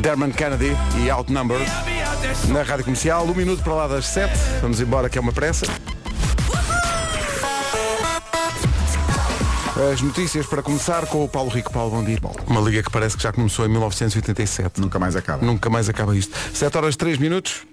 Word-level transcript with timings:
Derman 0.00 0.30
Kennedy 0.30 0.76
e 1.02 1.10
Outnumbered 1.10 1.64
na 2.48 2.62
Rádio 2.62 2.84
Comercial. 2.84 3.24
Um 3.24 3.34
minuto 3.34 3.62
para 3.62 3.74
lá 3.74 3.88
das 3.88 4.06
7. 4.06 4.32
Vamos 4.60 4.80
embora 4.80 5.08
que 5.08 5.18
é 5.18 5.20
uma 5.20 5.32
pressa. 5.32 5.66
As 9.92 10.00
notícias 10.00 10.44
para 10.46 10.60
começar 10.62 11.06
com 11.06 11.24
o 11.24 11.28
Paulo 11.28 11.50
Rico. 11.50 11.72
Paulo, 11.72 11.90
bom 11.90 12.04
dia. 12.04 12.18
Uma 12.46 12.60
liga 12.60 12.82
que 12.82 12.90
parece 12.90 13.16
que 13.16 13.22
já 13.22 13.32
começou 13.32 13.64
em 13.64 13.68
1987. 13.68 14.80
Nunca 14.80 14.98
mais 14.98 15.14
acaba. 15.14 15.44
Nunca 15.44 15.70
mais 15.70 15.88
acaba 15.88 16.16
isto. 16.16 16.36
7 16.52 16.76
horas 16.76 16.96
3 16.96 17.18
minutos. 17.18 17.64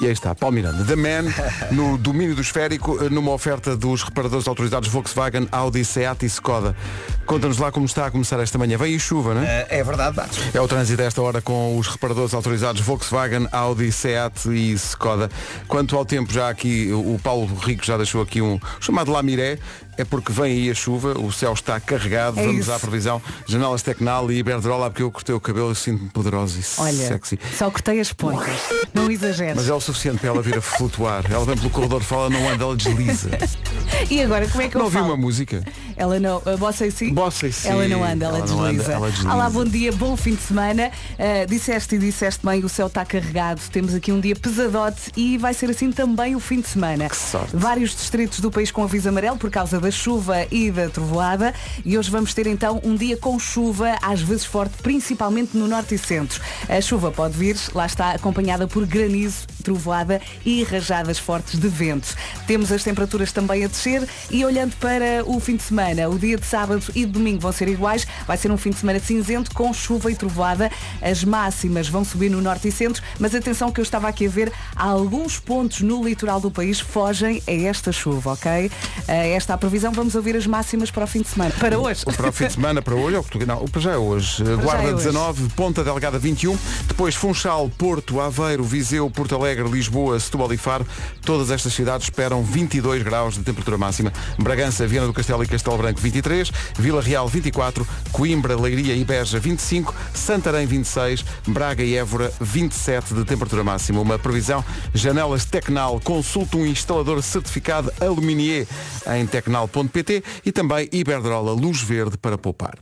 E 0.00 0.06
aí 0.06 0.12
está, 0.12 0.34
Paulo 0.34 0.54
Miranda, 0.54 0.84
The 0.84 0.94
Man, 0.94 1.32
no 1.70 1.96
domínio 1.96 2.34
do 2.34 2.42
esférico, 2.42 3.08
numa 3.10 3.32
oferta 3.32 3.74
dos 3.74 4.02
reparadores 4.02 4.46
autorizados 4.46 4.88
Volkswagen, 4.90 5.48
Audi, 5.50 5.84
Seat 5.84 6.24
e 6.24 6.26
Skoda. 6.26 6.76
Conta-nos 7.24 7.58
lá 7.58 7.72
como 7.72 7.86
está 7.86 8.06
a 8.06 8.10
começar 8.10 8.38
esta 8.40 8.58
manhã. 8.58 8.76
Vem 8.76 8.92
aí 8.92 9.00
chuva, 9.00 9.34
não 9.34 9.42
é? 9.42 9.66
É 9.70 9.82
verdade, 9.82 10.14
Batos. 10.14 10.38
É 10.54 10.60
o 10.60 10.68
trânsito 10.68 10.98
desta 10.98 11.22
hora 11.22 11.40
com 11.40 11.78
os 11.78 11.88
reparadores 11.88 12.34
autorizados 12.34 12.82
Volkswagen, 12.82 13.48
Audi, 13.50 13.90
Seat 13.90 14.48
e 14.50 14.72
Skoda. 14.72 15.30
Quanto 15.66 15.96
ao 15.96 16.04
tempo, 16.04 16.32
já 16.32 16.50
aqui, 16.50 16.90
o 16.92 17.18
Paulo 17.22 17.46
Rico 17.56 17.84
já 17.84 17.96
deixou 17.96 18.20
aqui 18.20 18.42
um 18.42 18.60
chamado 18.80 19.10
Lamiré. 19.10 19.58
É 19.98 20.04
porque 20.04 20.30
vem 20.32 20.52
aí 20.52 20.70
a 20.70 20.74
chuva, 20.74 21.18
o 21.18 21.32
céu 21.32 21.52
está 21.52 21.78
carregado, 21.80 22.38
É 22.38 22.44
vamos 22.46 22.60
isso. 22.62 22.72
à 22.72 22.78
previsão. 22.78 23.20
Janelas 23.46 23.82
Tecnal 23.82 24.30
e 24.30 24.38
Iberdrola, 24.38 24.90
porque 24.90 25.02
eu 25.02 25.10
cortei 25.10 25.34
o 25.34 25.40
cabelo 25.40 25.72
e 25.72 25.74
sinto-me 25.76 26.10
poderoso 26.10 26.58
e 26.60 26.64
Olha, 26.80 26.92
sexy. 27.08 27.38
só 27.56 27.70
cortei 27.70 27.98
as 28.00 28.12
pontas. 28.12 28.56
Não 28.92 29.10
exageres. 29.10 29.56
Mas 29.56 29.68
é 29.68 29.72
o 29.74 29.80
suficiente 29.80 30.18
para 30.18 30.28
ela 30.28 30.42
vir 30.42 30.58
a 30.58 30.60
flutuar. 30.60 31.24
Ela 31.30 31.44
vem 31.44 31.56
pelo 31.56 31.70
corredor 31.70 32.02
fora, 32.02 32.28
não 32.30 32.48
anda, 32.48 32.64
ela 32.64 32.76
desliza. 32.76 33.30
E 34.10 34.20
agora, 34.22 34.46
como 34.48 34.62
é 34.62 34.68
que 34.68 34.76
eu 34.76 34.78
Não 34.78 34.84
ouvi 34.86 34.98
falo? 34.98 35.08
uma 35.08 35.16
música? 35.16 35.64
Ela 35.96 36.20
não, 36.20 36.42
a 36.44 36.56
bossa 36.56 36.86
em 36.86 36.90
si? 36.90 37.10
Bossa 37.10 37.46
em 37.46 37.52
si. 37.52 37.66
Ela 37.66 37.88
não 37.88 38.04
anda, 38.04 38.26
ela, 38.26 38.38
Ela 38.38 38.46
não 38.46 38.60
anda, 38.60 38.68
desliza. 38.72 38.92
ela 38.92 39.10
desliza. 39.10 39.32
Olá, 39.34 39.50
bom 39.50 39.64
dia, 39.64 39.92
bom 39.92 40.16
fim 40.16 40.34
de 40.34 40.42
semana. 40.42 40.90
Uh, 41.12 41.46
disseste 41.48 41.94
e 41.94 41.98
disseste 41.98 42.44
bem, 42.44 42.62
o 42.62 42.68
céu 42.68 42.88
está 42.88 43.04
carregado. 43.06 43.60
Temos 43.72 43.94
aqui 43.94 44.12
um 44.12 44.20
dia 44.20 44.36
pesadote 44.36 45.10
e 45.16 45.38
vai 45.38 45.54
ser 45.54 45.70
assim 45.70 45.90
também 45.90 46.36
o 46.36 46.40
fim 46.40 46.60
de 46.60 46.68
semana. 46.68 47.08
Que 47.08 47.16
sorte. 47.16 47.56
Vários 47.56 47.90
distritos 47.96 48.40
do 48.40 48.50
país 48.50 48.70
com 48.70 48.82
aviso 48.84 49.08
amarelo 49.08 49.38
por 49.38 49.50
causa 49.50 49.80
da 49.80 49.85
chuva 49.90 50.46
e 50.50 50.70
da 50.70 50.88
trovoada. 50.88 51.54
E 51.84 51.96
hoje 51.98 52.10
vamos 52.10 52.34
ter 52.34 52.46
então 52.46 52.80
um 52.84 52.94
dia 52.94 53.16
com 53.16 53.38
chuva, 53.38 53.96
às 54.02 54.20
vezes 54.20 54.44
forte, 54.44 54.74
principalmente 54.82 55.56
no 55.56 55.66
norte 55.66 55.94
e 55.94 55.98
centro. 55.98 56.40
A 56.68 56.80
chuva 56.80 57.10
pode 57.10 57.36
vir, 57.36 57.56
lá 57.74 57.86
está, 57.86 58.12
acompanhada 58.12 58.66
por 58.66 58.86
granizo, 58.86 59.46
trovoada 59.62 60.20
e 60.44 60.62
rajadas 60.64 61.18
fortes 61.18 61.58
de 61.58 61.68
vento. 61.68 62.14
Temos 62.46 62.70
as 62.70 62.82
temperaturas 62.82 63.32
também 63.32 63.64
a 63.64 63.68
descer 63.68 64.06
e 64.30 64.44
olhando 64.44 64.76
para 64.76 65.24
o 65.26 65.40
fim 65.40 65.56
de 65.56 65.62
semana, 65.62 66.08
o 66.08 66.18
dia 66.18 66.36
de 66.36 66.46
sábado 66.46 66.84
e 66.94 67.04
de 67.04 67.12
domingo 67.12 67.40
vão 67.40 67.52
ser 67.52 67.68
iguais. 67.68 68.06
Vai 68.26 68.36
ser 68.36 68.50
um 68.50 68.56
fim 68.56 68.70
de 68.70 68.76
semana 68.76 69.00
cinzento 69.00 69.52
com 69.52 69.72
chuva 69.72 70.10
e 70.10 70.14
trovoada. 70.14 70.70
As 71.02 71.24
máximas 71.24 71.88
vão 71.88 72.04
subir 72.04 72.30
no 72.30 72.40
norte 72.40 72.68
e 72.68 72.72
centro, 72.72 73.02
mas 73.18 73.34
atenção 73.34 73.72
que 73.72 73.80
eu 73.80 73.82
estava 73.82 74.08
aqui 74.08 74.26
a 74.26 74.30
ver, 74.30 74.52
alguns 74.74 75.38
pontos 75.38 75.80
no 75.80 76.04
litoral 76.04 76.40
do 76.40 76.50
país 76.50 76.80
fogem 76.80 77.42
a 77.46 77.52
esta 77.52 77.92
chuva, 77.92 78.32
ok? 78.32 78.70
Esta 79.06 79.54
a 79.54 79.58
previsão, 79.76 79.92
vamos 79.92 80.14
ouvir 80.14 80.34
as 80.36 80.46
máximas 80.46 80.90
para 80.90 81.04
o 81.04 81.06
fim 81.06 81.20
de 81.20 81.28
semana. 81.28 81.52
Para 81.60 81.78
hoje. 81.78 82.02
Para 82.04 82.30
o 82.30 82.32
fim 82.32 82.46
de 82.46 82.52
semana, 82.54 82.80
para 82.80 82.94
hoje, 82.94 83.20
tu- 83.30 83.46
não, 83.46 83.66
para 83.66 83.80
já 83.80 83.92
é 83.92 83.96
hoje. 83.98 84.42
Guarda 84.42 84.82
já 84.84 84.88
é 84.88 84.94
hoje. 84.94 85.04
19, 85.04 85.48
Ponta 85.54 85.84
Delgada 85.84 86.18
21, 86.18 86.56
depois 86.88 87.14
Funchal, 87.14 87.70
Porto, 87.76 88.18
Aveiro, 88.18 88.64
Viseu, 88.64 89.10
Porto 89.10 89.34
Alegre, 89.34 89.68
Lisboa, 89.68 90.18
Setúbal 90.18 90.50
e 90.54 90.56
Faro. 90.56 90.86
Todas 91.26 91.50
estas 91.50 91.74
cidades 91.74 92.06
esperam 92.06 92.42
22 92.42 93.02
graus 93.02 93.34
de 93.34 93.42
temperatura 93.42 93.76
máxima. 93.76 94.10
Bragança, 94.38 94.86
Viana 94.86 95.06
do 95.06 95.12
Castelo 95.12 95.44
e 95.44 95.46
Castelo 95.46 95.76
Branco 95.76 96.00
23, 96.00 96.50
Vila 96.78 97.02
Real 97.02 97.28
24, 97.28 97.86
Coimbra, 98.12 98.58
Leiria 98.58 98.94
e 98.94 99.04
Beja 99.04 99.38
25, 99.38 99.94
Santarém 100.14 100.66
26, 100.66 101.22
Braga 101.48 101.82
e 101.84 101.96
Évora 101.96 102.32
27 102.40 103.12
de 103.12 103.24
temperatura 103.26 103.62
máxima. 103.62 104.00
Uma 104.00 104.18
previsão, 104.18 104.64
janelas 104.94 105.44
Tecnal, 105.44 106.00
consulte 106.02 106.56
um 106.56 106.64
instalador 106.64 107.22
certificado 107.22 107.92
Aluminier 108.00 108.66
em 109.14 109.26
tecnal.pt 109.66 110.22
e 110.44 110.52
também 110.52 110.88
Iberdrola 110.92 111.52
Luz 111.52 111.80
Verde 111.80 112.16
para 112.16 112.38
poupar. 112.38 112.78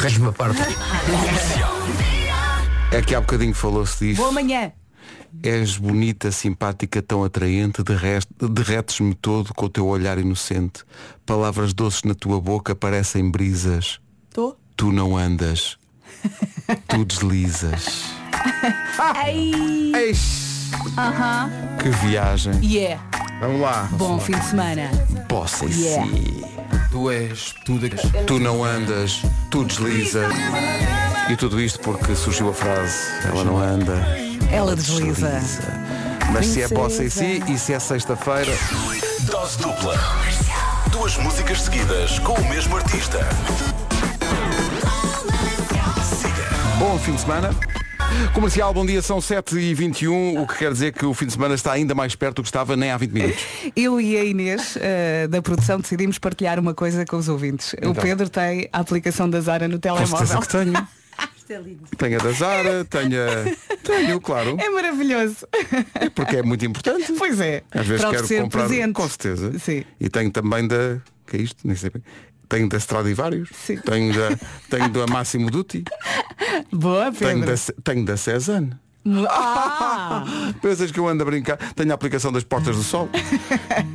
Rege-me 0.00 0.28
a 0.28 0.32
parte. 0.32 0.60
É 2.92 3.02
que 3.02 3.14
há 3.14 3.20
bocadinho 3.20 3.54
falou-se 3.54 4.04
disto. 4.04 4.20
Boa 4.20 4.32
manhã. 4.32 4.72
És 5.42 5.76
bonita, 5.76 6.30
simpática, 6.30 7.02
tão 7.02 7.24
atraente, 7.24 7.82
de 7.82 7.94
resto, 7.94 8.48
derretes-me 8.48 9.14
todo 9.14 9.52
com 9.52 9.66
o 9.66 9.68
teu 9.68 9.86
olhar 9.86 10.16
inocente. 10.16 10.84
Palavras 11.26 11.74
doces 11.74 12.04
na 12.04 12.14
tua 12.14 12.40
boca 12.40 12.74
parecem 12.74 13.28
brisas. 13.28 13.98
Estou? 14.28 14.56
Tu 14.76 14.92
não 14.92 15.16
andas. 15.16 15.76
tu 16.88 17.04
deslizas. 17.04 18.04
Ai! 18.98 19.52
Eish, 20.74 21.82
Que 21.82 21.88
viagem. 22.06 22.52
Yeah! 22.62 23.00
Vamos 23.40 23.60
lá. 23.60 23.88
Bom 23.92 24.18
fim 24.18 24.32
de 24.32 24.44
semana. 24.44 24.90
Possa 25.28 25.64
e 25.66 25.72
Yeah. 25.84 26.06
si. 26.10 26.44
Tu 26.90 27.10
és 27.10 27.54
tudo. 27.64 27.88
Tu 28.26 28.38
não 28.38 28.62
andas, 28.64 29.22
tu 29.50 29.64
deslizas. 29.64 30.32
E 31.28 31.36
tudo 31.36 31.60
isto 31.60 31.80
porque 31.80 32.14
surgiu 32.14 32.50
a 32.50 32.54
frase, 32.54 32.96
ela 33.24 33.44
não 33.44 33.58
anda. 33.58 33.94
Ela 34.50 34.76
desliza. 34.76 35.40
Mas 36.32 36.46
se 36.46 36.62
é 36.62 36.68
Princesa. 36.68 36.74
possa 36.74 37.04
e 37.04 37.10
si 37.10 37.42
e 37.48 37.58
se 37.58 37.72
é 37.72 37.78
sexta-feira, 37.78 38.52
Dose 39.22 39.58
dupla. 39.58 39.94
Duas 40.90 41.16
músicas 41.18 41.62
seguidas 41.62 42.18
com 42.20 42.34
o 42.34 42.48
mesmo 42.48 42.76
artista. 42.76 43.18
Bom 46.78 46.98
fim 46.98 47.14
de 47.14 47.20
semana. 47.22 47.50
Comercial, 48.32 48.72
bom 48.74 48.84
dia, 48.84 49.00
são 49.02 49.18
7h21, 49.18 50.40
o 50.42 50.46
que 50.46 50.58
quer 50.58 50.72
dizer 50.72 50.92
que 50.92 51.04
o 51.06 51.14
fim 51.14 51.26
de 51.26 51.32
semana 51.32 51.54
está 51.54 51.72
ainda 51.72 51.94
mais 51.94 52.14
perto 52.14 52.36
do 52.36 52.42
que 52.42 52.48
estava 52.48 52.76
nem 52.76 52.90
há 52.90 52.96
20 52.96 53.10
minutos. 53.12 53.42
Eu 53.76 54.00
e 54.00 54.16
a 54.16 54.24
Inês, 54.24 54.76
eh, 54.80 55.26
da 55.28 55.40
produção, 55.42 55.78
decidimos 55.80 56.18
partilhar 56.18 56.58
uma 56.58 56.74
coisa 56.74 57.04
com 57.04 57.16
os 57.16 57.28
ouvintes. 57.28 57.72
O 57.74 57.76
Então. 57.78 57.94
Pedro 57.94 58.28
tem 58.28 58.68
a 58.72 58.80
aplicação 58.80 59.28
da 59.28 59.40
Zara 59.40 59.68
no 59.68 59.78
telemóvel. 59.78 60.40
que 60.40 60.48
tenho. 60.48 60.72
Tenho 61.98 62.18
a 62.18 62.22
da 62.24 62.32
Zara, 62.32 62.84
tenho 62.86 63.16
a... 63.22 63.76
Tenho, 63.84 64.18
claro. 64.18 64.56
É 64.58 64.70
maravilhoso. 64.70 65.46
Porque 66.14 66.36
é 66.38 66.42
muito 66.42 66.64
importante. 66.64 67.12
Pois 67.18 67.38
é. 67.38 67.62
Às 67.70 67.86
vezes 67.86 68.02
Para 68.02 68.16
quero 68.16 68.42
comprar. 68.44 68.66
presente. 68.66 68.92
Com 68.94 69.06
certeza. 69.06 69.58
Sim. 69.58 69.84
E 70.00 70.08
tenho 70.08 70.30
também 70.30 70.66
da. 70.66 70.96
Que 71.26 71.36
é 71.36 71.40
isto? 71.42 71.58
Nem 71.66 71.76
sei 71.76 71.90
bem. 71.90 72.02
Tenho 72.54 72.68
da 72.68 72.76
Stradivarius. 72.76 73.48
Sim. 73.52 73.78
Tenho 73.78 74.14
da, 74.14 74.38
tenho 74.70 74.88
da 74.90 75.06
Máximo 75.08 75.50
Dutti. 75.50 75.82
Boa, 76.72 77.10
Tenho 77.10 77.40
Pedro. 77.40 77.46
da, 77.56 77.72
tenho 77.82 78.04
da 78.04 78.16
Cezanne. 78.16 78.70
Ah, 79.28 80.24
Pensas 80.62 80.92
que 80.92 81.00
eu 81.00 81.08
ando 81.08 81.24
a 81.24 81.26
brincar? 81.26 81.56
Tenho 81.74 81.90
a 81.90 81.94
aplicação 81.94 82.30
das 82.32 82.44
Portas 82.44 82.76
do 82.76 82.82
Sol, 82.84 83.08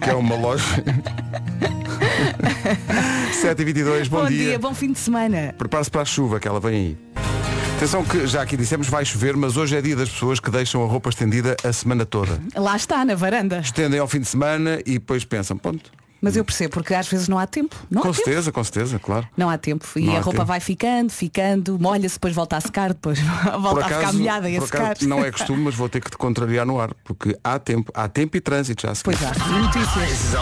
que 0.03 0.09
é 0.09 0.13
uma 0.13 0.35
loja. 0.35 0.65
7h22, 3.41 4.09
bom, 4.09 4.21
bom 4.23 4.27
dia. 4.27 4.59
bom 4.59 4.73
fim 4.73 4.91
de 4.91 4.99
semana. 4.99 5.55
Prepare-se 5.57 5.89
para 5.89 6.01
a 6.01 6.05
chuva 6.05 6.37
que 6.39 6.47
ela 6.47 6.59
vem 6.59 6.75
aí. 6.75 6.97
Atenção 7.77 8.03
que 8.03 8.27
já 8.27 8.41
aqui 8.41 8.57
dissemos 8.57 8.89
vai 8.89 9.05
chover, 9.05 9.37
mas 9.37 9.55
hoje 9.55 9.77
é 9.77 9.81
dia 9.81 9.95
das 9.95 10.09
pessoas 10.09 10.37
que 10.39 10.51
deixam 10.51 10.83
a 10.83 10.87
roupa 10.87 11.09
estendida 11.09 11.55
a 11.63 11.71
semana 11.71 12.05
toda. 12.05 12.37
Lá 12.55 12.75
está, 12.75 13.05
na 13.05 13.15
varanda. 13.15 13.59
Estendem 13.59 13.99
ao 14.01 14.07
fim 14.07 14.19
de 14.19 14.27
semana 14.27 14.81
e 14.85 14.93
depois 14.99 15.23
pensam, 15.23 15.55
pronto. 15.57 15.89
Mas 16.21 16.35
eu 16.35 16.43
percebo, 16.43 16.73
porque 16.73 16.93
às 16.93 17.07
vezes 17.07 17.27
não 17.27 17.39
há 17.39 17.47
tempo. 17.47 17.75
Não 17.89 18.01
com 18.01 18.09
há 18.09 18.11
tempo. 18.11 18.25
certeza, 18.25 18.51
com 18.51 18.63
certeza, 18.63 18.99
claro. 18.99 19.27
Não 19.37 19.49
há 19.49 19.57
tempo. 19.57 19.85
E 19.95 20.05
Não 20.05 20.15
a 20.17 20.19
roupa 20.19 20.31
tempo. 20.39 20.45
vai 20.45 20.59
ficando, 20.59 21.09
ficando, 21.11 21.79
molha-se, 21.79 22.15
depois 22.15 22.33
volta 22.35 22.57
a 22.57 22.61
secar, 22.61 22.89
depois 22.89 23.19
volta 23.59 23.81
a 23.81 23.83
ficar 23.85 23.99
acaso, 23.99 24.17
molhada 24.17 24.49
e 24.49 24.57
a 24.57 24.61
secar. 24.61 24.91
acaso 24.91 25.07
não 25.07 25.23
é 25.23 25.31
costume, 25.31 25.63
mas 25.63 25.75
vou 25.75 25.87
ter 25.87 26.01
que 26.01 26.11
te 26.11 26.17
contrariar 26.17 26.65
no 26.65 26.79
ar, 26.79 26.93
porque 27.03 27.37
há 27.43 27.57
tempo, 27.57 27.91
há 27.95 28.07
tempo 28.07 28.35
e 28.35 28.41
trânsito 28.41 28.81
já 28.85 28.93
seguir. 28.93 29.17
Pois 29.17 29.23
há, 29.23 29.47
notícias. 29.47 30.33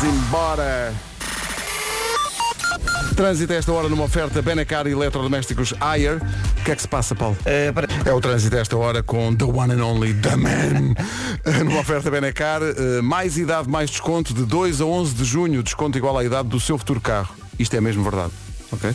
This 0.00 0.12
Trânsito 3.18 3.52
a 3.52 3.56
esta 3.56 3.72
hora 3.72 3.88
numa 3.88 4.04
oferta 4.04 4.40
Benacar 4.40 4.86
Eletrodomésticos 4.86 5.74
Ayer. 5.80 6.18
O 6.60 6.64
que 6.64 6.70
é 6.70 6.76
que 6.76 6.82
se 6.82 6.86
passa, 6.86 7.16
Paulo? 7.16 7.36
Eh, 7.44 7.72
para- 7.72 7.88
É 8.08 8.12
o 8.12 8.20
trânsito 8.20 8.54
a 8.56 8.60
esta 8.60 8.76
hora 8.76 9.02
com 9.02 9.34
The 9.34 9.44
One 9.44 9.74
and 9.74 9.84
Only 9.84 10.14
The 10.14 10.36
Man. 10.36 10.94
Numa 11.64 11.80
oferta 11.80 12.12
Benacar, 12.12 12.60
eh, 12.62 13.02
mais 13.02 13.36
idade, 13.36 13.68
mais 13.68 13.90
desconto 13.90 14.32
de 14.32 14.44
2 14.44 14.80
a 14.80 14.84
11 14.84 15.14
de 15.14 15.24
junho, 15.24 15.64
desconto 15.64 15.98
igual 15.98 16.16
à 16.16 16.24
idade 16.24 16.48
do 16.48 16.60
seu 16.60 16.78
futuro 16.78 17.00
carro. 17.00 17.34
Isto 17.58 17.74
é 17.74 17.80
mesmo 17.80 18.04
verdade. 18.04 18.30
ok? 18.70 18.94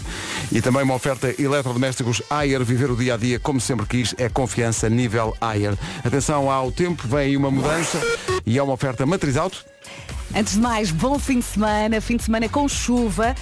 E 0.54 0.62
também 0.62 0.84
uma 0.84 0.94
oferta 0.96 1.36
eletrodomésticos 1.38 2.22
Ayer, 2.30 2.64
viver 2.64 2.90
o 2.92 2.96
dia 2.96 3.16
a 3.16 3.18
dia 3.18 3.38
como 3.40 3.60
sempre 3.60 3.86
quis, 3.86 4.16
é 4.18 4.30
confiança 4.30 4.88
nível 4.90 5.36
Ayer. 5.42 5.74
Atenção 6.02 6.50
ao 6.50 6.72
tempo, 6.72 7.06
vem 7.10 7.20
aí 7.20 7.36
uma 7.38 7.52
mudança 7.52 8.00
e 8.46 8.58
é 8.58 8.64
uma 8.64 8.72
oferta 8.72 9.06
matriz 9.06 9.36
alto. 9.36 9.66
Antes 10.36 10.54
de 10.54 10.62
mais, 10.62 10.90
bom 10.90 11.20
fim 11.20 11.38
de 11.38 11.46
semana, 11.46 12.02
fim 12.02 12.18
de 12.18 12.24
semana 12.24 12.50
com 12.50 12.68
chuva. 12.68 13.36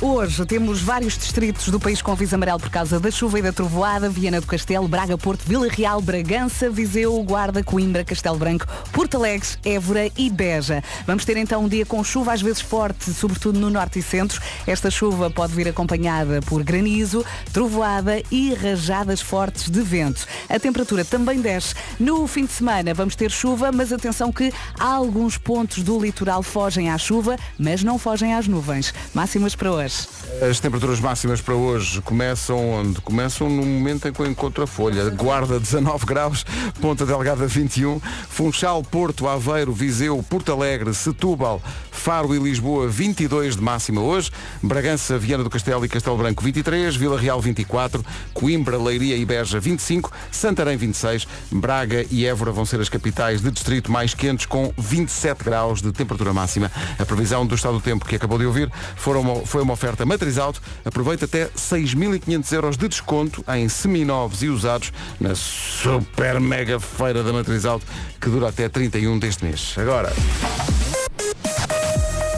Uh, 0.00 0.06
hoje 0.06 0.46
temos 0.46 0.80
vários 0.80 1.18
distritos 1.18 1.68
do 1.70 1.80
país 1.80 2.00
com 2.00 2.12
aviso 2.12 2.36
amarelo 2.36 2.60
por 2.60 2.70
causa 2.70 3.00
da 3.00 3.10
chuva 3.10 3.40
e 3.40 3.42
da 3.42 3.52
trovoada. 3.52 4.08
Viana 4.08 4.40
do 4.40 4.46
Castelo, 4.46 4.86
Braga, 4.86 5.18
Porto, 5.18 5.42
Vila 5.44 5.66
Real, 5.68 6.00
Bragança, 6.00 6.70
Viseu, 6.70 7.20
Guarda, 7.24 7.64
Coimbra, 7.64 8.04
Castelo 8.04 8.38
Branco, 8.38 8.64
Porto 8.92 9.16
Alegre, 9.16 9.48
Évora 9.64 10.08
e 10.16 10.30
Beja. 10.30 10.84
Vamos 11.04 11.24
ter 11.24 11.36
então 11.36 11.64
um 11.64 11.68
dia 11.68 11.84
com 11.84 12.04
chuva, 12.04 12.32
às 12.32 12.40
vezes 12.40 12.60
forte, 12.60 13.12
sobretudo 13.12 13.58
no 13.58 13.68
norte 13.68 13.98
e 13.98 14.02
centro. 14.02 14.40
Esta 14.68 14.88
chuva 14.88 15.30
pode 15.30 15.52
vir 15.52 15.66
acompanhada 15.66 16.40
por 16.42 16.62
granizo, 16.62 17.24
trovoada 17.52 18.22
e 18.30 18.54
rajadas 18.54 19.20
fortes 19.20 19.68
de 19.68 19.82
vento. 19.82 20.24
A 20.48 20.60
temperatura 20.60 21.04
também 21.04 21.40
desce. 21.40 21.74
No 21.98 22.24
fim 22.28 22.46
de 22.46 22.52
semana 22.52 22.94
vamos 22.94 23.16
ter 23.16 23.32
chuva, 23.32 23.72
mas 23.72 23.92
atenção 23.92 24.30
que 24.30 24.52
há 24.78 24.94
alguns 24.94 25.36
pontos 25.36 25.69
do 25.78 26.00
litoral 26.00 26.42
fogem 26.42 26.90
à 26.90 26.98
chuva, 26.98 27.36
mas 27.58 27.84
não 27.84 27.98
fogem 27.98 28.34
às 28.34 28.48
nuvens. 28.48 28.92
Máximas 29.14 29.54
para 29.54 29.70
hoje. 29.70 30.08
As 30.48 30.58
temperaturas 30.58 30.98
máximas 30.98 31.40
para 31.40 31.54
hoje 31.54 32.00
começam 32.00 32.70
onde? 32.70 33.00
Começam 33.00 33.48
no 33.48 33.64
momento 33.64 34.08
em 34.08 34.12
que 34.12 34.20
eu 34.20 34.26
encontro 34.26 34.64
a 34.64 34.66
folha. 34.66 35.08
Guarda 35.10 35.60
19 35.60 36.04
graus, 36.04 36.44
Ponta 36.80 37.06
Delgada 37.06 37.46
21, 37.46 38.00
Funchal, 38.28 38.82
Porto, 38.82 39.28
Aveiro, 39.28 39.72
Viseu, 39.72 40.20
Porto 40.28 40.50
Alegre, 40.50 40.92
Setúbal, 40.92 41.62
Faro 41.92 42.34
e 42.34 42.38
Lisboa 42.38 42.88
22 42.88 43.56
de 43.56 43.62
máxima 43.62 44.00
hoje, 44.00 44.30
Bragança, 44.62 45.18
Viana 45.18 45.44
do 45.44 45.50
Castelo 45.50 45.84
e 45.84 45.88
Castelo 45.88 46.16
Branco 46.16 46.42
23, 46.42 46.96
Vila 46.96 47.20
Real 47.20 47.40
24, 47.40 48.04
Coimbra, 48.32 48.76
Leiria 48.76 49.16
e 49.16 49.24
Beja 49.24 49.60
25, 49.60 50.10
Santarém 50.32 50.76
26, 50.76 51.28
Braga 51.52 52.04
e 52.10 52.26
Évora 52.26 52.50
vão 52.50 52.64
ser 52.64 52.80
as 52.80 52.88
capitais 52.88 53.40
de 53.40 53.50
distrito 53.50 53.92
mais 53.92 54.14
quentes 54.14 54.46
com 54.46 54.72
27 54.78 55.44
graus 55.44 55.59
de 55.82 55.92
temperatura 55.92 56.32
máxima. 56.32 56.70
A 56.98 57.04
previsão 57.04 57.46
do 57.46 57.54
estado 57.54 57.74
do 57.74 57.80
tempo 57.80 58.04
que 58.04 58.16
acabou 58.16 58.38
de 58.38 58.46
ouvir 58.46 58.70
uma, 59.06 59.46
foi 59.46 59.62
uma 59.62 59.72
oferta 59.72 60.04
matriz 60.06 60.38
alto. 60.38 60.60
Aproveita 60.84 61.26
até 61.26 61.46
6.500 61.46 62.52
euros 62.52 62.76
de 62.76 62.88
desconto 62.88 63.44
em 63.48 63.68
seminovos 63.68 64.42
e 64.42 64.48
usados 64.48 64.92
na 65.20 65.34
super 65.34 66.40
mega 66.40 66.80
feira 66.80 67.22
da 67.22 67.32
matriz 67.32 67.64
alto 67.64 67.86
que 68.20 68.28
dura 68.28 68.48
até 68.48 68.68
31 68.68 69.18
deste 69.18 69.44
mês. 69.44 69.74
Agora. 69.76 70.12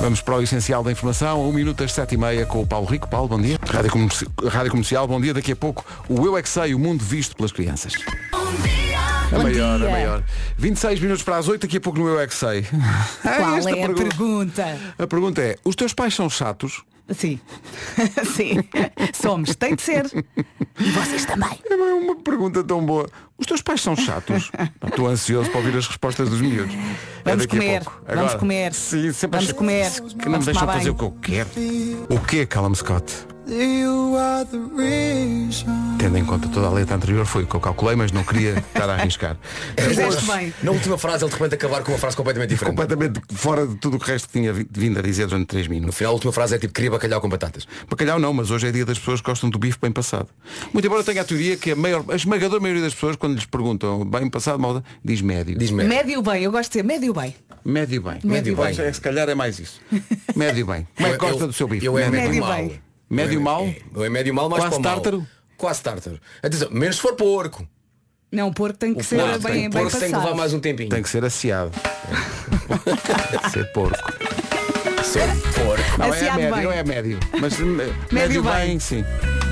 Vamos 0.01 0.21
para 0.21 0.35
o 0.35 0.43
essencial 0.43 0.83
da 0.83 0.91
informação, 0.91 1.49
1 1.49 1.53
minuto 1.53 1.85
às 1.85 1.93
7 1.93 2.17
e 2.17 2.19
meia 2.19 2.45
com 2.45 2.61
o 2.61 2.67
Paulo 2.67 2.89
Rico. 2.89 3.09
Paulo, 3.09 3.29
bom 3.29 3.41
dia. 3.41 3.57
Rádio, 3.65 3.93
Comerci 3.93 4.27
Rádio 4.51 4.73
Comercial, 4.73 5.07
bom 5.07 5.21
dia. 5.21 5.33
Daqui 5.33 5.53
a 5.53 5.57
pouco 5.57 5.85
o 6.09 6.27
Eu 6.27 6.37
É 6.37 6.43
Que 6.43 6.49
Sei, 6.49 6.75
o 6.75 6.79
mundo 6.79 7.05
visto 7.05 7.37
pelas 7.37 7.53
crianças. 7.53 7.93
A 9.33 9.37
Bom 9.37 9.43
maior, 9.45 9.79
dia. 9.79 9.89
a 9.89 9.91
maior. 9.91 10.25
26 10.59 11.01
minutos 11.01 11.23
para 11.23 11.39
as 11.39 11.49
8, 11.49 11.63
daqui 11.63 11.77
a 11.79 11.81
pouco 11.81 11.99
no 11.99 12.09
Eu 12.09 12.21
É 12.21 12.27
Que 12.27 12.35
Sei. 12.35 12.63
Qual 13.23 13.57
Esta 13.57 13.71
é 13.71 13.73
a 13.73 13.77
pergunta- 13.87 14.03
pergunta? 14.17 14.79
A 14.99 15.07
pergunta 15.07 15.41
é, 15.41 15.57
os 15.65 15.75
teus 15.75 15.93
pais 15.95 16.15
são 16.15 16.29
chatos? 16.29 16.83
Sim. 17.11 17.39
Sim. 18.37 18.59
Somos. 19.13 19.55
Tem 19.57 19.75
de 19.75 19.83
ser. 19.83 20.07
E 20.79 20.91
vocês 20.93 21.25
também. 21.27 21.59
É 21.69 21.75
uma 21.75 22.15
pergunta 22.17 22.63
tão 22.63 22.85
boa. 22.87 23.09
Os 23.37 23.45
teus 23.47 23.61
pais 23.61 23.81
são 23.83 23.95
chatos? 23.97 24.51
Estou 24.87 25.09
ansioso 25.09 25.51
para 25.51 25.59
ouvir 25.61 25.77
as 25.77 25.87
respostas 25.89 26.31
dos 26.31 26.41
miúdos. 26.41 26.75
É 27.25 27.31
Vamos 27.31 27.45
a 27.45 27.49
comer, 27.49 27.83
pouco. 27.85 28.03
vamos 28.07 28.35
comer. 28.35 28.73
Sim, 28.73 29.13
sempre 29.13 29.41
Vamos 29.41 29.53
comer, 29.53 29.91
Que 30.19 30.29
não 30.29 30.39
me 30.39 30.45
deixam 30.45 30.67
fazer 30.67 30.91
o 30.91 30.95
que 30.95 31.03
eu 31.05 31.11
quero. 31.21 31.49
O 32.09 32.21
que, 32.21 32.47
Callum 32.47 32.75
Scott? 32.75 33.13
Tendo 35.99 36.17
em 36.19 36.25
conta 36.25 36.49
toda 36.49 36.67
a 36.67 36.71
letra 36.71 36.97
anterior, 36.97 37.25
foi 37.27 37.45
o 37.45 37.47
que 37.47 37.55
eu 37.55 37.61
calculei, 37.61 37.95
mas 37.95 38.11
não 38.11 38.25
queria 38.25 38.59
estar 38.59 38.89
a 38.89 38.95
arriscar. 38.95 39.37
Fizeste 39.79 40.27
bem. 40.27 40.53
Na 40.63 40.73
última 40.73 40.99
frase 40.99 41.23
ele 41.25 41.31
de 41.31 41.37
repente 41.37 41.55
acabar 41.55 41.83
com 41.83 41.93
uma 41.93 41.99
frase 41.99 42.17
completamente 42.17 42.51
diferente. 42.51 42.75
Completamente 42.77 43.21
fora 43.35 43.67
de 43.67 43.77
tudo 43.77 43.97
o 43.97 44.01
resto 44.01 44.27
que 44.29 44.33
tinha 44.39 44.53
vi- 44.53 44.67
vindo 44.71 44.99
a 44.99 45.03
dizer 45.03 45.27
durante 45.27 45.47
3 45.47 45.67
No 45.69 45.75
minutos. 45.75 45.97
final 45.97 46.13
a 46.13 46.15
última 46.15 46.33
frase 46.33 46.55
é 46.55 46.59
tipo 46.59 46.73
queria 46.73 46.91
bacalhau 46.91 47.21
com 47.21 47.29
batatas. 47.29 47.67
Bacalhau 47.89 48.19
não, 48.19 48.33
mas 48.33 48.51
hoje 48.51 48.67
é 48.69 48.73
dia 48.73 48.85
das 48.85 48.99
pessoas 48.99 49.21
que 49.21 49.27
gostam 49.31 49.49
do 49.51 49.59
bife 49.59 49.79
bem 49.81 49.93
passado. 49.93 50.29
Muito 50.73 50.85
embora 50.87 51.01
eu 51.01 51.05
tenha 51.05 51.21
a 51.23 51.25
teoria 51.25 51.57
que 51.57 51.71
a, 51.73 51.77
maior, 51.77 52.05
a 52.09 52.17
esmagadora 52.17 52.61
maioria 52.61 52.83
das 52.83 52.95
pessoas, 52.95 53.17
quando 53.17 53.35
lhes 53.35 53.45
perguntam 53.47 54.05
bem 54.05 54.29
passado, 54.29 54.59
malda, 54.59 54.83
diz 55.05 55.21
médio. 55.21 55.57
Diz 55.59 55.71
médio. 55.71 55.89
Médio 55.89 56.23
bem, 56.23 56.43
eu 56.43 56.51
gosto 56.51 56.73
de 56.73 56.79
dizer 56.79 56.85
médio 56.85 57.13
bem. 57.15 57.35
Médio 57.65 58.03
bem. 58.03 58.19
Médio 58.25 58.57
bem. 58.57 58.65
Mas 58.65 58.79
é, 58.79 58.93
se 58.93 59.01
calhar 59.01 59.29
é 59.29 59.35
mais 59.35 59.59
isso. 59.61 59.81
Médio 60.35 60.67
bem. 60.67 60.87
Como 60.97 61.09
é 61.09 61.13
que 61.13 61.19
gosta 61.19 61.43
eu- 61.43 61.47
do 61.47 61.53
seu 61.53 61.69
bife? 61.69 61.87
Eu 61.87 61.97
é 61.99 62.11
médio, 62.11 62.31
médio, 62.31 62.45
Médio 62.47 62.73
mal. 62.73 62.83
Médio 63.15 63.39
é- 63.39 63.43
mal? 63.43 63.65
é- 63.65 64.07
é 64.07 64.09
médio 64.09 64.35
mal, 64.35 64.49
mais 64.49 64.63
Quase 64.63 64.77
para 64.77 64.81
o 64.81 64.83
mal. 64.83 64.95
tártaro? 64.95 65.27
Quase 65.57 65.83
tártaro. 65.83 66.21
Atenção, 66.43 66.69
menos 66.71 66.97
se 66.97 67.03
for 67.03 67.15
porco. 67.15 67.67
Não, 68.31 68.49
o 68.49 68.55
porco 68.55 68.79
tem 68.79 68.95
que 68.95 69.01
O 69.01 69.05
ser 69.05 69.17
porco 69.19 69.39
bem, 69.41 69.53
tem, 69.53 69.61
bem 69.63 69.71
porco 69.71 69.85
passado. 69.87 70.01
tem 70.01 70.11
que 70.11 70.17
levar 70.17 70.35
mais 70.35 70.55
um 70.55 70.61
tempinho. 70.61 70.89
Tem 70.89 71.03
que 71.03 71.09
ser 71.09 71.23
que 73.43 73.51
ser 73.51 73.73
porco. 73.73 73.99
Sou 75.05 75.23
porco. 75.65 75.99
Não, 75.99 76.07
é 76.15 76.21
médio, 76.23 76.55
bem. 76.55 76.65
não 76.65 76.73
é 76.73 76.85
médio. 76.85 77.21
Mas 77.39 77.61
eh, 77.61 77.65
médio, 78.11 78.43
bem. 78.43 78.53
bem. 78.53 78.79
sim. 78.81 79.05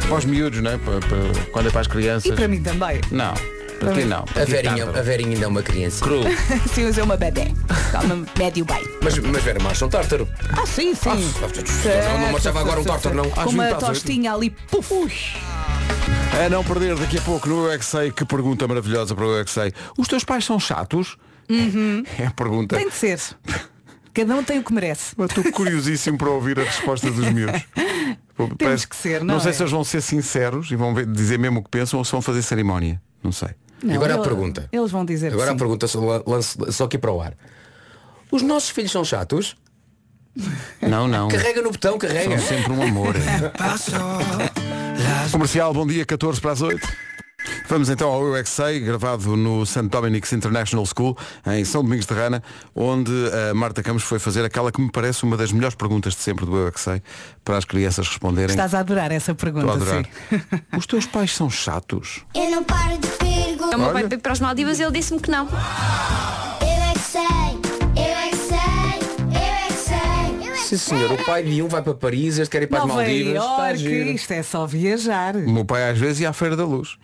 Para 0.08 0.16
os 0.16 0.24
miúdos, 0.24 0.60
não 0.62 0.70
é? 0.70 0.78
Para, 0.78 0.98
para- 1.00 1.50
quando 1.52 1.68
é 1.68 1.70
para 1.70 1.80
as 1.82 1.86
crianças. 1.86 2.32
E 2.32 2.34
para 2.34 2.48
mim 2.48 2.62
também. 2.62 3.00
Não. 3.10 3.34
Para 3.80 3.94
ti 3.94 4.04
não. 4.04 4.22
Para 4.24 4.42
A 4.42 4.44
Verinha, 4.44 4.84
a 4.84 5.02
Verinha 5.02 5.30
ainda 5.30 5.44
é 5.46 5.48
uma 5.48 5.62
criança. 5.62 6.04
Cru. 6.04 6.20
Sim, 6.72 6.82
eu 6.82 6.92
sou 6.94 7.04
uma 7.04 7.16
bebê. 7.16 7.46
Calma, 7.90 8.26
médio 8.38 8.64
bem. 8.66 8.84
Mas, 9.02 9.18
mas 9.18 9.42
Vera, 9.42 9.58
mas 9.62 9.78
são 9.78 9.88
tártaro. 9.88 10.28
Ah, 10.50 10.66
sim, 10.66 10.94
sim. 10.94 11.08
Não, 11.08 12.20
não 12.20 12.32
marchava 12.32 12.60
agora 12.60 12.80
um 12.80 12.84
tártaro, 12.84 13.14
não. 13.16 13.24
Às 13.24 13.44
Com 13.44 13.50
uma 13.50 13.64
20 13.64 13.72
às 13.74 13.82
oito. 13.82 13.86
tostinha 13.86 14.34
ali. 14.34 14.50
Puf. 14.50 15.36
A 16.44 16.48
não 16.50 16.62
perder 16.62 16.94
daqui 16.94 17.18
a 17.18 17.22
pouco 17.22 17.48
no 17.48 17.66
Eu 17.66 17.72
é 17.72 17.78
que 18.10 18.24
pergunta 18.26 18.68
maravilhosa 18.68 19.14
para 19.14 19.24
o 19.24 19.32
Eu 19.32 19.40
é. 19.40 19.72
Os 19.98 20.06
teus 20.06 20.24
pais 20.24 20.44
são 20.44 20.60
chatos? 20.60 21.16
É 22.18 22.26
a 22.26 22.30
pergunta. 22.30 22.76
Tem 22.76 22.88
de 22.88 22.94
ser. 22.94 23.18
Cada 24.12 24.34
um 24.36 24.42
tem 24.44 24.58
o 24.58 24.62
que 24.64 24.72
merece. 24.72 25.14
Mas 25.16 25.30
estou 25.30 25.50
curiosíssimo 25.52 26.18
para 26.18 26.30
ouvir 26.30 26.60
a 26.60 26.64
resposta 26.64 27.10
dos 27.10 27.32
miúdos. 27.32 27.62
Pô, 28.36 28.48
parece- 28.56 28.86
que 28.86 28.94
ser, 28.96 29.22
não 29.24 29.40
sei 29.40 29.50
é? 29.50 29.54
se 29.54 29.62
eles 29.62 29.72
vão 29.72 29.82
ser 29.84 30.00
sinceros 30.00 30.70
e 30.70 30.76
vão 30.76 30.94
dizer 31.12 31.38
mesmo 31.38 31.60
o 31.60 31.62
que 31.62 31.70
pensam 31.70 31.98
ou 31.98 32.04
se 32.04 32.12
vão 32.12 32.22
fazer 32.22 32.42
cerimónia. 32.42 33.00
Não 33.22 33.32
sei. 33.32 33.50
Não, 33.82 33.94
agora 33.94 34.14
a 34.14 34.18
pergunta. 34.18 34.68
Eles 34.72 34.90
vão 34.90 35.04
dizer 35.04 35.32
Agora 35.32 35.52
a 35.52 35.56
pergunta 35.56 35.86
só, 35.86 36.22
lanço 36.26 36.72
só 36.72 36.84
aqui 36.84 36.98
para 36.98 37.12
o 37.12 37.20
ar. 37.20 37.34
Os 38.30 38.42
nossos 38.42 38.70
filhos 38.70 38.92
são 38.92 39.04
chatos? 39.04 39.56
Não, 40.80 41.08
não. 41.08 41.28
Carrega 41.28 41.60
no 41.60 41.72
botão, 41.72 41.98
carrega. 41.98 42.38
São 42.38 42.48
sempre 42.48 42.72
um 42.72 42.82
amor. 42.82 43.14
Comercial, 45.32 45.74
bom 45.74 45.84
dia, 45.84 46.06
14 46.06 46.40
para 46.40 46.52
as 46.52 46.62
8. 46.62 46.88
Vamos 47.68 47.88
então 47.88 48.08
ao 48.08 48.26
Eu 48.26 48.36
é 48.36 48.78
gravado 48.80 49.36
no 49.36 49.64
St. 49.64 49.82
Dominic's 49.88 50.32
International 50.32 50.84
School, 50.86 51.16
em 51.46 51.64
São 51.64 51.82
Domingos 51.82 52.06
de 52.06 52.12
Rana, 52.14 52.42
onde 52.74 53.12
a 53.50 53.54
Marta 53.54 53.82
Campos 53.82 54.02
foi 54.02 54.18
fazer 54.18 54.44
aquela 54.44 54.72
que 54.72 54.80
me 54.80 54.90
parece 54.90 55.24
uma 55.24 55.36
das 55.36 55.52
melhores 55.52 55.74
perguntas 55.74 56.14
de 56.14 56.20
sempre 56.20 56.44
do 56.44 56.56
Eu 56.56 56.68
é 56.68 57.02
para 57.44 57.56
as 57.56 57.64
crianças 57.64 58.08
responderem. 58.08 58.50
Estás 58.50 58.74
a 58.74 58.80
adorar 58.80 59.12
essa 59.12 59.32
Estou 59.32 59.52
pergunta, 59.52 59.72
a 59.72 59.74
adorar. 59.76 60.04
sim. 60.04 60.40
Os 60.76 60.86
teus 60.86 61.06
pais 61.06 61.34
são 61.34 61.48
chatos? 61.48 62.24
Eu 62.34 62.50
não 62.50 62.64
paro 62.64 62.98
de 62.98 63.08
perguntar. 63.60 63.76
O 63.76 63.80
meu 63.80 64.08
pai 64.08 64.18
para 64.18 64.32
as 64.32 64.40
Maldivas 64.40 64.78
e 64.78 64.82
ele 64.82 64.92
disse-me 64.92 65.20
que 65.20 65.30
não. 65.30 65.46
Eu 65.46 66.68
é 66.68 66.92
que 66.92 66.98
sei, 66.98 67.22
eu 67.96 68.02
é 68.02 68.28
que 68.28 68.36
sei, 68.36 68.58
eu 69.26 69.42
é 69.42 69.66
que 69.68 69.72
sei. 69.72 70.48
Eu 70.48 70.52
é 70.52 70.56
que 70.56 70.62
Sim 70.62 70.76
senhor, 70.76 71.12
o 71.12 71.24
pai 71.24 71.42
de 71.42 71.62
um 71.62 71.68
vai 71.68 71.82
para 71.82 71.94
Paris, 71.94 72.38
este 72.38 72.50
quer 72.50 72.62
ir 72.62 72.66
para 72.66 72.80
as 72.82 72.86
Nova 72.86 73.02
Maldivas. 73.02 73.34
Está 73.42 73.68
Iorque, 73.68 73.78
giro. 73.78 74.10
isto 74.10 74.32
é 74.32 74.42
só 74.42 74.66
viajar. 74.66 75.36
O 75.36 75.50
meu 75.50 75.64
pai 75.64 75.88
às 75.90 75.98
vezes 75.98 76.20
ia 76.20 76.30
à 76.30 76.32
Feira 76.32 76.56
da 76.56 76.64
Luz. 76.64 76.96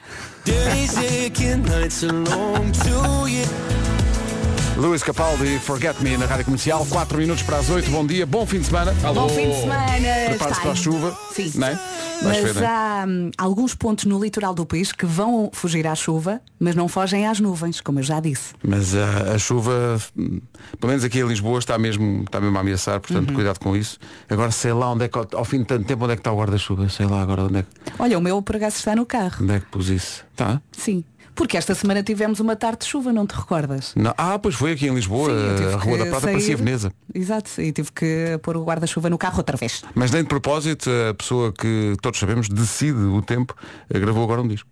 Luís 4.76 5.02
Capaldi, 5.02 5.59
Forget 5.59 6.00
Me 6.02 6.18
na 6.18 6.26
Rádio 6.26 6.45
Comercial, 6.45 6.85
4 6.90 7.16
minutos 7.18 7.42
para 7.42 7.56
as 7.59 7.71
8, 7.71 7.90
bom 7.90 8.06
dia, 8.06 8.26
bom 8.26 8.45
fim 8.45 8.61
de 8.61 8.66
semana. 8.66 8.92
Bom 9.14 9.26
fim 9.28 9.49
de 9.49 9.61
semana. 9.61 9.88
Prepare-se 10.28 10.61
para 10.61 10.71
a 10.71 10.75
chuva. 10.75 11.18
Sim. 11.33 11.50
Não 11.54 11.66
é? 11.68 11.75
Vais 12.23 12.23
Mas 12.23 12.37
ver, 12.38 12.54
não 12.54 12.62
é? 12.62 12.66
há 12.66 13.04
hum, 13.09 13.30
alguns 13.38 13.75
pontos 13.75 14.04
no 14.04 14.23
litoral 14.23 14.54
do 14.54 14.64
país 14.66 14.92
que 14.92 15.06
vão 15.06 15.50
fugir 15.52 15.87
à 15.87 15.95
chuva, 15.95 16.40
mas 16.61 16.75
não 16.75 16.88
fogem 16.88 17.26
às 17.26 17.40
nuvens, 17.40 17.80
como 17.80 17.99
eu 18.00 18.02
já 18.02 18.21
disse. 18.21 18.52
Mas 18.66 18.95
a, 18.95 19.35
a 19.35 19.38
chuva, 19.38 19.99
hum, 20.16 20.40
pelo 20.78 20.90
menos 20.90 21.04
aqui 21.04 21.21
em 21.21 21.26
Lisboa, 21.26 21.59
está 21.59 21.78
mesmo, 21.78 22.23
está 22.25 22.38
mesmo 22.40 22.56
a 22.56 22.61
ameaçar, 22.61 22.95
Uhum. 22.97 23.00
portanto 23.00 23.33
cuidado 23.33 23.59
com 23.59 23.75
isso. 23.75 23.99
Agora 24.28 24.50
sei 24.50 24.73
lá 24.75 24.92
onde 24.92 25.04
é 25.04 25.09
que, 25.09 25.18
ao, 25.18 25.45
fim 25.45 25.59
de 25.61 25.64
tanto 25.64 25.87
tempo, 25.87 26.04
onde 26.04 26.12
é 26.12 26.16
que 26.16 26.21
está 26.21 26.33
o 26.33 26.37
guarda-chuva? 26.38 26.88
Sei 26.90 27.06
lá 27.06 27.23
agora 27.23 27.45
onde 27.45 27.59
é, 27.59 27.62
que- 27.62 27.92
Olha, 27.99 28.18
o 28.18 28.21
meu 28.21 28.40
por 28.42 28.56
acaso 28.56 28.76
está 28.76 28.95
no 28.95 29.06
carro. 29.06 29.42
onde 29.42 29.54
é 29.54 29.61
que 29.61 29.66
pus 29.66 29.88
isso. 29.88 30.23
Tá? 30.37 30.61
Sim. 30.73 31.02
Porque 31.37 31.57
esta 31.57 31.75
semana 31.75 32.02
tivemos 32.02 32.40
uma 32.40 32.57
tarde 32.57 32.78
de 32.81 32.87
chuva, 32.87 33.12
não 33.12 33.26
te 33.26 33.37
recordas? 33.37 33.93
Não. 33.95 34.12
Ah, 34.16 34.38
pois 34.38 34.55
foi 34.55 34.73
aqui 34.73 34.88
em 34.88 34.95
Lisboa, 34.95 35.28
Sim, 35.31 35.64
a 35.66 35.76
Rua 35.76 35.99
da 35.99 36.05
Prata 36.07 36.21
sair. 36.23 36.33
parecia 36.33 36.57
Veneza. 36.57 36.90
Exato, 37.14 37.61
e 37.61 37.71
tive 37.73 37.93
que 37.93 38.40
pôr 38.43 38.57
o 38.57 38.64
guarda-chuva 38.64 39.11
no 39.11 39.19
carro 39.19 39.37
outra 39.38 39.57
vez. 39.57 39.85
Mas 39.95 40.11
nem 40.11 40.23
de 40.23 40.28
propósito, 40.28 40.90
a 41.11 41.14
pessoa 41.14 41.52
que 41.52 41.95
todos 42.00 42.19
sabemos 42.19 42.49
decide 42.49 42.99
o 42.99 43.21
tempo, 43.21 43.55
eh, 43.93 43.99
gravou 43.99 44.25
agora 44.25 44.40
um 44.40 44.49
disco. 44.49 44.69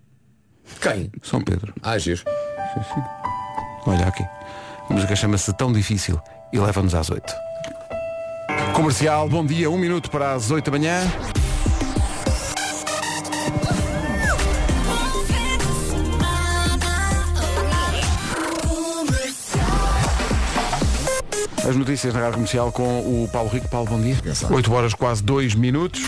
Quem? 0.81 1.13
São 1.23 1.41
Pedro. 1.43 1.75
Ah, 1.83 1.99
giro. 1.99 2.23
Olha 3.87 4.07
aqui. 4.07 4.25
A 4.89 4.93
música 4.95 5.15
chama-se 5.15 5.53
Tão 5.53 5.71
Difícil 5.71 6.19
e 6.53 6.59
leva-nos 6.59 6.95
às 6.95 7.11
8. 7.11 7.33
Comercial, 8.75 9.29
bom 9.29 9.45
dia, 9.45 9.71
um 9.71 9.79
minuto 9.79 10.11
para 10.11 10.33
as 10.33 10.51
8 10.51 10.71
da 10.71 10.79
manhã. 10.79 11.03
As 21.67 21.77
notícias 21.77 22.13
na 22.13 22.21
Rádio 22.21 22.35
Comercial 22.35 22.71
com 22.71 23.01
o 23.01 23.29
Paulo 23.33 23.49
Rico. 23.49 23.69
Paulo, 23.69 23.89
bom 23.89 24.01
dia. 24.01 24.17
8 24.51 24.73
horas 24.73 24.93
quase 24.93 25.23
2 25.23 25.55
minutos. 25.55 26.03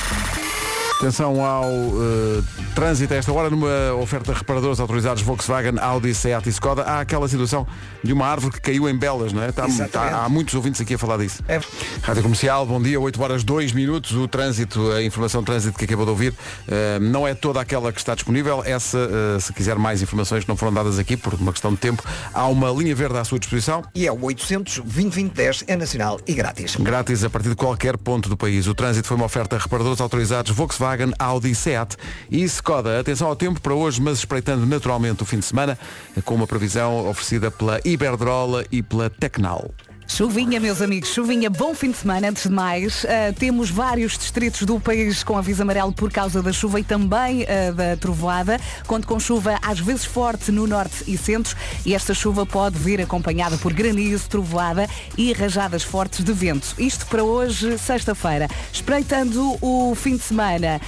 Atenção 0.99 1.43
ao 1.45 1.65
eh, 1.65 2.43
trânsito 2.77 3.15
a 3.15 3.17
esta 3.17 3.33
hora 3.33 3.49
numa 3.49 3.95
oferta 3.95 4.35
de 4.35 4.39
reparadores 4.39 4.79
autorizados 4.79 5.23
Volkswagen, 5.23 5.79
Audi, 5.81 6.15
Seat 6.15 6.47
e 6.47 6.51
Skoda. 6.53 6.83
Há 6.83 7.01
aquela 7.01 7.27
situação 7.27 7.67
de 8.05 8.13
uma 8.13 8.27
árvore 8.27 8.53
que 8.53 8.61
caiu 8.61 8.87
em 8.87 8.95
Belas, 8.95 9.33
não 9.33 9.43
é? 9.43 9.49
Está- 9.49 9.67
está- 9.67 10.25
há 10.25 10.29
muitos 10.29 10.55
ouvintes 10.55 10.79
aqui 10.83 10.93
a 10.93 10.99
falar 10.99 11.17
disso. 11.17 11.43
É. 11.49 11.59
Rádio 12.03 12.23
Comercial, 12.23 12.67
bom 12.67 12.81
dia, 12.81 13.01
8 13.01 13.23
horas 13.23 13.43
2 13.43 13.73
minutos. 13.73 14.13
O 14.13 14.29
trânsito, 14.29 14.93
a 14.93 15.03
informação 15.03 15.41
de 15.41 15.47
trânsito 15.47 15.79
que 15.79 15.87
acabou 15.87 16.05
de 16.05 16.11
ouvir, 16.11 16.35
eh, 16.69 16.99
não 17.01 17.27
é 17.27 17.35
toda 17.35 17.63
aquela 17.63 17.91
que 17.91 17.99
está 17.99 18.15
disponível. 18.15 18.63
Essa, 18.63 18.99
eh, 18.99 19.41
se 19.41 19.55
quiser 19.55 19.77
mais 19.79 20.03
informações 20.03 20.45
que 20.45 20.49
não 20.51 20.57
foram 20.57 20.75
dadas 20.75 20.99
aqui 20.99 21.17
por 21.17 21.33
uma 21.33 21.53
questão 21.53 21.71
de 21.71 21.79
tempo, 21.79 22.03
há 22.35 22.47
uma 22.47 22.71
linha 22.71 22.95
verde 22.95 23.17
à 23.17 23.25
sua 23.25 23.39
disposição. 23.39 23.83
E 23.95 24.07
é 24.07 24.13
o 24.13 24.23
800 24.23 24.81
2010 24.85 25.65
é 25.67 25.77
nacional 25.77 26.21
e 26.27 26.35
grátis. 26.35 26.77
Grátis 26.77 27.25
a 27.25 27.31
partir 27.31 27.49
de 27.49 27.57
qualquer 27.57 27.97
ponto 27.97 28.29
do 28.29 28.37
país. 28.37 28.67
O 28.67 28.75
trânsito 28.75 29.09
foi 29.09 29.17
uma 29.17 29.25
oferta 29.25 29.57
a 29.57 29.59
reparadores 29.59 29.99
autorizados 29.99 30.53
Volkswagen, 30.55 31.15
Audi, 31.19 31.55
Seat 31.55 31.97
e 32.31 32.43
Skoda. 32.45 32.66
Atenção 32.99 33.29
ao 33.29 33.37
tempo 33.37 33.61
para 33.61 33.75
hoje, 33.75 34.01
mas 34.01 34.19
espreitando 34.19 34.67
naturalmente 34.67 35.23
o 35.23 35.27
fim 35.27 35.39
de 35.39 35.45
semana, 35.45 35.79
com 36.25 36.35
uma 36.35 36.47
previsão 36.47 37.09
oferecida 37.09 37.49
pela 37.49 37.81
Iberdrola 37.85 38.65
e 38.73 38.83
pela 38.83 39.09
Tecnal. 39.09 39.71
Chuvinha, 40.09 40.61
meus 40.61 40.81
amigos, 40.81 41.11
chuvinha, 41.13 41.51
bom 41.51 41.75
fim 41.75 41.91
de 41.91 41.97
semana. 41.99 42.29
Antes 42.29 42.45
de 42.45 42.49
mais, 42.49 43.05
ah, 43.05 43.35
temos 43.37 43.69
vários 43.71 44.17
distritos 44.17 44.63
do 44.63 44.79
país 44.81 45.23
com 45.25 45.37
aviso 45.37 45.61
amarelo 45.63 45.93
por 45.93 46.11
causa 46.13 46.41
da 46.41 46.53
chuva 46.53 46.79
e 46.81 46.85
também 46.85 47.43
ah, 47.45 47.73
da 47.73 47.97
trovoada. 47.97 48.59
Conto 48.87 49.07
com 49.07 49.19
chuva 49.19 49.59
às 49.61 49.81
vezes 49.81 50.05
forte 50.05 50.53
no 50.53 50.65
norte 50.67 51.05
e 51.09 51.19
centro 51.19 51.57
e 51.85 51.93
esta 51.93 52.15
chuva 52.15 52.47
pode 52.47 52.79
vir 52.79 53.01
acompanhada 53.01 53.59
por 53.59 53.73
granizo, 53.75 54.29
trovoada 54.29 54.89
e 55.19 55.33
rajadas 55.33 55.83
fortes 55.83 56.25
de 56.25 56.33
vento. 56.33 56.75
Isto 56.79 57.05
para 57.07 57.25
hoje, 57.25 57.77
sexta-feira. 57.77 58.49
Espreitando 58.73 59.59
o 59.61 59.93
fim 59.97 60.17
de 60.17 60.23
semana, 60.23 60.81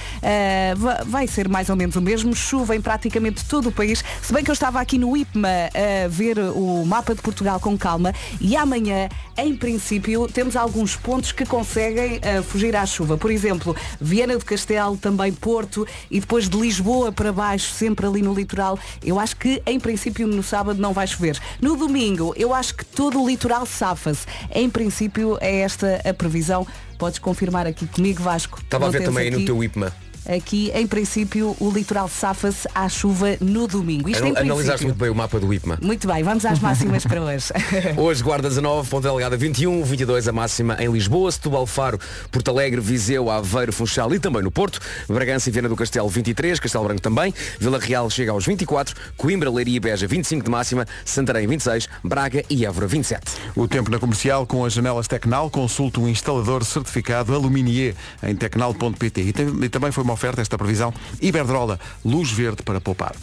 va- 0.77 1.03
vai 1.05 1.27
ser 1.27 1.47
mais 1.49 1.69
ou 1.69 1.75
menos 1.75 1.95
o 1.97 2.01
mesmo. 2.01 2.33
Chuva 2.33 2.73
em 2.75 2.81
praticamente 2.81 3.43
todo 3.45 3.67
o 3.67 3.71
país. 3.71 4.03
Se 4.23 4.33
bem 4.33 4.43
que 4.45 4.49
eu 4.49 4.53
estava 4.53 4.79
aqui 4.79 4.97
no 4.97 5.15
IPMA 5.15 5.69
a 6.05 6.07
ver 6.07 6.39
o 6.39 6.85
mapa 6.85 7.13
de 7.13 7.21
Portugal 7.21 7.59
com 7.59 7.77
calma 7.77 8.13
e 8.39 8.55
amanhã, 8.55 9.08
em 9.37 9.55
princípio, 9.55 10.27
temos 10.27 10.55
alguns 10.55 10.95
pontos 10.95 11.31
que 11.31 11.45
conseguem 11.45 12.19
ah, 12.23 12.41
fugir 12.43 12.75
à 12.75 12.85
chuva. 12.85 13.17
Por 13.17 13.31
exemplo, 13.31 13.75
Viana 13.99 14.37
do 14.37 14.43
Castelo, 14.43 14.97
também 14.97 15.31
Porto 15.31 15.87
e 16.11 16.19
depois 16.19 16.49
de 16.49 16.57
Lisboa 16.57 17.11
para 17.11 17.31
baixo, 17.31 17.71
sempre 17.71 18.05
ali 18.05 18.21
no 18.21 18.33
litoral. 18.33 18.77
Eu 19.03 19.19
acho 19.19 19.35
que, 19.37 19.61
em 19.65 19.79
princípio, 19.79 20.27
no 20.27 20.43
sábado 20.43 20.81
não 20.81 20.93
vai 20.93 21.07
chover. 21.07 21.39
No 21.61 21.75
domingo, 21.75 22.33
eu 22.35 22.53
acho 22.53 22.75
que 22.75 22.85
todo 22.85 23.21
o 23.21 23.27
litoral 23.27 23.65
safa-se. 23.65 24.25
Em 24.53 24.69
princípio, 24.69 25.37
é 25.39 25.59
esta 25.61 26.01
a 26.03 26.13
previsão. 26.13 26.67
Podes 26.97 27.19
confirmar 27.19 27.65
aqui 27.65 27.87
comigo, 27.87 28.21
Vasco. 28.21 28.59
Estava 28.61 28.87
a 28.87 28.89
ver 28.89 29.03
também 29.03 29.25
aí 29.25 29.31
no 29.31 29.37
aqui? 29.37 29.45
teu 29.45 29.63
IPMA. 29.63 30.08
Aqui, 30.35 30.71
em 30.75 30.85
princípio, 30.85 31.55
o 31.59 31.71
litoral 31.71 32.07
safa-se 32.07 32.67
à 32.75 32.87
chuva 32.87 33.35
no 33.41 33.67
domingo. 33.67 34.07
Isto 34.07 34.25
em 34.25 34.29
Anal- 34.29 34.43
Analisaste 34.43 34.85
muito 34.85 34.97
bem 34.97 35.09
o 35.09 35.15
mapa 35.15 35.39
do 35.39 35.51
IPMA. 35.51 35.79
Muito 35.81 36.07
bem, 36.07 36.21
vamos 36.23 36.45
às 36.45 36.59
máximas 36.59 37.03
para 37.03 37.19
hoje. 37.19 37.47
Hoje 37.97 38.21
Guarda 38.21 38.47
19, 38.47 38.87
Ponta 38.89 39.07
Delgada 39.07 39.35
21, 39.35 39.83
22 39.83 40.27
a 40.27 40.31
máxima 40.31 40.77
em 40.79 40.91
Lisboa, 40.91 41.31
Setúbal 41.31 41.65
Faro, 41.65 41.99
Porto 42.31 42.49
Alegre, 42.51 42.79
Viseu, 42.79 43.29
Aveiro, 43.29 43.73
Funchal 43.73 44.13
e 44.13 44.19
também 44.19 44.43
no 44.43 44.51
Porto, 44.51 44.79
Bragança 45.07 45.49
e 45.49 45.51
Viana 45.51 45.67
do 45.67 45.75
Castelo 45.75 46.07
23, 46.07 46.59
Castelo 46.59 46.83
Branco 46.83 47.01
também, 47.01 47.33
Vila 47.59 47.79
Real 47.79 48.07
chega 48.09 48.31
aos 48.31 48.45
24, 48.45 48.95
Coimbra, 49.17 49.49
Leiria 49.49 49.77
e 49.77 49.79
Beja 49.79 50.05
25 50.05 50.45
de 50.45 50.51
máxima, 50.51 50.85
Santarém 51.03 51.47
26, 51.47 51.89
Braga 52.03 52.43
e 52.49 52.65
Évora 52.67 52.85
27. 52.85 53.21
O 53.55 53.67
tempo 53.67 53.89
na 53.89 53.97
comercial 53.97 54.45
com 54.45 54.63
as 54.63 54.73
janelas 54.73 55.07
Tecnal, 55.07 55.49
consulte 55.49 55.99
o 55.99 56.07
instalador 56.07 56.63
certificado 56.63 57.33
Aluminier 57.33 57.95
em 58.21 58.35
tecnal.pt. 58.35 59.21
E, 59.21 59.33
e 59.65 59.69
também 59.69 59.91
foi 59.91 60.03
uma 60.03 60.18
oferta 60.19 60.41
esta 60.41 60.57
previsão 60.57 60.93
Iberdrola, 61.21 61.79
luz 62.03 62.29
verde 62.29 62.61
para 62.61 62.81
poupar. 62.81 63.15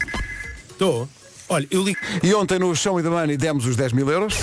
Estou. 0.69 1.07
Olha, 1.47 1.67
eu 1.69 1.83
ligo. 1.83 1.99
E 2.23 2.33
ontem 2.33 2.57
no 2.59 2.75
Show 2.75 2.95
Me 2.97 3.03
the 3.03 3.09
Money 3.09 3.37
demos 3.37 3.65
os 3.67 3.75
10 3.75 3.93
mil 3.93 4.09
euros. 4.09 4.33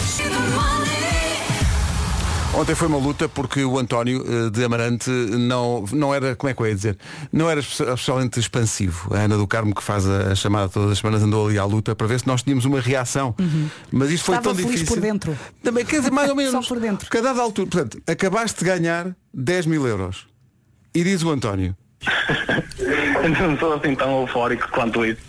Ontem 2.57 2.73
foi 2.77 2.87
uma 2.87 2.99
luta 2.99 3.29
porque 3.29 3.65
o 3.65 3.77
António 3.81 4.25
eh, 4.25 4.49
de 4.51 4.65
Amarante 4.65 5.11
não, 5.11 5.85
não 5.91 6.15
era, 6.15 6.37
como 6.37 6.49
é 6.49 6.55
que 6.55 6.63
eu 6.63 6.67
ia 6.69 6.75
dizer, 6.75 6.97
não 7.33 7.51
era 7.51 7.59
espe- 7.59 7.83
especialmente 7.83 8.39
expansivo. 8.39 9.13
A 9.13 9.19
Ana 9.23 9.37
do 9.37 9.45
Carmo, 9.45 9.75
que 9.75 9.83
faz 9.83 10.07
a, 10.09 10.37
chamada 10.37 10.69
todas 10.69 10.93
as 10.93 10.99
semanas, 10.99 11.21
andou 11.25 11.49
ali 11.49 11.59
à 11.59 11.65
luta 11.65 11.97
para 11.97 12.07
ver 12.07 12.21
se 12.21 12.29
nós 12.29 12.45
tínhamos 12.45 12.65
uma 12.65 12.81
reação. 12.81 13.35
Mas 13.91 14.11
isto 14.11 14.25
foi 14.27 14.37
Uhum. 14.37 14.39
Estava 14.41 14.43
tão 14.43 14.55
feliz 14.55 14.71
difícil. 14.81 14.95
por 14.95 15.01
dentro. 15.03 15.37
Também, 15.65 15.85
quer 15.85 15.99
dizer, 15.99 16.13
mais 16.13 16.31
ou 16.31 16.37
menos. 16.37 16.53
Só 16.53 16.63
por 16.63 16.79
dentro. 16.79 17.05
Porque 17.07 17.19
a 17.19 17.23
dada 17.23 17.43
altura, 17.43 17.69
portanto, 17.69 18.01
acabaste 18.07 18.61
de 18.61 18.65
ganhar 18.71 19.17
10 19.35 19.67
mil 19.67 19.85
euros. 19.89 20.29
E 20.95 21.03
diz 21.03 21.25
o 21.25 21.31
António, 21.33 21.77
não 23.41 23.59
sou 23.59 23.75
assim 23.75 23.95
tão 23.95 24.21
eufórico 24.23 24.69
quanto 24.71 25.05
isso. 25.05 25.21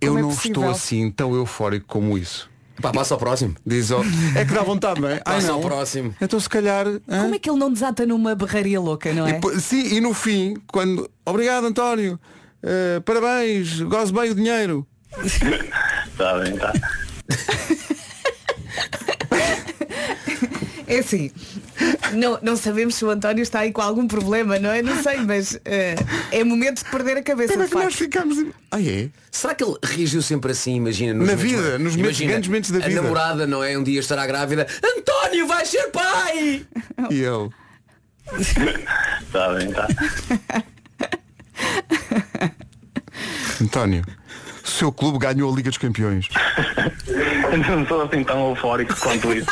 eu 0.00 0.08
Como 0.08 0.18
é 0.18 0.22
não 0.22 0.28
possível? 0.30 0.50
estou 0.62 0.70
assim 0.70 1.10
tão 1.10 1.34
eufórico 1.34 1.86
como 1.86 2.16
isso. 2.18 2.50
Pá, 2.80 2.90
passa 2.90 3.14
ao 3.14 3.18
próximo. 3.20 3.54
Diz, 3.64 3.90
ó, 3.90 4.02
é 4.34 4.44
que 4.44 4.52
dá 4.52 4.62
vontade, 4.62 5.00
não 5.00 5.08
é? 5.08 5.14
Ai, 5.24 5.34
Passa 5.34 5.48
não. 5.48 5.54
ao 5.56 5.60
próximo. 5.60 6.14
Então 6.20 6.40
se 6.40 6.48
calhar. 6.48 6.86
hã? 6.86 7.22
Como 7.22 7.34
é 7.34 7.38
que 7.38 7.48
ele 7.50 7.58
não 7.58 7.70
desata 7.72 8.04
numa 8.06 8.34
berraria 8.34 8.80
louca, 8.80 9.12
não 9.12 9.28
E 9.28 9.32
é? 9.32 9.34
po- 9.38 9.58
sim, 9.60 9.94
e 9.94 10.00
no 10.00 10.14
fim, 10.14 10.56
quando. 10.72 11.08
Obrigado 11.24 11.66
António, 11.66 12.18
eh, 12.62 13.00
parabéns, 13.04 13.80
goze 13.82 14.12
bem 14.12 14.30
o 14.30 14.34
dinheiro. 14.34 14.86
Está 15.22 16.38
bem, 16.40 16.56
tá. 16.56 16.72
É 20.94 20.98
assim, 20.98 21.30
não, 22.12 22.38
não 22.42 22.56
sabemos 22.56 22.94
se 22.94 23.04
o 23.04 23.10
António 23.10 23.42
está 23.42 23.60
aí 23.60 23.72
com 23.72 23.80
algum 23.80 24.06
problema, 24.06 24.58
não 24.58 24.70
é? 24.70 24.82
Não 24.82 25.02
sei, 25.02 25.18
mas 25.20 25.58
eh, 25.64 25.94
é 26.30 26.44
momento 26.44 26.84
de 26.84 26.90
perder 26.90 27.16
a 27.16 27.22
cabeça, 27.22 27.52
Como 27.52 27.62
é 27.62 27.66
de 27.66 27.70
que 27.70 27.76
nós 27.76 27.84
facto. 27.94 27.98
ficamos. 27.98 28.38
Ah, 28.70 28.80
é? 28.80 29.08
Será 29.30 29.54
que 29.54 29.64
ele 29.64 29.76
reagiu 29.82 30.20
sempre 30.22 30.52
assim, 30.52 30.74
imagina? 30.76 31.14
Na 31.14 31.20
momentos 31.20 31.42
vida, 31.42 31.56
mais- 31.56 31.72
nos 31.72 31.78
momentos- 31.80 31.96
imagina, 31.98 32.30
grandes 32.32 32.48
momentos 32.48 32.70
da 32.70 32.78
vida. 32.80 33.00
A 33.00 33.02
namorada, 33.02 33.46
não 33.46 33.64
é? 33.64 33.76
Um 33.78 33.82
dia 33.82 34.00
estará 34.00 34.26
grávida. 34.26 34.66
António, 34.98 35.46
vai 35.46 35.64
ser 35.64 35.84
pai! 35.90 36.66
E 37.10 37.20
ele. 37.22 37.50
Está 39.26 39.54
bem, 39.54 39.72
tá. 39.72 39.88
António, 43.60 44.02
o 44.64 44.68
seu 44.68 44.92
clube 44.92 45.18
ganhou 45.18 45.52
a 45.52 45.56
Liga 45.56 45.70
dos 45.70 45.78
Campeões. 45.78 46.28
não 47.68 47.86
sou 47.86 48.02
assim 48.02 48.24
tão 48.24 48.50
eufórico 48.50 48.94
quanto 48.98 49.32
isso. 49.32 49.46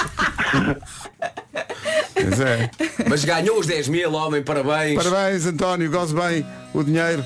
Pois 2.28 2.40
é. 2.40 2.70
Mas 3.08 3.24
ganhou 3.24 3.58
os 3.58 3.66
10 3.66 3.88
mil, 3.88 4.12
homem, 4.12 4.42
parabéns. 4.42 5.02
Parabéns, 5.02 5.46
António, 5.46 5.90
goze 5.90 6.14
bem 6.14 6.46
o 6.72 6.82
dinheiro. 6.82 7.24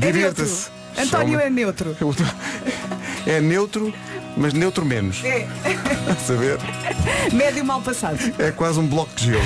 É 0.00 0.06
Divirta-se. 0.06 0.68
neutro. 0.96 1.02
António 1.02 1.28
Chama- 1.38 1.42
é 1.42 1.50
neutro. 1.50 1.96
É 3.26 3.40
neutro, 3.40 3.94
mas 4.36 4.52
neutro 4.52 4.84
menos. 4.84 5.22
É 5.24 5.46
A 6.10 6.14
saber? 6.16 6.58
médio 7.32 7.64
mal 7.64 7.80
passado. 7.82 8.18
É 8.38 8.50
quase 8.50 8.78
um 8.80 8.86
bloco 8.86 9.14
de 9.14 9.26
gelo. 9.26 9.42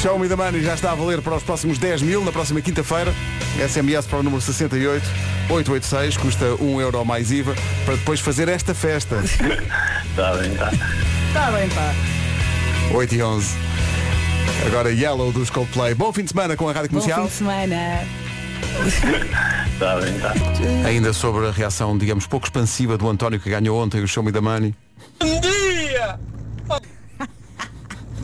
Show 0.00 0.18
Me 0.18 0.26
the 0.28 0.34
Money 0.34 0.62
já 0.62 0.74
está 0.74 0.90
a 0.90 0.94
valer 0.94 1.22
para 1.22 1.36
os 1.36 1.42
próximos 1.44 1.78
10 1.78 2.02
mil 2.02 2.24
na 2.24 2.32
próxima 2.32 2.60
quinta-feira. 2.60 3.14
SMS 3.58 4.06
para 4.08 4.18
o 4.18 4.22
número 4.22 4.42
68 4.42 5.04
886, 5.48 6.16
custa 6.16 6.54
1 6.60 6.80
euro 6.80 7.04
mais 7.04 7.30
IVA, 7.30 7.54
para 7.84 7.94
depois 7.96 8.18
fazer 8.20 8.48
esta 8.48 8.74
festa. 8.74 9.16
Está 9.22 10.32
bem, 10.34 10.54
tá. 10.56 10.70
Está 11.28 11.50
bem, 11.52 11.68
pá. 11.68 11.94
8 12.90 13.14
e 13.14 13.22
11. 13.22 13.56
Agora 14.66 14.90
Yellow 14.92 15.32
dos 15.32 15.50
Coldplay. 15.50 15.94
Bom 15.94 16.12
fim 16.12 16.22
de 16.24 16.30
semana 16.30 16.56
com 16.56 16.68
a 16.68 16.72
Rádio 16.72 16.90
Bom 16.90 17.00
Comercial. 17.00 17.22
fim 17.22 17.28
de 17.28 17.34
semana. 17.34 17.76
Está 19.72 20.00
bem, 20.00 20.18
tá. 20.20 20.32
Ainda 20.86 21.12
sobre 21.12 21.46
a 21.46 21.50
reação, 21.50 21.96
digamos, 21.98 22.26
pouco 22.26 22.46
expansiva 22.46 22.96
do 22.96 23.08
António 23.08 23.40
que 23.40 23.50
ganhou 23.50 23.82
ontem 23.82 24.02
o 24.02 24.08
Show 24.08 24.22
Me 24.22 24.30
the 24.32 24.40
Money. 24.40 24.74
Um 25.20 25.40
dia! 25.40 26.18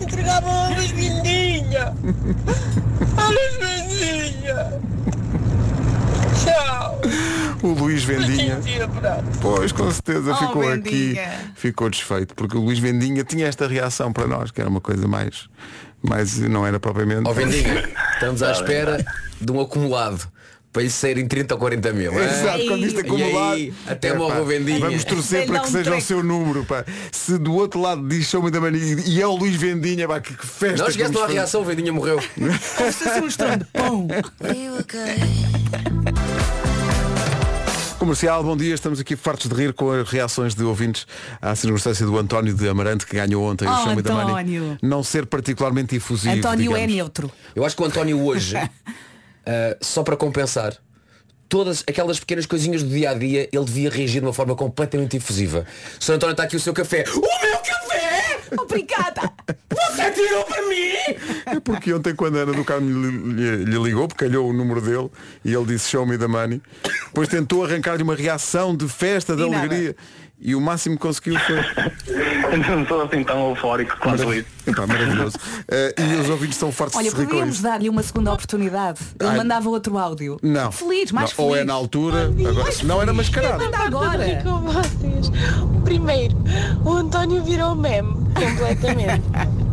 Entregava 0.00 0.48
a 0.48 0.68
Luís 0.68 0.90
Vindinha! 0.92 1.92
A 3.16 3.28
Luís 3.28 3.58
Vindinha! 3.58 4.80
Tchau! 6.44 7.00
O 7.62 7.68
Luís 7.72 8.04
Vendinha. 8.04 8.60
Pois, 9.40 9.72
com 9.72 9.90
certeza, 9.90 10.32
Oh, 10.32 10.36
ficou 10.36 10.62
Vendinha. 10.62 11.22
aqui, 11.24 11.50
ficou 11.56 11.90
desfeito, 11.90 12.34
porque 12.34 12.56
o 12.56 12.60
Luís 12.60 12.78
Vendinha 12.78 13.24
tinha 13.24 13.46
esta 13.46 13.66
reação 13.66 14.12
para 14.12 14.26
nós, 14.28 14.50
que 14.52 14.60
era 14.60 14.70
uma 14.70 14.80
coisa 14.80 15.08
mais, 15.08 15.48
mais 16.02 16.38
não 16.38 16.64
era 16.66 16.78
propriamente. 16.78 17.28
Ó 17.28 17.32
Vendinha, 17.32 17.88
estamos 18.14 18.42
à 18.42 18.52
espera 18.52 19.04
de 19.40 19.50
um 19.52 19.60
acumulado 19.60 20.20
para 20.72 20.82
lhe 20.82 20.90
sair 20.90 21.18
em 21.18 21.26
30 21.26 21.54
ou 21.54 21.58
40 21.60 21.92
mil. 21.92 22.12
é? 22.12 22.24
Exato, 22.26 22.66
quando 22.66 22.86
isto 22.86 23.00
acumular. 23.00 23.54
aí, 23.54 23.72
até 23.88 24.08
É, 24.10 24.14
morre 24.14 24.34
pá, 24.34 24.40
o 24.40 24.44
Vendinha. 24.44 24.78
Vamos 24.80 25.02
torcer 25.02 25.46
para 25.46 25.58
que 25.60 25.70
seja 25.70 25.96
o 25.96 26.00
seu 26.00 26.22
número. 26.22 26.64
Pá. 26.64 26.84
Se 27.10 27.38
do 27.38 27.54
outro 27.54 27.80
lado 27.80 28.06
diz 28.06 28.28
Show 28.28 28.48
the 28.50 28.60
Money 28.60 29.02
e 29.06 29.20
é 29.20 29.26
o 29.26 29.34
Luís 29.34 29.56
Vendinha, 29.56 30.06
pá, 30.06 30.20
que, 30.20 30.32
que 30.34 30.46
festa. 30.46 30.84
Não 30.86 30.92
vamos 30.92 31.16
lá 31.20 31.24
a 31.24 31.28
reação, 31.28 31.62
o 31.62 31.64
Vendinha 31.64 31.92
morreu. 31.92 32.16
Ouve-se 32.38 33.08
assim 33.08 33.20
um 33.22 33.26
estrondo. 33.26 33.66
Pum. 33.72 34.06
Comercial, 37.98 38.44
bom 38.44 38.56
dia. 38.56 38.74
Estamos 38.74 39.00
aqui 39.00 39.16
fartos 39.16 39.48
de 39.48 39.54
rir 39.54 39.72
com 39.72 39.90
as 39.90 40.08
reações 40.08 40.54
de 40.54 40.62
ouvintes 40.62 41.04
à 41.42 41.54
circunstância 41.56 42.06
do 42.06 42.16
António 42.16 42.54
de 42.54 42.68
Amarante 42.68 43.04
que 43.04 43.16
ganhou 43.16 43.42
ontem 43.44 43.66
Oh, 43.66 43.72
o 43.72 43.76
Show 43.84 43.96
Me 43.96 44.02
the 44.02 44.12
Money. 44.12 44.30
António. 44.30 44.78
Não 44.80 45.02
ser 45.02 45.26
particularmente 45.26 45.96
efusivo. 45.96 46.36
António 46.36 46.72
é 46.76 46.86
digamos. 46.86 46.94
neutro. 46.94 47.32
Eu 47.56 47.64
acho 47.64 47.74
que 47.74 47.82
o 47.82 47.84
António 47.86 48.24
hoje, 48.24 48.56
ah, 48.56 48.70
só 49.82 50.04
para 50.04 50.16
compensar, 50.16 50.76
todas 51.48 51.82
aquelas 51.88 52.20
pequenas 52.20 52.46
coisinhas 52.46 52.84
do 52.84 52.88
dia 52.90 53.10
a 53.10 53.14
dia, 53.14 53.48
ele 53.52 53.64
devia 53.64 53.90
reagir 53.90 54.20
de 54.20 54.26
uma 54.26 54.32
forma 54.32 54.54
completamente 54.54 55.16
efusiva. 55.16 55.66
Sr. 55.98 56.12
António 56.12 56.32
está 56.32 56.44
aqui 56.44 56.54
o 56.54 56.60
seu 56.60 56.72
café. 56.72 57.04
O 57.12 57.20
meu 57.20 57.58
café! 57.58 57.77
Obrigada! 58.56 59.32
Você 59.70 60.10
tirou 60.12 60.44
para 60.44 60.62
mim! 60.68 60.92
É 61.46 61.60
porque 61.60 61.92
ontem 61.92 62.14
quando 62.14 62.38
a 62.38 62.42
Ana 62.42 62.52
do 62.52 62.64
Carmo 62.64 62.88
lhe, 62.88 63.32
lhe- 63.34 63.64
lhe 63.64 63.78
ligou, 63.82 64.08
porque 64.08 64.24
calhou 64.24 64.48
o 64.48 64.52
número 64.52 64.80
dele 64.80 65.10
e 65.44 65.52
ele 65.54 65.66
disse 65.66 65.90
show 65.90 66.06
me 66.06 66.16
the 66.16 66.26
money, 66.26 66.62
depois 67.06 67.28
tentou 67.28 67.64
arrancar-lhe 67.64 68.02
uma 68.02 68.14
reação 68.14 68.76
de 68.76 68.88
festa, 68.88 69.34
de 69.36 69.42
E 69.42 69.50
nada. 69.50 69.96
E 70.40 70.54
o 70.54 70.60
máximo 70.60 70.94
que 70.96 71.02
conseguiu 71.02 71.38
foi. 71.40 71.56
Não 72.76 72.86
sou 72.86 73.02
assim 73.02 73.24
tão 73.24 73.50
eufórico 73.50 73.96
quanto 73.98 74.32
isso. 74.32 74.46
Epá, 74.66 74.86
maravilhoso. 74.86 75.36
Eh, 75.66 75.94
e 75.98 76.20
os 76.20 76.30
ouvintes 76.30 76.54
estão 76.56 76.70
fartos 76.70 76.96
Olha, 76.96 77.10
de 77.10 77.62
dar-lhe 77.62 77.88
uma 77.88 78.02
segunda 78.02 78.32
oportunidade. 78.32 79.00
Ele 79.18 79.30
Ai. 79.30 79.36
mandava 79.36 79.68
outro 79.68 79.98
áudio. 79.98 80.38
Não. 80.40 80.70
Feliz, 80.70 81.10
mais 81.10 81.36
Não, 81.36 81.44
Ou 81.44 81.50
feliz. 81.50 81.62
é 81.62 81.66
na 81.66 81.74
altura, 81.74 82.32
agora, 82.48 82.72
se 82.72 82.86
não 82.86 83.02
era 83.02 83.12
mascarado. 83.12 83.62
Manda 83.64 83.78
agora. 83.78 84.42
com 84.44 84.60
vocês. 84.60 85.30
Primeiro, 85.84 86.36
o 86.84 86.92
António 86.92 87.42
virou 87.42 87.74
meme 87.74 88.14
completamente. 88.34 89.24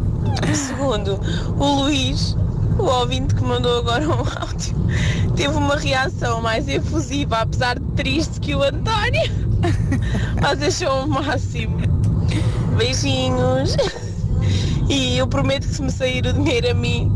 Segundo, 0.55 1.19
o 1.57 1.81
Luís, 1.83 2.35
o 2.77 2.83
ouvinte 2.83 3.33
que 3.35 3.43
mandou 3.43 3.79
agora 3.79 4.07
um 4.07 4.23
áudio, 4.39 4.75
teve 5.35 5.55
uma 5.55 5.75
reação 5.75 6.41
mais 6.41 6.67
efusiva, 6.67 7.39
apesar 7.39 7.79
de 7.79 7.85
triste 7.93 8.39
que 8.39 8.55
o 8.55 8.63
António. 8.63 9.45
Mas 10.41 10.61
achou 10.61 11.05
o 11.05 11.07
máximo. 11.07 11.77
Beijinhos. 12.77 13.75
E 14.89 15.17
eu 15.17 15.27
prometo 15.27 15.67
que 15.67 15.73
se 15.73 15.81
me 15.81 15.91
sair 15.91 16.25
o 16.25 16.33
dinheiro 16.33 16.69
a 16.69 16.73
mim, 16.73 17.11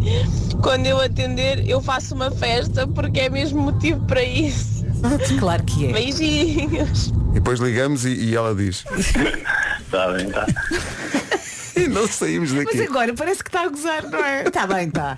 quando 0.61 0.87
eu 0.87 0.99
atender, 0.99 1.67
eu 1.69 1.81
faço 1.81 2.15
uma 2.15 2.31
festa, 2.31 2.87
porque 2.87 3.19
é 3.19 3.29
mesmo 3.29 3.61
motivo 3.61 3.99
para 4.05 4.23
isso. 4.23 4.79
Claro 5.39 5.63
que 5.63 5.87
é. 5.87 5.93
Beijinhos. 5.93 7.13
E 7.29 7.35
depois 7.35 7.59
ligamos 7.61 8.03
e, 8.05 8.09
e 8.09 8.35
ela 8.35 8.53
diz. 8.53 8.83
Está 9.79 10.11
bem, 10.11 10.29
tá. 10.29 10.45
E 11.79 11.87
não 11.87 12.07
saímos 12.07 12.51
Mas 12.51 12.65
daqui. 12.65 12.81
agora 12.83 13.13
parece 13.13 13.43
que 13.43 13.49
está 13.49 13.61
a 13.61 13.67
gozar, 13.69 14.03
não 14.09 14.23
é? 14.23 14.43
Está 14.43 14.67
bem, 14.67 14.87
está. 14.87 15.17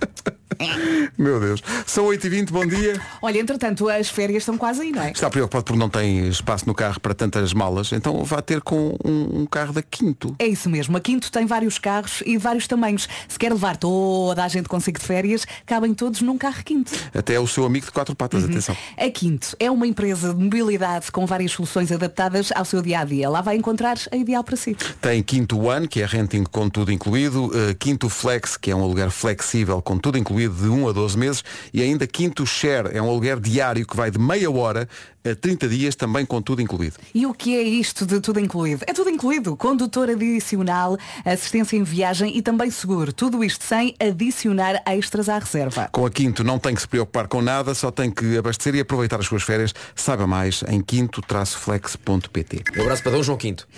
Meu 1.18 1.40
Deus. 1.40 1.62
São 1.86 2.06
8h20, 2.06 2.52
bom 2.52 2.66
dia. 2.66 3.00
Olha, 3.22 3.40
entretanto, 3.40 3.90
as 3.90 4.10
férias 4.10 4.44
estão 4.44 4.58
quase 4.58 4.82
aí, 4.82 4.92
não 4.92 5.02
é? 5.02 5.12
Está 5.12 5.30
preocupado 5.30 5.64
porque 5.66 5.80
não 5.80 5.90
tem 5.90 6.28
espaço 6.28 6.66
no 6.68 6.74
carro 6.74 7.00
para 7.00 7.14
tantas 7.14 7.54
malas, 7.54 7.92
então 7.92 8.24
vá 8.24 8.42
ter 8.42 8.62
com 8.62 8.98
um, 9.04 9.42
um 9.42 9.46
carro 9.46 9.74
da 9.74 9.82
Quinto. 9.82 10.36
É 10.40 10.48
isso 10.48 10.70
mesmo. 10.70 10.96
A 10.98 11.00
Quinto 11.00 11.32
tem 11.32 11.46
vários 11.46 11.78
carros 11.78 12.24
e 12.26 12.38
vários 12.38 12.68
tamanhos. 12.68 13.08
Se 13.28 13.38
quer 13.38 13.52
levar 13.52 13.78
toda 13.78 14.44
a 14.44 14.48
gente 14.48 14.70
consigo 14.70 15.00
de 15.00 15.06
férias, 15.06 15.46
cabem 15.66 15.94
todos 15.94 16.22
num 16.22 16.38
carro 16.38 16.64
Quinto. 16.64 16.92
Até 17.14 17.40
o 17.40 17.48
seu 17.48 17.66
amigo 17.66 17.86
de 17.86 17.92
quatro 17.92 18.16
patas, 18.16 18.44
atenção. 18.44 18.76
A 18.98 19.10
Quinto 19.10 19.56
é 19.60 19.70
uma 19.70 19.88
empresa 19.88 20.34
de 20.34 20.44
mobilidade 20.44 21.12
com 21.12 21.26
várias 21.26 21.52
soluções 21.52 21.92
adaptadas 21.92 22.52
ao 22.56 22.66
seu 22.66 22.82
dia 22.82 23.00
a 23.00 23.04
dia. 23.04 23.30
Lá 23.30 23.42
vai 23.42 23.56
encontrar 23.56 23.98
a 24.12 24.16
ideal 24.16 24.44
para 24.44 24.56
si. 24.56 24.76
Tem 25.02 25.22
Quinto 25.24 25.60
One, 25.60 25.88
que 25.88 26.02
é 26.02 26.06
renting 26.06 26.44
com 26.44 26.70
tudo 26.70 26.92
incluído, 26.92 27.52
eh, 27.54 27.74
Quinto 27.74 28.10
Flex, 28.10 28.58
que 28.58 28.72
é 28.72 28.76
um 28.76 28.84
aluguer 28.84 29.10
flexível 29.10 29.82
com 29.82 29.98
tudo 29.98 30.18
incluído 30.18 30.51
de 30.52 30.68
1 30.68 30.90
a 30.90 30.92
12 30.92 31.18
meses, 31.18 31.44
e 31.74 31.82
ainda 31.82 32.06
Quinto 32.06 32.46
Share, 32.46 32.90
é 32.94 33.02
um 33.02 33.10
aluguer 33.10 33.40
diário 33.40 33.86
que 33.86 33.96
vai 33.96 34.12
de 34.12 34.20
meia 34.20 34.52
hora 34.52 34.88
a 35.24 35.36
30 35.36 35.68
dias, 35.70 35.96
também 35.96 36.26
com 36.26 36.42
tudo 36.42 36.62
incluído. 36.62 36.96
E 37.14 37.26
o 37.26 37.34
que 37.34 37.56
é 37.56 37.62
isto 37.62 38.06
de 38.06 38.20
tudo 38.20 38.40
incluído? 38.40 38.84
É 38.88 38.94
tudo 38.94 39.10
incluído. 39.10 39.56
Condutor 39.56 40.10
adicional, 40.10 40.98
assistência 41.24 41.78
em 41.78 41.84
viagem 41.84 42.36
e 42.36 42.42
também 42.42 42.72
seguro. 42.72 43.14
Tudo 43.14 43.44
isto 43.44 43.64
sem 43.64 43.96
adicionar 44.00 44.82
extras 44.86 45.30
à 45.30 45.38
reserva. 45.38 45.90
Com 45.92 46.06
a 46.06 46.10
Quinto 46.10 46.44
não 46.44 46.58
tem 46.58 46.74
que 46.74 46.82
se 46.82 46.88
preocupar 46.88 47.28
com 47.28 47.42
nada, 47.42 47.74
só 47.76 47.92
tem 47.92 48.10
que 48.10 48.38
abastecer 48.38 48.76
e 48.76 48.80
aproveitar 48.80 49.20
as 49.20 49.28
suas 49.28 49.44
férias. 49.44 49.74
Saiba 49.96 50.26
mais 50.26 50.64
em 50.68 50.82
quinto-flex.pt. 50.82 52.64
Um 52.78 52.82
abraço 52.82 53.04
para 53.04 53.12
Dom 53.12 53.24
João 53.24 53.38
Quinto. 53.38 53.68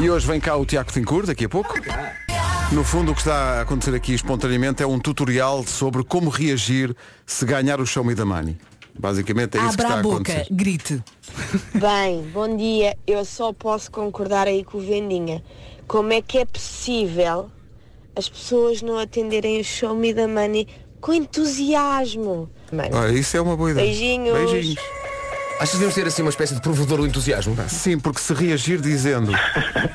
E 0.00 0.10
hoje 0.10 0.26
vem 0.26 0.40
cá 0.40 0.56
o 0.56 0.66
Tiago 0.66 0.90
Tincourt, 0.92 1.26
daqui 1.26 1.44
a 1.44 1.48
pouco. 1.48 1.74
No 2.72 2.82
fundo, 2.82 3.12
o 3.12 3.14
que 3.14 3.20
está 3.20 3.58
a 3.58 3.60
acontecer 3.60 3.94
aqui 3.94 4.14
espontaneamente 4.14 4.82
é 4.82 4.86
um 4.86 4.98
tutorial 4.98 5.64
sobre 5.64 6.02
como 6.02 6.28
reagir 6.28 6.94
se 7.24 7.44
ganhar 7.44 7.80
o 7.80 7.86
Show 7.86 8.02
Me 8.02 8.14
the 8.14 8.24
Money. 8.24 8.56
Basicamente 8.98 9.58
é 9.58 9.60
isso 9.60 9.76
que 9.76 9.82
está 9.82 9.94
a 9.96 9.98
a 9.98 10.02
boca, 10.02 10.32
acontecer. 10.32 10.46
grite. 10.50 11.02
Bem, 11.74 12.22
bom 12.32 12.56
dia. 12.56 12.96
Eu 13.06 13.24
só 13.24 13.52
posso 13.52 13.90
concordar 13.90 14.46
aí 14.48 14.64
com 14.64 14.78
o 14.78 14.80
Vendinha. 14.80 15.42
Como 15.86 16.12
é 16.12 16.20
que 16.22 16.38
é 16.38 16.44
possível 16.44 17.50
as 18.16 18.28
pessoas 18.28 18.82
não 18.82 18.98
atenderem 18.98 19.60
o 19.60 19.64
show 19.64 19.94
me 19.94 20.12
da 20.12 20.26
money 20.26 20.66
com 21.00 21.12
entusiasmo? 21.12 22.48
Olha, 22.72 23.12
isso 23.12 23.36
é 23.36 23.40
uma 23.40 23.56
boa 23.56 23.70
ideia. 23.72 23.86
Beijinhos. 23.86 24.50
Beijinhos. 24.50 24.80
Achas 25.56 25.70
que 25.70 25.76
devemos 25.76 25.94
ter 25.94 26.06
assim 26.06 26.22
uma 26.22 26.30
espécie 26.30 26.54
de 26.54 26.60
provedor 26.60 26.98
do 26.98 27.06
entusiasmo? 27.06 27.56
Sim, 27.68 27.98
porque 27.98 28.20
se 28.20 28.34
reagir 28.34 28.80
dizendo 28.80 29.32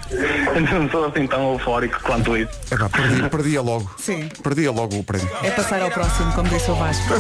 não 0.72 0.90
sou 0.90 1.06
assim 1.06 1.28
tão 1.28 1.54
eufórico 1.54 2.00
quanto 2.02 2.36
isso. 2.36 2.52
Epá, 2.72 2.90
perdi, 2.90 3.30
perdia 3.30 3.62
logo. 3.62 3.90
Sim. 3.98 4.30
Perdia 4.42 4.72
logo 4.72 4.98
o 4.98 5.04
prémio. 5.04 5.30
É 5.44 5.52
passar 5.52 5.82
ao 5.82 5.92
próximo, 5.92 6.32
como 6.34 6.50
disse 6.50 6.70
o 6.72 6.76
Vasco. 6.76 7.14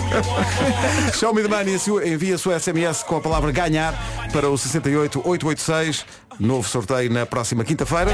Show 1.17 1.33
Me 1.33 1.41
the 1.41 1.47
Money 1.47 1.79
envia 2.05 2.35
a 2.35 2.37
sua 2.37 2.59
SMS 2.59 3.03
com 3.03 3.17
a 3.17 3.21
palavra 3.21 3.51
ganhar 3.51 3.93
para 4.31 4.49
o 4.49 4.57
68886. 4.57 6.05
Novo 6.39 6.67
sorteio 6.67 7.11
na 7.11 7.25
próxima 7.25 7.63
quinta-feira. 7.63 8.11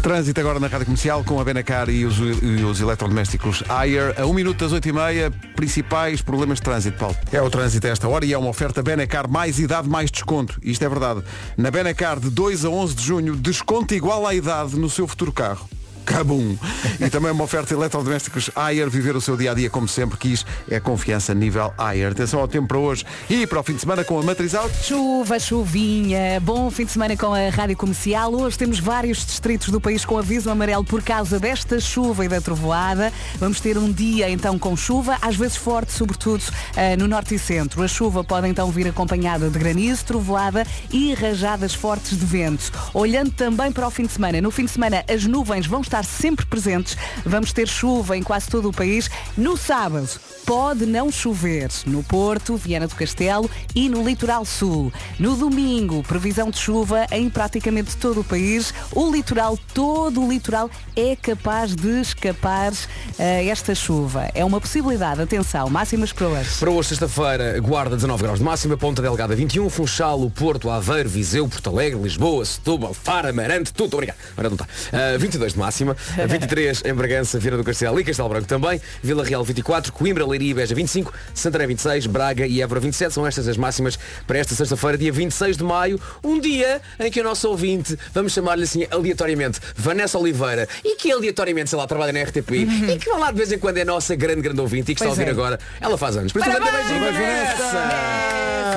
Trânsito 0.00 0.40
agora 0.40 0.58
na 0.58 0.66
Rádio 0.66 0.86
Comercial 0.86 1.22
com 1.22 1.38
a 1.38 1.44
Benacar 1.44 1.90
e 1.90 2.06
os, 2.06 2.16
e 2.18 2.64
os 2.64 2.80
eletrodomésticos 2.80 3.62
Ayer. 3.68 4.14
A 4.18 4.24
1 4.24 4.32
minuto 4.32 4.58
das 4.58 4.72
8 4.72 4.88
e 4.88 4.92
meia, 4.92 5.30
principais 5.54 6.22
problemas 6.22 6.56
de 6.56 6.62
trânsito, 6.62 6.98
Paulo. 6.98 7.16
É 7.30 7.40
o 7.42 7.50
trânsito 7.50 7.86
a 7.86 7.90
esta 7.90 8.08
hora 8.08 8.24
e 8.24 8.32
é 8.32 8.38
uma 8.38 8.48
oferta 8.48 8.82
Benacar 8.82 9.28
mais 9.28 9.58
idade, 9.58 9.88
mais 9.88 10.10
desconto. 10.10 10.58
Isto 10.62 10.84
é 10.86 10.88
verdade. 10.88 11.22
Na 11.54 11.70
Benacar, 11.70 12.18
de 12.18 12.30
2 12.30 12.64
a 12.64 12.70
11 12.70 12.94
de 12.94 13.02
junho, 13.04 13.36
desconto 13.36 13.94
igual 13.94 14.26
à 14.26 14.34
idade 14.34 14.74
no 14.76 14.88
seu 14.88 15.06
futuro 15.06 15.32
carro. 15.32 15.68
Cabum! 16.04 16.56
E 17.00 17.08
também 17.08 17.30
uma 17.30 17.44
oferta 17.44 17.68
de 17.68 17.74
eletrodomésticos 17.74 18.50
Ayer, 18.54 18.88
viver 18.90 19.16
o 19.16 19.20
seu 19.20 19.36
dia-a-dia 19.36 19.70
como 19.70 19.88
sempre 19.88 20.18
quis, 20.18 20.44
é 20.68 20.80
confiança 20.80 21.34
nível 21.34 21.72
Ayer. 21.78 22.12
Atenção 22.12 22.40
ao 22.40 22.48
tempo 22.48 22.68
para 22.68 22.78
hoje 22.78 23.04
e 23.28 23.46
para 23.46 23.60
o 23.60 23.62
fim 23.62 23.74
de 23.74 23.80
semana 23.80 24.04
com 24.04 24.18
a 24.18 24.22
Matriz 24.22 24.54
Alto. 24.54 24.74
Chuva, 24.82 25.38
chuvinha, 25.38 26.40
bom 26.40 26.70
fim 26.70 26.84
de 26.84 26.92
semana 26.92 27.16
com 27.16 27.32
a 27.32 27.48
Rádio 27.48 27.76
Comercial. 27.76 28.34
Hoje 28.34 28.58
temos 28.58 28.78
vários 28.78 29.24
distritos 29.24 29.68
do 29.68 29.80
país 29.80 30.04
com 30.04 30.18
aviso 30.18 30.50
amarelo 30.50 30.84
por 30.84 31.02
causa 31.02 31.38
desta 31.38 31.80
chuva 31.80 32.24
e 32.24 32.28
da 32.28 32.40
trovoada. 32.40 33.12
Vamos 33.38 33.60
ter 33.60 33.78
um 33.78 33.92
dia 33.92 34.28
então 34.30 34.58
com 34.58 34.76
chuva, 34.76 35.18
às 35.22 35.36
vezes 35.36 35.56
forte, 35.56 35.92
sobretudo 35.92 36.42
eh, 36.76 36.96
no 36.96 37.06
norte 37.06 37.34
e 37.34 37.38
centro. 37.38 37.82
A 37.82 37.88
chuva 37.88 38.24
pode 38.24 38.48
então 38.48 38.70
vir 38.70 38.88
acompanhada 38.88 39.48
de 39.48 39.58
granizo, 39.58 40.04
trovoada 40.04 40.66
e 40.92 41.14
rajadas 41.14 41.74
fortes 41.74 42.18
de 42.18 42.24
vento. 42.24 42.72
Olhando 42.94 43.30
também 43.30 43.70
para 43.72 43.86
o 43.86 43.90
fim 43.90 44.06
de 44.06 44.12
semana, 44.12 44.40
no 44.40 44.50
fim 44.50 44.64
de 44.64 44.70
semana 44.70 45.04
as 45.08 45.24
nuvens 45.24 45.66
vão 45.66 45.80
estar 45.90 46.04
sempre 46.04 46.46
presentes. 46.46 46.96
Vamos 47.26 47.52
ter 47.52 47.66
chuva 47.66 48.16
em 48.16 48.22
quase 48.22 48.48
todo 48.48 48.68
o 48.68 48.72
país. 48.72 49.10
No 49.36 49.56
sábado 49.56 50.08
pode 50.46 50.86
não 50.86 51.10
chover 51.10 51.68
no 51.86 52.02
Porto, 52.02 52.56
Viana 52.56 52.86
do 52.86 52.94
Castelo 52.94 53.50
e 53.74 53.88
no 53.88 54.06
litoral 54.06 54.44
sul. 54.44 54.92
No 55.18 55.36
domingo, 55.36 56.02
previsão 56.02 56.50
de 56.50 56.58
chuva 56.58 57.06
em 57.10 57.28
praticamente 57.28 57.96
todo 57.96 58.20
o 58.20 58.24
país. 58.24 58.72
O 58.92 59.10
litoral, 59.10 59.58
todo 59.74 60.24
o 60.24 60.30
litoral 60.30 60.70
é 60.96 61.16
capaz 61.16 61.74
de 61.74 62.00
escapar 62.00 62.72
a 63.18 63.24
esta 63.42 63.74
chuva. 63.74 64.28
É 64.34 64.44
uma 64.44 64.60
possibilidade. 64.60 65.20
Atenção, 65.20 65.68
máximas 65.68 66.12
para 66.12 66.28
hoje. 66.28 66.50
Para 66.58 66.70
hoje, 66.70 66.90
sexta-feira, 66.90 67.60
Guarda 67.60 67.96
19 67.96 68.22
graus 68.22 68.38
de 68.38 68.44
máxima, 68.44 68.76
Ponta 68.76 69.02
Delgada 69.02 69.34
21, 69.34 69.68
Funchal, 69.68 70.30
Porto, 70.30 70.70
Aveiro, 70.70 71.08
Viseu, 71.08 71.48
Porto 71.48 71.70
Alegre, 71.70 72.00
Lisboa, 72.00 72.44
Setúbal, 72.44 72.94
Faro, 72.94 73.28
Amarante, 73.28 73.72
tudo, 73.72 73.94
obrigado. 73.94 74.16
Não 74.36 74.52
está. 74.52 74.66
Ah, 74.92 75.18
22 75.18 75.54
de 75.54 75.58
máxima, 75.58 75.79
23 76.28 76.82
em 76.84 76.94
Bragança, 76.94 77.38
Viana 77.38 77.56
do 77.56 77.64
Castelo 77.64 77.98
e 78.00 78.04
Castelo 78.04 78.28
Branco 78.28 78.46
também, 78.46 78.80
Vila 79.02 79.24
Real 79.24 79.44
24, 79.44 79.92
Coimbra, 79.92 80.26
Leiria 80.26 80.50
e 80.50 80.54
Beja 80.54 80.74
25, 80.74 81.12
Santarém 81.34 81.66
26, 81.68 82.06
Braga 82.06 82.46
e 82.46 82.62
Évora 82.62 82.80
27, 82.80 83.12
são 83.12 83.26
estas 83.26 83.48
as 83.48 83.56
máximas 83.56 83.98
para 84.26 84.38
esta 84.38 84.54
sexta-feira, 84.54 84.96
dia 84.98 85.12
26 85.12 85.56
de 85.56 85.64
maio, 85.64 86.00
um 86.22 86.38
dia 86.38 86.80
em 86.98 87.10
que 87.10 87.20
o 87.20 87.24
nosso 87.24 87.48
ouvinte, 87.48 87.98
vamos 88.12 88.32
chamar-lhe 88.32 88.64
assim 88.64 88.86
aleatoriamente, 88.90 89.60
Vanessa 89.76 90.18
Oliveira, 90.18 90.68
e 90.84 90.96
que 90.96 91.10
aleatoriamente, 91.10 91.70
sei 91.70 91.78
lá, 91.78 91.86
trabalha 91.86 92.12
na 92.12 92.22
RTP, 92.22 92.50
e 92.50 92.98
que 92.98 93.10
vai 93.10 93.18
lá 93.20 93.30
de 93.30 93.36
vez 93.38 93.52
em 93.52 93.58
quando 93.58 93.78
é 93.78 93.82
a 93.82 93.84
nossa 93.84 94.14
grande, 94.14 94.40
grande 94.42 94.60
ouvinte 94.60 94.92
e 94.92 94.94
que 94.94 95.00
está 95.00 95.06
a 95.06 95.08
Pois 95.08 95.18
ouvir 95.18 95.28
é. 95.30 95.32
agora, 95.32 95.58
ela 95.80 95.98
faz 95.98 96.16
anos. 96.16 96.32
Por 96.32 96.40
isso, 96.40 96.50
beijinho, 96.50 97.00
Vanessa! 97.12 98.70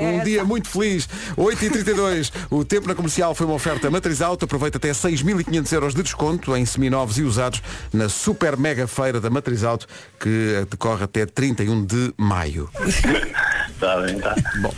Um 0.00 0.22
dia 0.24 0.44
muito 0.44 0.68
feliz. 0.68 1.08
8h32. 1.36 2.30
O 2.50 2.64
tempo 2.64 2.86
na 2.86 2.94
comercial 2.94 3.34
foi 3.34 3.46
uma 3.46 3.54
oferta 3.54 3.90
matriz 3.90 4.20
alta. 4.22 4.44
Aproveita 4.44 4.78
até 4.78 4.90
6.500 4.90 5.61
500 5.62 5.72
euros 5.72 5.94
de 5.94 6.02
desconto 6.02 6.56
em 6.56 6.64
seminovos 6.66 7.18
e 7.18 7.22
usados 7.22 7.62
na 7.92 8.08
Super 8.08 8.56
Mega 8.56 8.86
Feira 8.86 9.20
da 9.20 9.30
Matriz 9.30 9.62
Auto 9.62 9.86
que 10.18 10.66
decorre 10.70 11.04
até 11.04 11.24
31 11.24 11.84
de 11.84 12.12
maio. 12.16 12.68
Está 12.84 14.00
bem, 14.02 14.16
está. 14.16 14.34
Bom, 14.60 14.74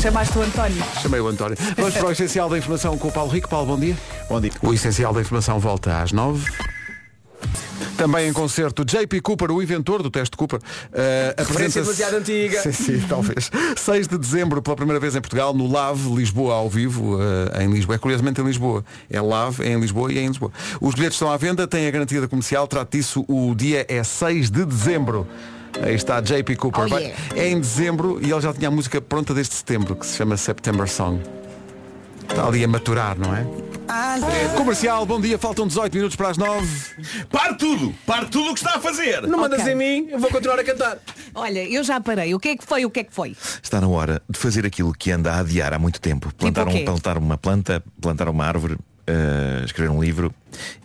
Chamaste 0.00 0.38
o 0.38 0.42
António. 0.42 0.82
chamei 1.02 1.20
o 1.20 1.28
António. 1.28 1.56
Vamos 1.76 1.94
para 1.94 2.06
o 2.06 2.12
Essencial 2.12 2.48
da 2.48 2.58
Informação 2.58 2.96
com 2.96 3.08
o 3.08 3.12
Paulo 3.12 3.30
Rico. 3.30 3.48
Paulo, 3.48 3.66
bom 3.66 3.78
dia. 3.80 3.96
Bom 4.28 4.40
dia. 4.40 4.52
O 4.62 4.72
Essencial 4.72 5.12
da 5.12 5.20
Informação 5.20 5.58
volta 5.58 6.00
às 6.00 6.12
9. 6.12 6.50
Também 7.96 8.28
em 8.28 8.32
concerto, 8.32 8.84
JP 8.84 9.20
Cooper, 9.20 9.50
o 9.50 9.62
inventor 9.62 10.02
do 10.02 10.10
teste 10.10 10.36
Cooper. 10.36 10.58
Uh, 10.58 11.34
Referência 11.38 11.82
demasiado 11.82 12.14
antiga. 12.16 12.60
Sim, 12.62 12.72
sim, 12.72 13.00
talvez. 13.08 13.50
6 13.76 14.08
de 14.08 14.18
dezembro, 14.18 14.62
pela 14.62 14.76
primeira 14.76 14.98
vez 14.98 15.14
em 15.14 15.20
Portugal, 15.20 15.52
no 15.54 15.70
LAV, 15.70 16.14
Lisboa 16.14 16.54
ao 16.54 16.68
vivo, 16.68 17.16
uh, 17.16 17.60
em 17.60 17.70
Lisboa. 17.70 17.96
É 17.96 17.98
curiosamente 17.98 18.40
em 18.40 18.44
Lisboa. 18.44 18.84
É 19.10 19.20
LAV, 19.20 19.60
é 19.60 19.68
em 19.68 19.80
Lisboa 19.80 20.12
e 20.12 20.18
é 20.18 20.22
em 20.22 20.28
Lisboa. 20.28 20.50
Os 20.80 20.94
bilhetes 20.94 21.16
estão 21.16 21.30
à 21.30 21.36
venda, 21.36 21.66
têm 21.66 21.86
a 21.86 21.90
garantia 21.90 22.20
da 22.20 22.28
comercial. 22.28 22.66
Trate 22.66 22.98
disso, 22.98 23.24
o 23.28 23.54
dia 23.54 23.84
é 23.88 24.02
6 24.02 24.50
de 24.50 24.64
dezembro. 24.64 25.26
Aí 25.80 25.94
está 25.94 26.20
JP 26.20 26.56
Cooper. 26.56 26.84
Oh, 26.84 26.98
yeah. 26.98 27.16
É 27.34 27.48
em 27.48 27.58
dezembro 27.58 28.18
e 28.20 28.30
ele 28.30 28.40
já 28.40 28.52
tinha 28.52 28.68
a 28.68 28.70
música 28.70 29.00
pronta 29.00 29.32
desde 29.32 29.54
setembro, 29.54 29.96
que 29.96 30.06
se 30.06 30.16
chama 30.16 30.36
September 30.36 30.88
Song. 30.88 31.20
Está 32.32 32.46
ali 32.46 32.64
a 32.64 32.68
maturar, 32.68 33.18
não 33.18 33.34
é? 33.36 33.46
Comercial, 34.56 35.04
bom 35.04 35.20
dia, 35.20 35.36
faltam 35.36 35.66
18 35.66 35.92
minutos 35.94 36.16
para 36.16 36.30
as 36.30 36.38
9. 36.38 36.66
Pare 37.30 37.54
tudo! 37.58 37.94
Pare 38.06 38.24
tudo 38.26 38.50
o 38.50 38.54
que 38.54 38.60
está 38.60 38.76
a 38.76 38.80
fazer! 38.80 39.20
Não 39.26 39.38
mandas 39.40 39.60
Ok. 39.60 39.70
em 39.72 39.76
mim, 39.76 40.08
eu 40.10 40.18
vou 40.18 40.30
continuar 40.30 40.58
a 40.58 40.64
cantar. 40.64 40.96
Olha, 41.34 41.62
eu 41.68 41.84
já 41.84 42.00
parei. 42.00 42.34
O 42.34 42.40
que 42.40 42.48
é 42.50 42.56
que 42.56 42.64
foi? 42.64 42.86
O 42.86 42.90
que 42.90 43.00
é 43.00 43.04
que 43.04 43.12
foi? 43.12 43.36
Está 43.62 43.82
na 43.82 43.88
hora 43.88 44.22
de 44.30 44.38
fazer 44.38 44.64
aquilo 44.64 44.94
que 44.94 45.10
anda 45.10 45.30
a 45.34 45.40
adiar 45.40 45.74
há 45.74 45.78
muito 45.78 46.00
tempo. 46.00 46.32
Plantar, 46.34 46.66
o 46.68 46.70
quê? 46.70 46.78
um, 46.80 46.84
plantar 46.86 47.18
uma 47.18 47.36
planta, 47.36 47.84
plantar 48.00 48.28
uma 48.30 48.46
árvore, 48.46 48.78
eh, 49.06 49.62
escrever 49.64 49.90
um 49.90 50.02
livro 50.02 50.32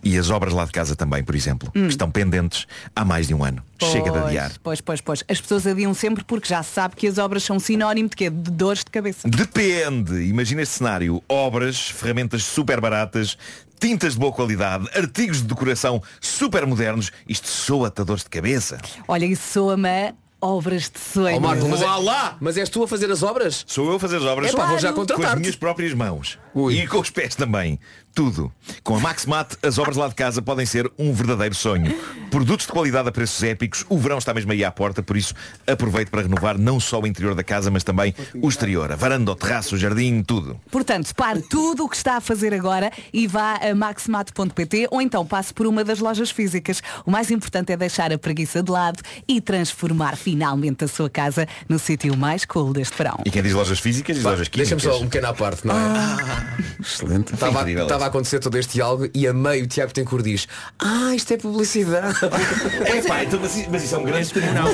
e 0.04 0.18
as 0.18 0.30
obras 0.30 0.54
lá 0.54 0.66
de 0.66 0.72
casa 0.72 0.96
também, 0.96 1.24
por 1.24 1.36
exemplo, 1.36 1.72
que 1.72 1.80
estão 1.80 2.10
pendentes 2.10 2.66
há 2.96 3.06
mais 3.06 3.28
de 3.28 3.34
um 3.34 3.44
ano. 3.44 3.62
Chega 3.80 4.06
de 4.06 4.12
Pois, 4.12 4.26
adiar. 4.26 4.52
Pois, 4.64 4.82
pois, 4.82 5.02
pois. 5.02 5.24
As 5.28 5.40
pessoas 5.40 5.68
adiam 5.68 5.94
sempre 5.94 6.24
porque 6.24 6.48
já 6.48 6.64
se 6.64 6.74
sabe 6.74 6.96
que 6.96 7.08
as 7.08 7.18
obras 7.18 7.44
são 7.44 7.60
sinónimo 7.60 8.10
de 8.10 8.16
quê? 8.16 8.30
De 8.30 8.52
dores 8.52 8.84
de 8.84 8.92
cabeça. 8.92 9.28
Depende. 9.30 10.24
Imagina 10.24 10.62
este 10.62 10.76
cenário. 10.76 11.22
Obras, 11.30 11.90
ferramentas 11.90 12.44
super 12.44 12.82
baratas, 12.82 13.38
tintas 13.80 14.14
de 14.14 14.20
boa 14.20 14.32
qualidade, 14.32 14.90
artigos 14.96 15.42
de 15.42 15.48
decoração 15.48 16.02
super 16.20 16.66
modernos. 16.66 17.12
Isto 17.28 17.48
soa-te 17.48 18.02
a 18.02 18.04
dores 18.04 18.24
de 18.24 18.30
cabeça. 18.30 18.80
Olha, 19.08 19.26
isso 19.26 19.54
soa-me 19.54 19.90
a 19.90 20.14
obras 20.42 20.90
de 20.90 21.00
sonho. 21.00 21.38
Ó 21.38 21.40
Marco, 21.40 21.68
mas, 21.68 21.82
é, 21.82 21.86
lá! 21.86 22.38
mas 22.40 22.58
és 22.58 22.70
tu 22.70 22.84
a 22.84 22.88
fazer 22.88 23.12
as 23.12 23.24
obras? 23.24 23.66
Sou 23.68 23.88
eu 23.90 23.96
a 23.96 24.00
fazer 24.00 24.18
as 24.18 24.24
obras 24.24 24.52
Epá, 24.52 24.68
vou 24.68 24.80
já 24.80 24.94
com 24.94 25.02
as 25.02 25.36
minhas 25.36 25.56
próprias 25.56 25.94
mãos. 25.94 26.38
Ui. 26.54 26.76
E 26.76 26.88
com 26.88 27.00
os 27.00 27.10
pés 27.10 27.36
também. 27.36 27.80
Tudo. 28.18 28.52
Com 28.82 28.96
a 28.96 29.00
Maxmat, 29.00 29.58
as 29.62 29.78
obras 29.78 29.96
lá 29.96 30.08
de 30.08 30.16
casa 30.16 30.42
podem 30.42 30.66
ser 30.66 30.92
um 30.98 31.14
verdadeiro 31.14 31.54
sonho. 31.54 31.96
Produtos 32.32 32.66
de 32.66 32.72
qualidade 32.72 33.08
a 33.08 33.12
preços 33.12 33.44
épicos. 33.44 33.86
O 33.88 33.96
verão 33.96 34.18
está 34.18 34.34
mesmo 34.34 34.52
aí 34.52 34.66
à 34.66 34.72
porta, 34.72 35.04
por 35.04 35.16
isso 35.16 35.36
aproveite 35.68 36.10
para 36.10 36.24
renovar 36.24 36.58
não 36.58 36.80
só 36.80 37.00
o 37.00 37.06
interior 37.06 37.36
da 37.36 37.44
casa, 37.44 37.70
mas 37.70 37.84
também 37.84 38.16
o 38.42 38.50
exterior. 38.50 38.92
A 38.92 38.96
varanda, 38.96 39.32
o 39.32 39.36
terraço, 39.36 39.76
o 39.76 39.78
jardim, 39.78 40.24
tudo. 40.24 40.60
Portanto, 40.72 41.14
pare 41.14 41.44
tudo 41.44 41.86
o 41.86 41.90
que 41.90 41.96
está 41.96 42.18
a 42.18 42.20
fazer 42.20 42.56
agora 42.56 42.92
e 43.14 43.28
vá 43.28 43.58
a 43.58 43.76
maximato.pt 43.76 44.88
ou 44.90 45.00
então 45.00 45.24
passe 45.24 45.54
por 45.54 45.68
uma 45.68 45.84
das 45.84 46.00
lojas 46.00 46.32
físicas. 46.32 46.82
O 47.06 47.12
mais 47.12 47.30
importante 47.30 47.72
é 47.72 47.78
deixar 47.78 48.12
a 48.12 48.18
preguiça 48.18 48.64
de 48.64 48.72
lado 48.72 49.00
e 49.28 49.40
transformar 49.40 50.18
finalmente 50.18 50.84
a 50.84 50.88
sua 50.88 51.08
casa 51.08 51.48
no 51.70 51.78
sítio 51.78 52.18
mais 52.18 52.46
cool 52.46 52.74
deste 52.74 52.98
verão. 52.98 53.20
E 53.24 53.30
quem 53.30 53.44
diz 53.44 53.54
lojas 53.54 53.80
físicas 53.80 54.16
diz 54.16 54.26
lojas 54.26 54.48
químicas. 54.48 54.72
Deixa-me 54.72 54.98
só 54.98 55.04
um 55.04 55.06
pequeno 55.06 55.28
à 55.28 55.34
parte, 55.36 55.68
não 55.68 55.76
é? 55.76 56.58
Excelente. 56.82 57.36
Estava, 57.36 57.62
incrível 57.62 57.84
estava 57.84 58.07
a 58.08 58.10
acontecer 58.10 58.40
todo 58.40 58.58
este 58.58 58.74
diálogo 58.74 59.08
e 59.14 59.28
a 59.28 59.34
meio 59.34 59.66
o 59.66 59.68
Tiago 59.68 59.94
Tencourt 59.94 60.24
diz 60.24 60.48
Ah, 60.80 61.14
isto 61.16 61.34
é 61.34 61.38
publicidade 61.38 62.18
É, 62.86 63.02
pá, 63.02 63.24
então, 63.24 63.40
mas, 63.40 63.56
isso- 63.56 63.70
mas 63.72 63.84
isso 63.84 63.96
é 63.96 63.98
um 63.98 64.04
grande 64.04 64.34
não. 64.54 64.72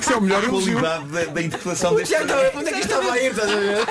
Isso 0.00 0.12
é 0.12 0.16
o 0.16 0.20
melhor 0.20 0.44
A 0.44 0.48
qualidade 0.48 1.04
da, 1.06 1.24
da 1.24 1.42
interpretação 1.42 1.94
deste 1.94 2.14
Tiago, 2.16 2.32
onde 2.58 2.68
é 2.68 2.72
que 2.72 2.80
isto 2.80 2.90
estava 2.92 3.12
a 3.12 3.18
ir? 3.22 3.30
Estás 3.30 3.50
a 3.50 3.56
ver? 3.56 3.86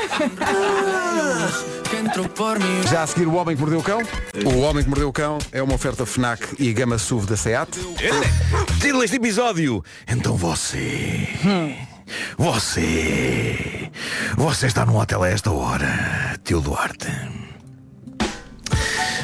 Já 2.89 3.04
a 3.04 3.08
seguir 3.08 3.28
o 3.28 3.36
Homem 3.36 3.56
que 3.56 3.62
Mordeu 3.62 3.80
o 3.80 3.84
Cão. 3.84 4.02
O 4.45 4.60
Homem 4.60 4.84
que 4.84 4.89
Mordeu 4.89 5.10
o 5.10 5.13
Cão 5.13 5.38
é 5.52 5.62
uma 5.62 5.73
oferta 5.75 6.06
FNAC 6.06 6.56
e 6.60 6.71
Gama 6.73 6.97
SUV 6.97 7.28
da 7.28 7.38
SEAT. 7.38 7.69
Título 8.82 9.02
deste 9.02 9.17
episódio. 9.17 9.84
Então 10.08 10.36
você. 10.36 11.28
Você. 12.38 13.89
Você 14.38 14.67
está 14.67 14.86
num 14.86 14.97
hotel 14.97 15.23
a 15.23 15.30
esta 15.30 15.52
hora, 15.52 16.39
tio 16.43 16.62
Duarte. 16.62 17.08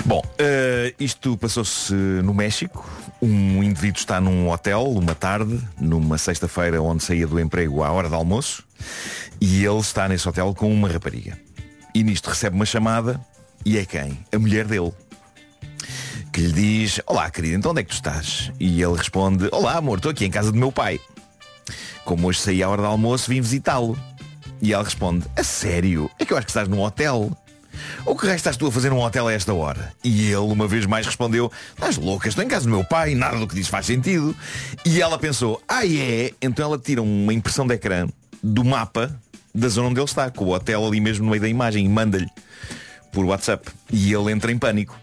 Bom, 0.05 0.21
eh, 0.37 0.93
isto 0.99 1.37
passou-se 1.37 1.93
no 1.93 2.33
México. 2.33 2.87
Um 3.21 3.63
indivíduo 3.63 3.99
está 3.99 4.21
num 4.21 4.49
hotel, 4.49 4.83
uma 4.83 5.15
tarde, 5.15 5.59
numa 5.79 6.17
sexta-feira 6.17 6.81
onde 6.81 7.03
saía 7.03 7.25
do 7.25 7.39
emprego 7.39 7.83
à 7.83 7.91
hora 7.91 8.07
de 8.07 8.13
almoço, 8.13 8.63
e 9.41 9.65
ele 9.65 9.79
está 9.79 10.07
nesse 10.07 10.27
hotel 10.27 10.53
com 10.53 10.71
uma 10.71 10.87
rapariga. 10.87 11.39
E 11.93 12.03
nisto 12.03 12.29
recebe 12.29 12.55
uma 12.55 12.65
chamada, 12.65 13.19
e 13.65 13.77
é 13.77 13.85
quem? 13.85 14.19
A 14.31 14.37
mulher 14.37 14.65
dele 14.65 14.93
que 16.35 16.41
lhe 16.41 16.51
diz 16.51 16.99
Olá 17.07 17.31
querido, 17.31 17.55
então 17.55 17.71
onde 17.71 17.79
é 17.79 17.83
que 17.83 17.91
tu 17.91 17.93
estás? 17.93 18.51
E 18.59 18.81
ele 18.81 18.97
responde 18.97 19.47
Olá 19.53 19.77
amor, 19.77 19.99
estou 19.99 20.11
aqui 20.11 20.25
em 20.25 20.29
casa 20.29 20.51
do 20.51 20.57
meu 20.57 20.69
pai 20.69 20.99
Como 22.03 22.27
hoje 22.27 22.41
saí 22.41 22.61
à 22.61 22.67
hora 22.67 22.81
do 22.81 22.87
almoço 22.89 23.29
vim 23.29 23.39
visitá-lo 23.39 23.97
E 24.61 24.73
ela 24.73 24.83
responde 24.83 25.25
A 25.33 25.43
sério? 25.45 26.11
É 26.19 26.25
que 26.25 26.33
eu 26.33 26.37
acho 26.37 26.45
que 26.45 26.51
estás 26.51 26.67
num 26.67 26.81
hotel 26.81 27.31
O 28.05 28.15
que 28.15 28.27
estás 28.27 28.57
tu 28.57 28.67
a 28.67 28.71
fazer 28.71 28.89
num 28.89 29.01
hotel 29.01 29.27
a 29.27 29.33
esta 29.33 29.53
hora? 29.53 29.93
E 30.03 30.27
ele 30.27 30.35
uma 30.37 30.67
vez 30.67 30.85
mais 30.85 31.05
respondeu 31.05 31.51
Estás 31.73 31.97
louca, 31.97 32.27
estou 32.27 32.43
em 32.43 32.47
casa 32.47 32.65
do 32.65 32.71
meu 32.71 32.83
pai 32.83 33.15
Nada 33.15 33.37
do 33.37 33.47
que 33.47 33.55
diz 33.55 33.67
faz 33.67 33.85
sentido 33.85 34.35
E 34.85 35.01
ela 35.01 35.17
pensou 35.17 35.61
Ah 35.67 35.85
é? 35.85 36.31
Então 36.41 36.65
ela 36.65 36.77
tira 36.77 37.01
uma 37.01 37.33
impressão 37.33 37.65
de 37.65 37.73
ecrã 37.73 38.07
Do 38.43 38.63
mapa 38.63 39.19
da 39.53 39.67
zona 39.69 39.89
onde 39.89 39.99
ele 39.99 40.05
está 40.05 40.29
Com 40.29 40.45
o 40.45 40.53
hotel 40.53 40.85
ali 40.85 40.99
mesmo 40.99 41.25
no 41.25 41.31
meio 41.31 41.41
da 41.41 41.47
imagem 41.47 41.85
E 41.85 41.89
manda-lhe 41.89 42.27
por 43.11 43.25
WhatsApp 43.25 43.69
E 43.91 44.13
ele 44.13 44.31
entra 44.31 44.51
em 44.51 44.57
pânico 44.57 44.99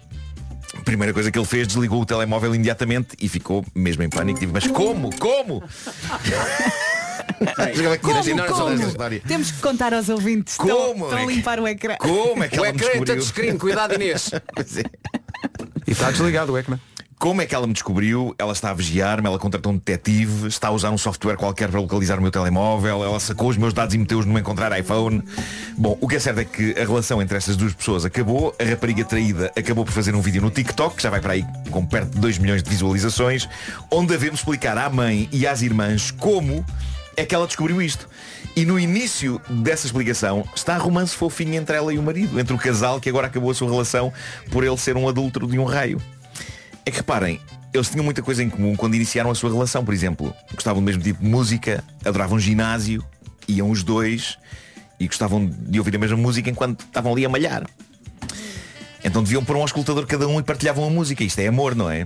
a 0.74 0.80
primeira 0.80 1.12
coisa 1.12 1.30
que 1.30 1.38
ele 1.38 1.46
fez, 1.46 1.68
desligou 1.68 2.00
o 2.00 2.06
telemóvel 2.06 2.54
imediatamente 2.54 3.14
e 3.20 3.28
ficou 3.28 3.62
mesmo 3.74 4.02
em 4.02 4.08
pânico. 4.08 4.40
Tipo, 4.40 4.54
mas 4.54 4.66
como? 4.66 5.14
Como? 5.18 5.62
Como, 8.00 8.22
como? 8.46 9.20
Temos 9.26 9.50
que 9.50 9.60
contar 9.60 9.94
aos 9.94 10.08
ouvintes. 10.08 10.54
Estão- 10.54 10.68
Como? 10.68 11.04
Estão, 11.06 11.18
a 11.18 11.26
limpar 11.26 11.60
o 11.60 11.66
ecrã. 11.68 11.96
Como 11.98 12.42
é 12.44 12.48
que 12.48 12.58
O 12.60 12.64
ela 12.64 12.72
me 12.72 12.78
ecrã 12.78 12.88
é 12.88 12.90
descobriu? 12.92 13.16
touchscreen, 13.16 13.58
cuidado 13.58 13.94
Inês 13.94 14.30
é. 14.34 14.40
E 15.86 15.90
está 15.92 16.10
desligado 16.10 16.52
o 16.52 16.58
ecrã. 16.58 16.78
Como 17.18 17.40
é 17.40 17.46
que 17.46 17.54
ela 17.54 17.68
me 17.68 17.72
descobriu? 17.72 18.34
Ela 18.36 18.52
está 18.52 18.70
a 18.70 18.74
vigiar-me, 18.74 19.28
ela 19.28 19.38
contratou 19.38 19.70
um 19.70 19.76
detetive, 19.76 20.48
está 20.48 20.66
a 20.66 20.70
usar 20.72 20.90
um 20.90 20.98
software 20.98 21.36
qualquer 21.36 21.68
para 21.70 21.78
localizar 21.78 22.18
o 22.18 22.22
meu 22.22 22.32
telemóvel, 22.32 23.04
ela 23.04 23.20
sacou 23.20 23.48
os 23.48 23.56
meus 23.56 23.72
dados 23.72 23.94
e 23.94 23.98
meteu-os 23.98 24.26
no 24.26 24.36
encontrar 24.36 24.76
iPhone. 24.76 25.22
Bom, 25.78 25.96
o 26.00 26.08
que 26.08 26.16
é 26.16 26.18
certo 26.18 26.40
é 26.40 26.44
que 26.44 26.72
a 26.72 26.80
relação 26.80 27.22
entre 27.22 27.36
estas 27.36 27.54
duas 27.56 27.72
pessoas 27.74 28.04
acabou, 28.04 28.52
a 28.60 28.64
rapariga 28.64 29.04
traída 29.04 29.52
acabou 29.56 29.84
por 29.84 29.92
fazer 29.92 30.16
um 30.16 30.20
vídeo 30.20 30.42
no 30.42 30.50
TikTok, 30.50 30.96
que 30.96 31.02
já 31.04 31.10
vai 31.10 31.20
para 31.20 31.34
aí 31.34 31.44
com 31.70 31.86
perto 31.86 32.10
de 32.10 32.18
2 32.18 32.38
milhões 32.38 32.60
de 32.60 32.68
visualizações, 32.68 33.48
onde 33.88 34.08
devemos 34.08 34.40
explicar 34.40 34.76
à 34.76 34.90
mãe 34.90 35.28
e 35.30 35.46
às 35.46 35.62
irmãs 35.62 36.10
como 36.10 36.66
é 37.16 37.24
que 37.24 37.34
ela 37.34 37.46
descobriu 37.46 37.80
isto. 37.80 38.08
E 38.54 38.64
no 38.64 38.78
início 38.78 39.40
dessa 39.48 39.86
explicação 39.86 40.46
está 40.54 40.74
a 40.74 40.78
romance 40.78 41.14
fofinho 41.14 41.54
entre 41.54 41.76
ela 41.76 41.92
e 41.92 41.98
o 41.98 42.02
marido, 42.02 42.38
entre 42.38 42.54
o 42.54 42.58
casal 42.58 43.00
que 43.00 43.08
agora 43.08 43.26
acabou 43.26 43.50
a 43.50 43.54
sua 43.54 43.70
relação 43.70 44.12
por 44.50 44.64
ele 44.64 44.76
ser 44.76 44.96
um 44.96 45.08
adúltero 45.08 45.46
de 45.46 45.58
um 45.58 45.64
raio. 45.64 46.00
É 46.84 46.90
que 46.90 46.98
reparem, 46.98 47.40
eles 47.72 47.88
tinham 47.88 48.04
muita 48.04 48.22
coisa 48.22 48.42
em 48.42 48.50
comum 48.50 48.76
quando 48.76 48.94
iniciaram 48.94 49.30
a 49.30 49.34
sua 49.34 49.50
relação, 49.50 49.84
por 49.84 49.94
exemplo. 49.94 50.34
Gostavam 50.54 50.82
do 50.82 50.84
mesmo 50.84 51.02
tipo 51.02 51.22
de 51.22 51.28
música, 51.28 51.82
adoravam 52.04 52.38
ginásio, 52.38 53.04
iam 53.48 53.70
os 53.70 53.82
dois 53.82 54.36
e 55.00 55.06
gostavam 55.06 55.46
de 55.46 55.78
ouvir 55.78 55.96
a 55.96 55.98
mesma 55.98 56.16
música 56.16 56.50
enquanto 56.50 56.80
estavam 56.80 57.12
ali 57.12 57.24
a 57.24 57.28
malhar. 57.28 57.66
Então 59.04 59.22
deviam 59.22 59.44
pôr 59.44 59.56
um 59.56 59.62
auscultador 59.62 60.06
cada 60.06 60.28
um 60.28 60.38
e 60.38 60.42
partilhavam 60.42 60.86
a 60.86 60.90
música. 60.90 61.24
Isto 61.24 61.40
é 61.40 61.48
amor, 61.48 61.74
não 61.74 61.90
é? 61.90 62.04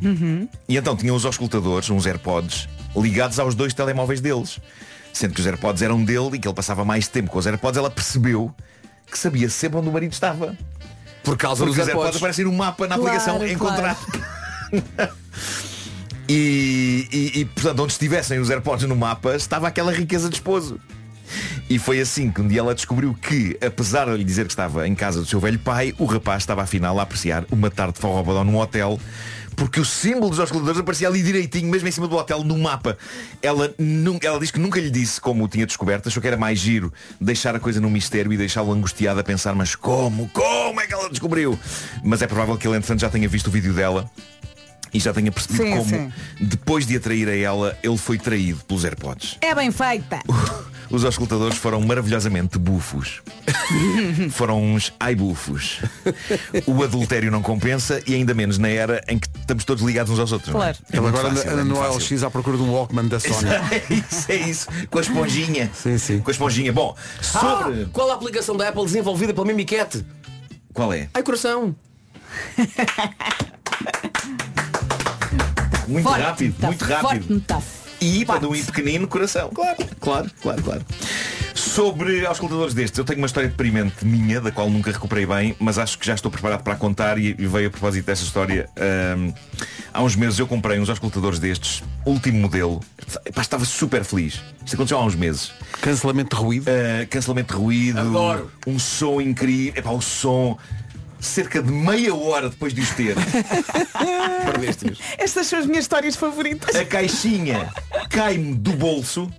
E 0.69 0.77
então 0.77 0.97
tinham 0.97 1.15
os 1.15 1.27
auscultadores, 1.27 1.91
uns 1.91 2.07
AirPods, 2.07 2.69
ligados 2.97 3.39
aos 3.39 3.55
dois 3.55 3.75
telemóveis 3.75 4.21
deles. 4.21 4.59
Sendo 5.17 5.33
que 5.33 5.41
os 5.41 5.47
AirPods 5.47 5.81
eram 5.81 6.05
dele 6.05 6.33
e 6.35 6.39
que 6.39 6.47
ele 6.47 6.55
passava 6.55 6.85
mais 6.85 7.09
tempo 7.09 7.31
com 7.31 7.39
os 7.39 7.47
AirPods, 7.47 7.79
ela 7.79 7.91
percebeu 7.91 8.55
que 9.11 9.19
sabia 9.19 9.49
sempre 9.49 9.79
onde 9.79 9.89
o 9.89 9.93
marido 9.93 10.13
estava. 10.13 10.55
Por 11.25 11.39
causa 11.39 11.65
Porque 11.65 11.75
dos 11.75 11.83
os 11.83 11.89
AirPods 11.89 11.89
AirPods 11.89 12.17
aparecem 12.19 12.45
no 12.45 12.53
mapa 12.53 12.87
na 12.87 12.97
Claro, 12.97 13.17
aplicação 13.17 13.39
claro. 13.39 13.51
encontrar. 13.51 13.97
e, 16.29 17.09
e, 17.11 17.41
e, 17.41 17.45
portanto, 17.47 17.81
onde 17.83 17.93
estivessem 17.93 18.39
os 18.39 18.51
AirPods 18.51 18.87
no 18.87 18.95
mapa, 18.95 19.35
estava 19.35 19.67
aquela 19.67 19.91
riqueza 19.91 20.29
de 20.29 20.35
esposo. 20.35 20.79
E 21.71 21.79
foi 21.79 21.99
assim 21.99 22.31
que 22.31 22.43
um 22.43 22.47
dia 22.47 22.61
ela 22.61 22.75
descobriu 22.75 23.15
que, 23.15 23.57
apesar 23.65 24.05
de 24.11 24.19
lhe 24.19 24.25
dizer 24.25 24.45
que 24.45 24.53
estava 24.53 24.87
em 24.87 24.95
casa 24.95 25.19
do 25.21 25.25
seu 25.25 25.41
velho 25.41 25.59
pai, 25.59 25.95
o 25.99 26.05
rapaz 26.05 26.43
estava 26.43 26.63
afinal 26.63 27.01
a 27.01 27.05
apreciar 27.05 27.43
uma 27.51 27.71
tarde 27.71 27.95
de 27.95 28.01
forrobodó 28.01 28.45
num 28.45 28.59
hotel 28.59 29.01
porque 29.57 29.81
o 29.81 29.85
símbolo 29.85 30.29
dos 30.29 30.39
auscultadores 30.39 30.79
aparecia 30.79 31.09
ali 31.09 31.23
direitinho, 31.23 31.69
mesmo 31.71 31.89
em 31.89 31.91
cima 31.91 32.07
do 32.07 32.15
hotel, 32.15 32.45
no 32.45 32.59
mapa. 32.59 32.97
Ela, 33.43 33.75
nunca, 33.79 34.27
ela 34.27 34.39
diz 34.39 34.51
que 34.51 34.61
nunca 34.61 34.79
lhe 34.79 34.91
disse 34.91 35.19
como 35.19 35.45
o 35.45 35.49
tinha 35.49 35.67
descoberto, 35.67 36.09
achou 36.09 36.21
que 36.21 36.29
era 36.29 36.37
mais 36.37 36.59
giro 36.59 36.93
deixar 37.19 37.57
a 37.57 37.59
coisa 37.59 37.81
no 37.81 37.89
mistério 37.89 38.33
e 38.33 38.37
deixá-lo 38.37 38.71
angustiado 38.71 39.19
a 39.19 39.25
pensar, 39.25 39.55
mas 39.55 39.75
como? 39.75 40.29
Como 40.29 40.81
é 40.81 40.87
que 40.87 40.93
ela 40.93 41.09
descobriu? 41.09 41.59
Mas 42.05 42.21
é 42.21 42.27
provável 42.27 42.57
que 42.59 42.69
ele, 42.69 42.77
entretanto, 42.77 43.01
já 43.01 43.09
tenha 43.09 43.29
visto 43.29 43.47
o 43.47 43.51
vídeo 43.51 43.73
dela 43.73 44.11
e 44.97 45.01
já 45.01 45.13
tenha 45.13 45.31
percebido 45.31 45.63
Sim, 45.65 45.71
como, 45.77 45.85
sim. 45.91 46.13
depois 46.41 46.87
de 46.87 46.97
atrair 46.97 47.29
a 47.29 47.37
ela, 47.37 47.77
ele 47.83 47.99
foi 47.99 48.17
traído 48.19 48.65
pelos 48.65 48.85
AirPods. 48.85 49.37
É 49.43 49.55
bem 49.55 49.71
feita. 49.71 50.21
Os 50.89 51.05
auscultadores 51.05 51.59
foram 51.59 51.81
maravilhosamente 51.81 52.59
bufos. 52.61 53.21
foram 54.31 54.63
uns 54.63 54.93
ai 55.01 55.17
bufos. 55.17 55.81
O 56.65 56.81
adultério 56.85 57.29
não 57.29 57.43
compensa 57.43 58.01
e 58.07 58.15
ainda 58.15 58.33
menos 58.33 58.57
na 58.57 58.69
era 58.69 59.03
em 59.09 59.19
que 59.19 59.27
estamos 59.41 59.65
todos 59.65 59.83
ligados 59.83 60.13
uns 60.13 60.21
aos 60.21 60.31
outros. 60.31 60.51
é? 60.51 60.53
Claro. 60.53 60.79
É 60.93 60.97
Ele 60.97 61.07
agora 61.09 61.29
fácil, 61.35 61.51
anda 61.51 61.61
é 61.61 61.65
no. 61.65 61.97
LX 61.97 62.23
à 62.23 62.31
procura 62.31 62.57
de 62.57 62.63
um 62.63 62.71
Walkman 62.73 63.09
da 63.09 63.19
Sony. 63.19 63.49
É 63.73 63.83
isso, 63.93 64.33
é 64.33 64.37
isso. 64.37 64.67
Com 64.89 64.99
a 64.99 65.03
esponjinha. 65.03 65.71
Sim, 65.75 65.99
sim. 65.99 66.21
Com 66.21 66.31
a 66.31 66.33
esponjinha. 66.33 66.73
Bom, 66.73 66.95
sobre. 67.21 67.83
Ah, 67.83 67.87
qual 67.93 68.09
a 68.13 68.15
aplicação 68.15 68.57
da 68.57 68.69
Apple 68.69 68.85
desenvolvida 68.85 69.35
pela 69.35 69.45
Mimiquete? 69.45 70.07
Qual 70.73 70.93
é? 70.93 71.09
Ai 71.13 71.23
coração. 71.25 71.75
Muito 75.87 76.05
Forte, 76.09 76.23
rápido, 76.23 76.55
muito 76.67 76.85
Forte, 76.85 76.93
rápido. 77.05 77.41
tough. 77.47 77.63
E 78.01 78.25
para 78.27 78.47
um 78.47 78.55
I 78.55 78.63
pequenino, 78.63 79.09
coração. 79.09 79.49
Claro, 79.55 79.77
claro, 80.01 80.31
claro, 80.43 80.63
claro. 80.63 80.85
Sobre 81.55 82.27
auscultadores 82.27 82.75
destes, 82.75 82.99
eu 82.99 83.05
tenho 83.05 83.19
uma 83.19 83.27
história 83.27 83.49
deprimente 83.49 84.05
minha, 84.05 84.41
da 84.41 84.51
qual 84.51 84.69
nunca 84.69 84.91
recuperei 84.93 85.25
bem, 85.25 85.57
mas 85.59 85.79
acho 85.79 85.99
que 85.99 86.07
já 86.07 86.15
estou 86.15 86.31
preparado 86.31 86.63
para 86.63 86.75
a 86.75 86.77
contar 86.77 87.17
e 87.19 87.35
e 87.39 87.47
veio 87.47 87.69
a 87.69 87.71
propósito 87.71 88.05
dessa 88.05 88.23
história. 88.25 88.69
Ahm, 88.77 89.33
há 89.95 90.03
uns 90.03 90.15
meses 90.15 90.39
eu 90.39 90.47
comprei 90.47 90.79
uns 90.79 90.91
auscultadores 90.91 91.39
destes, 91.39 91.83
último 92.05 92.39
modelo. 92.39 92.83
Epá, 93.25 93.41
estava 93.41 93.65
super 93.65 94.05
feliz. 94.05 94.41
Isto 94.65 94.75
aconteceu 94.75 94.99
há 94.99 95.05
uns 95.05 95.15
meses. 95.15 95.53
Cancelamento 95.81 96.37
de 96.37 96.43
ruído. 96.43 96.67
Uh, 96.69 97.07
cancelamento 97.09 97.55
de 97.55 97.61
ruído, 97.61 97.99
Adoro. 98.01 98.51
um 98.67 98.79
som 98.79 99.21
incrível, 99.21 99.73
Epá, 99.79 99.91
o 99.91 100.03
som 100.03 100.59
cerca 101.27 101.63
de 101.63 101.71
meia 101.71 102.15
hora 102.15 102.49
depois 102.49 102.73
de 102.73 102.81
os 102.81 102.91
ter, 102.91 103.15
Perdeste-os. 104.45 104.99
Estas 105.19 105.47
são 105.47 105.59
as 105.59 105.67
minhas 105.67 105.85
histórias 105.85 106.17
favoritas. 106.17 106.75
a 106.75 106.85
caixinha 106.85 107.71
cai-me 108.11 108.55
do 108.55 108.73
bolso 108.73 109.31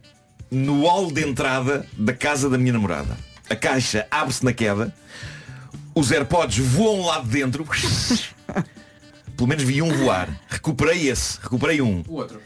no 0.51 0.85
hall 0.85 1.11
de 1.11 1.27
entrada 1.27 1.85
da 1.97 2.13
casa 2.13 2.49
da 2.49 2.57
minha 2.57 2.73
namorada. 2.73 3.17
A 3.49 3.55
caixa 3.55 4.05
abre-se 4.11 4.43
na 4.43 4.53
queda, 4.53 4.93
os 5.95 6.11
AirPods 6.11 6.57
voam 6.57 7.05
lá 7.05 7.19
de 7.19 7.27
dentro. 7.29 7.65
Pelo 9.35 9.47
menos 9.47 9.63
vi 9.63 9.81
um 9.81 9.91
voar. 9.93 10.29
Recuperei 10.49 11.09
esse, 11.09 11.39
recuperei 11.41 11.81
um. 11.81 12.03
O 12.07 12.15
outro. 12.15 12.41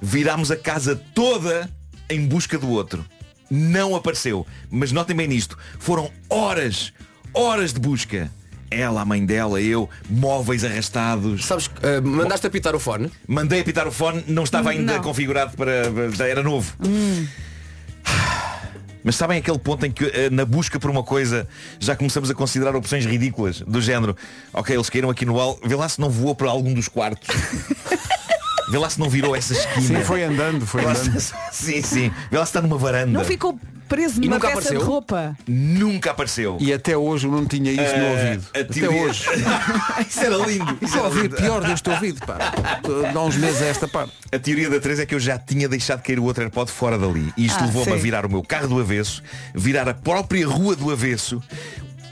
Virámos 0.00 0.50
a 0.50 0.56
casa 0.56 0.94
toda 1.14 1.68
em 2.08 2.26
busca 2.26 2.56
do 2.58 2.68
outro. 2.68 3.04
Não 3.50 3.94
apareceu. 3.96 4.46
Mas 4.70 4.92
notem 4.92 5.16
bem 5.16 5.26
nisto. 5.28 5.58
Foram 5.78 6.10
horas, 6.28 6.92
horas 7.34 7.72
de 7.72 7.80
busca. 7.80 8.30
Ela, 8.70 9.02
a 9.02 9.04
mãe 9.04 9.24
dela, 9.24 9.60
eu, 9.60 9.88
móveis 10.10 10.64
arrastados. 10.64 11.44
Sabes, 11.46 11.70
ah, 11.82 12.00
mandaste 12.02 12.46
apitar 12.46 12.74
o 12.74 12.80
fone? 12.80 13.10
Mandei 13.26 13.60
apitar 13.60 13.86
o 13.86 13.92
fone, 13.92 14.24
não 14.26 14.42
estava 14.44 14.70
ainda 14.70 14.94
Não. 14.94 15.02
configurado 15.02 15.56
para. 15.56 15.72
Era 16.28 16.42
novo. 16.42 16.72
Mas 19.04 19.14
sabem 19.14 19.38
aquele 19.38 19.58
ponto 19.58 19.86
em 19.86 19.90
que 19.92 20.04
eh, 20.06 20.28
na 20.30 20.44
busca 20.44 20.80
por 20.80 20.90
uma 20.90 21.04
coisa 21.04 21.46
já 21.78 21.94
começamos 21.94 22.28
a 22.28 22.34
considerar 22.34 22.74
opções 22.74 23.06
ridículas 23.06 23.60
do 23.60 23.80
género, 23.80 24.16
ok, 24.52 24.74
eles 24.74 24.90
caíram 24.90 25.08
aqui 25.10 25.24
no 25.24 25.34
hall, 25.36 25.60
vê 25.64 25.76
lá 25.76 25.88
se 25.88 26.00
não 26.00 26.10
voou 26.10 26.34
para 26.34 26.50
algum 26.50 26.74
dos 26.74 26.88
quartos. 26.88 27.28
vê 28.68 28.78
lá 28.78 28.90
se 28.90 28.98
não 28.98 29.08
virou 29.08 29.36
essa 29.36 29.52
esquina. 29.52 30.00
Sim, 30.00 30.04
foi 30.04 30.24
andando, 30.24 30.66
foi 30.66 30.84
andando. 30.84 31.20
se- 31.20 31.32
sim, 31.52 31.82
sim. 31.82 32.12
Vê 32.32 32.36
lá 32.38 32.44
se 32.44 32.50
está 32.50 32.60
numa 32.60 32.76
varanda. 32.76 33.12
Não 33.16 33.24
ficou 33.24 33.56
preso 33.88 34.20
E 34.20 34.24
numa 34.26 34.36
nunca 34.36 34.48
peça 34.48 34.60
apareceu? 34.60 34.78
de 34.80 34.84
roupa. 34.84 35.36
Nunca 35.46 36.10
apareceu. 36.10 36.56
E 36.60 36.72
até 36.72 36.96
hoje 36.96 37.26
eu 37.26 37.32
não 37.32 37.44
tinha 37.46 37.70
isso 37.72 37.80
no 37.96 38.04
Eh, 38.04 38.10
ouvido. 38.10 38.46
a 38.54 38.58
Até 38.60 38.64
teoria- 38.64 39.02
hoje. 39.02 39.24
Isso 40.08 40.20
era 40.20 40.36
lindo. 40.36 40.78
Isso 40.82 40.94
era 40.96 41.04
ouvido, 41.04 41.22
lindo. 41.22 41.36
pior 41.36 41.64
deste 41.64 41.90
ouvido, 41.90 42.26
pá. 42.26 42.38
Há 43.14 43.20
uns 43.22 43.36
meses 43.36 43.62
a 43.62 43.66
esta 43.66 43.88
parte. 43.88 44.12
A 44.32 44.38
teoria 44.38 44.68
da 44.70 44.80
3 44.80 45.00
é 45.00 45.06
que 45.06 45.14
eu 45.14 45.20
já 45.20 45.38
tinha 45.38 45.68
deixado 45.68 46.02
cair 46.02 46.18
o 46.18 46.24
outro 46.24 46.42
AirPod 46.42 46.70
fora 46.70 46.98
dali. 46.98 47.32
E 47.36 47.46
isto 47.46 47.62
Ah, 47.62 47.66
levou-me 47.66 47.92
a 47.92 47.96
sim. 47.96 48.02
virar 48.02 48.26
o 48.26 48.28
meu 48.30 48.42
carro 48.42 48.68
do 48.68 48.80
avesso, 48.80 49.22
virar 49.54 49.88
a 49.88 49.94
própria 49.94 50.46
rua 50.46 50.74
do 50.76 50.90
avesso. 50.90 51.42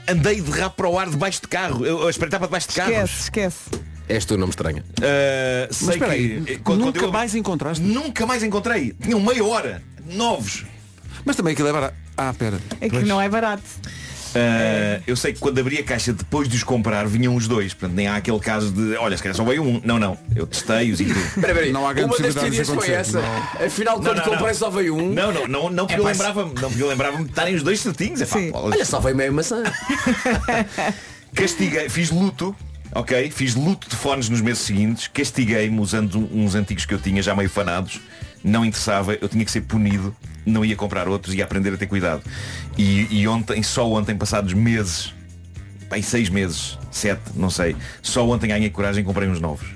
Andei 0.07 0.39
de 0.39 0.51
rabo 0.51 0.75
para 0.75 0.87
o 0.87 0.99
ar 0.99 1.09
debaixo 1.09 1.41
de 1.41 1.47
carro. 1.47 1.85
Eu, 1.85 2.01
eu 2.01 2.09
espreitava 2.09 2.45
debaixo 2.45 2.69
de 2.69 2.75
carros. 2.75 2.93
Esquece, 2.93 3.21
esquece. 3.23 3.85
És 4.07 4.23
tu, 4.23 4.37
não 4.37 4.45
me 4.45 4.51
estranha. 4.51 4.83
Uh, 4.99 5.73
sei 5.73 5.87
Mas 5.87 5.95
espera 5.95 6.11
aí, 6.11 6.41
que, 6.41 6.51
eh, 6.53 6.59
quando- 6.63 6.79
nunca 6.81 6.99
quando 6.99 7.05
eu- 7.05 7.11
mais 7.11 7.33
encontraste? 7.33 7.83
Nunca 7.83 8.23
mais 8.27 8.43
encontrei. 8.43 8.93
Tinham 9.01 9.19
meia 9.19 9.43
hora. 9.43 9.81
Novos. 10.05 10.63
Mas 11.25 11.35
também 11.35 11.53
aquilo 11.53 11.67
é 11.67 11.73
barato. 11.73 11.95
Ah, 12.15 12.33
pera. 12.37 12.59
É 12.79 12.87
que 12.87 12.95
Pois. 12.95 13.07
não 13.07 13.19
é 13.19 13.27
barato. 13.27 13.63
Uh, 14.35 15.01
eu 15.07 15.15
sei 15.15 15.31
que 15.31 15.39
quando 15.39 15.57
abri 15.59 15.77
a 15.77 15.83
caixa 15.83 16.11
depois 16.11 16.49
de 16.49 16.57
os 16.57 16.63
comprar 16.63 17.07
vinham 17.07 17.33
os 17.35 17.47
dois. 17.47 17.73
Portanto, 17.73 17.95
nem 17.95 18.07
há 18.07 18.17
aquele 18.17 18.39
caso 18.39 18.69
de 18.69 18.95
olha, 18.97 19.15
se 19.15 19.23
calhar 19.23 19.35
só 19.35 19.45
veio 19.45 19.63
um. 19.63 19.81
Não, 19.83 19.97
não. 19.97 20.17
Eu 20.35 20.45
testei-os 20.45 20.99
e 20.99 21.05
tudo. 21.05 21.17
Espera, 21.17 21.47
espera 21.47 21.59
aí. 21.61 21.71
Não 21.71 21.87
há 21.87 21.93
grande 21.93 22.13
Uma 22.13 22.19
das 22.19 22.35
teorias 22.35 22.69
foi 22.69 22.91
essa. 22.91 23.21
Afinal, 23.65 23.99
quando 24.01 24.21
comprei 24.21 24.53
só 24.53 24.69
veio 24.69 24.95
um. 24.95 25.13
Não, 25.13 25.31
não, 25.31 25.47
não, 25.47 25.69
não 25.69 25.87
porque 25.87 26.01
É, 26.01 26.03
eu 26.03 26.05
lembrava-me, 26.05 26.53
não 26.53 26.69
porque 26.69 26.83
eu 26.83 26.87
lembrava-me 26.89 27.23
de 27.23 27.29
estarem 27.29 27.55
os 27.55 27.63
dois 27.63 27.79
certinhos. 27.79 28.21
É, 28.21 28.25
pá. 28.25 28.37
Olha, 28.53 28.83
só 28.83 28.99
veio 28.99 29.15
meio 29.15 29.33
maçã. 29.33 29.63
Castiguei, 31.33 31.87
fiz 31.89 32.11
luto, 32.11 32.53
ok? 32.93 33.31
Fiz 33.31 33.55
luto 33.55 33.89
de 33.89 33.95
fones 33.95 34.27
nos 34.29 34.41
meses 34.41 34.63
seguintes, 34.63 35.07
castiguei-me 35.07 35.79
usando 35.79 36.29
uns 36.33 36.55
antigos 36.55 36.85
que 36.85 36.93
eu 36.93 36.99
tinha 36.99 37.21
já 37.21 37.35
meio 37.35 37.49
fanados, 37.49 37.99
não 38.45 38.63
interessava, 38.63 39.15
eu 39.15 39.27
tinha 39.27 39.43
que 39.43 39.51
ser 39.51 39.61
punido, 39.61 40.15
não 40.45 40.63
ia 40.63 40.75
comprar 40.75 41.07
outros, 41.07 41.33
ia 41.33 41.43
aprender 41.43 41.73
a 41.73 41.77
ter 41.77 41.87
cuidado. 41.87 42.21
E, 42.77 43.07
e 43.09 43.27
ontem, 43.27 43.63
só 43.63 43.89
ontem, 43.91 44.15
passados 44.15 44.53
meses, 44.53 45.11
bem, 45.89 46.01
seis 46.03 46.29
meses, 46.29 46.77
sete, 46.91 47.21
não 47.35 47.49
sei, 47.49 47.75
só 48.03 48.27
ontem 48.29 48.47
ganhei 48.47 48.69
coragem 48.69 49.01
e 49.01 49.05
comprei 49.05 49.27
uns 49.27 49.41
novos. 49.41 49.67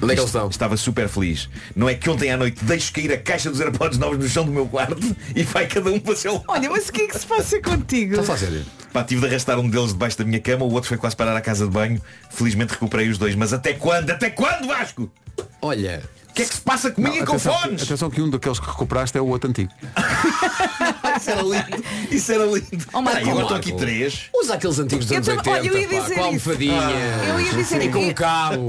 Onde 0.00 0.12
é 0.12 0.14
que 0.14 0.20
eles 0.20 0.28
estão? 0.28 0.48
Estava 0.48 0.76
super 0.76 1.08
feliz. 1.08 1.48
Não 1.74 1.88
é 1.88 1.94
que 1.94 2.08
ontem 2.08 2.30
à 2.30 2.36
noite 2.36 2.64
deixo 2.64 2.92
cair 2.92 3.12
a 3.12 3.18
caixa 3.18 3.50
dos 3.50 3.60
AirPods 3.60 3.98
novos 3.98 4.16
no 4.16 4.28
chão 4.28 4.44
do 4.44 4.52
meu 4.52 4.64
quarto 4.66 5.16
e 5.34 5.42
vai 5.42 5.66
cada 5.66 5.90
um 5.90 5.98
para 5.98 6.12
o 6.12 6.16
seu 6.16 6.34
lado. 6.34 6.44
Olha, 6.46 6.70
mas 6.70 6.88
o 6.88 6.92
que 6.92 7.02
é 7.02 7.06
que 7.08 7.18
se 7.18 7.26
passa 7.26 7.60
contigo? 7.60 8.12
Está 8.12 8.34
a 8.34 8.36
fazer. 8.36 8.64
Pá, 8.92 9.02
tive 9.02 9.22
de 9.22 9.26
arrastar 9.26 9.58
um 9.58 9.68
deles 9.68 9.88
debaixo 9.88 10.16
da 10.16 10.24
minha 10.24 10.38
cama, 10.38 10.64
o 10.64 10.72
outro 10.72 10.88
foi 10.88 10.96
quase 10.96 11.16
parar 11.16 11.36
à 11.36 11.40
casa 11.40 11.64
de 11.64 11.72
banho. 11.72 12.00
Felizmente 12.30 12.74
recuperei 12.74 13.08
os 13.08 13.18
dois. 13.18 13.34
Mas 13.34 13.52
até 13.52 13.72
quando? 13.72 14.10
Até 14.10 14.30
quando, 14.30 14.68
Vasco? 14.68 15.10
Olha, 15.60 16.00
O 16.30 16.32
que 16.38 16.42
é 16.42 16.44
que 16.46 16.54
se 16.54 16.60
passa 16.60 16.90
comigo 16.90 17.14
Não, 17.16 17.22
e 17.22 17.26
com 17.26 17.32
atenção, 17.32 17.58
fones? 17.60 17.82
atenção 17.82 18.10
que 18.10 18.22
um 18.22 18.30
daqueles 18.30 18.60
que 18.60 18.66
recuperaste 18.66 19.18
é 19.18 19.20
o 19.20 19.26
outro 19.26 19.50
antigo. 19.50 19.70
Isso 21.18 21.30
era 21.30 21.42
lindo. 21.42 21.84
Isso 22.12 22.32
era 22.32 22.44
lindo. 22.44 22.86
Oh, 22.92 23.02
Marco, 23.02 23.18
Ah, 23.18 23.22
e 23.22 23.30
agora 23.30 23.44
Marco. 23.46 23.54
aqui 23.54 23.72
três. 23.72 24.24
usa 24.34 24.54
aqueles 24.54 24.78
antigos 24.78 25.06
dos 25.06 25.10
Eu 25.12 25.16
anos 25.16 25.26
também- 25.42 25.52
80, 25.54 25.60
olha, 25.60 25.68
eu 25.68 25.80
ia 25.82 25.88
pá, 25.88 26.02
dizer 26.04 26.14
com 26.14 26.20
a 26.20 26.30
isso. 26.32 26.50
almofadinha. 26.50 26.90
Eu 27.28 27.40
ia 27.40 27.52
dizer 27.54 27.82
e 27.82 27.88
com 27.88 27.98
que- 27.98 28.04
um 28.06 28.14
cabo. 28.14 28.66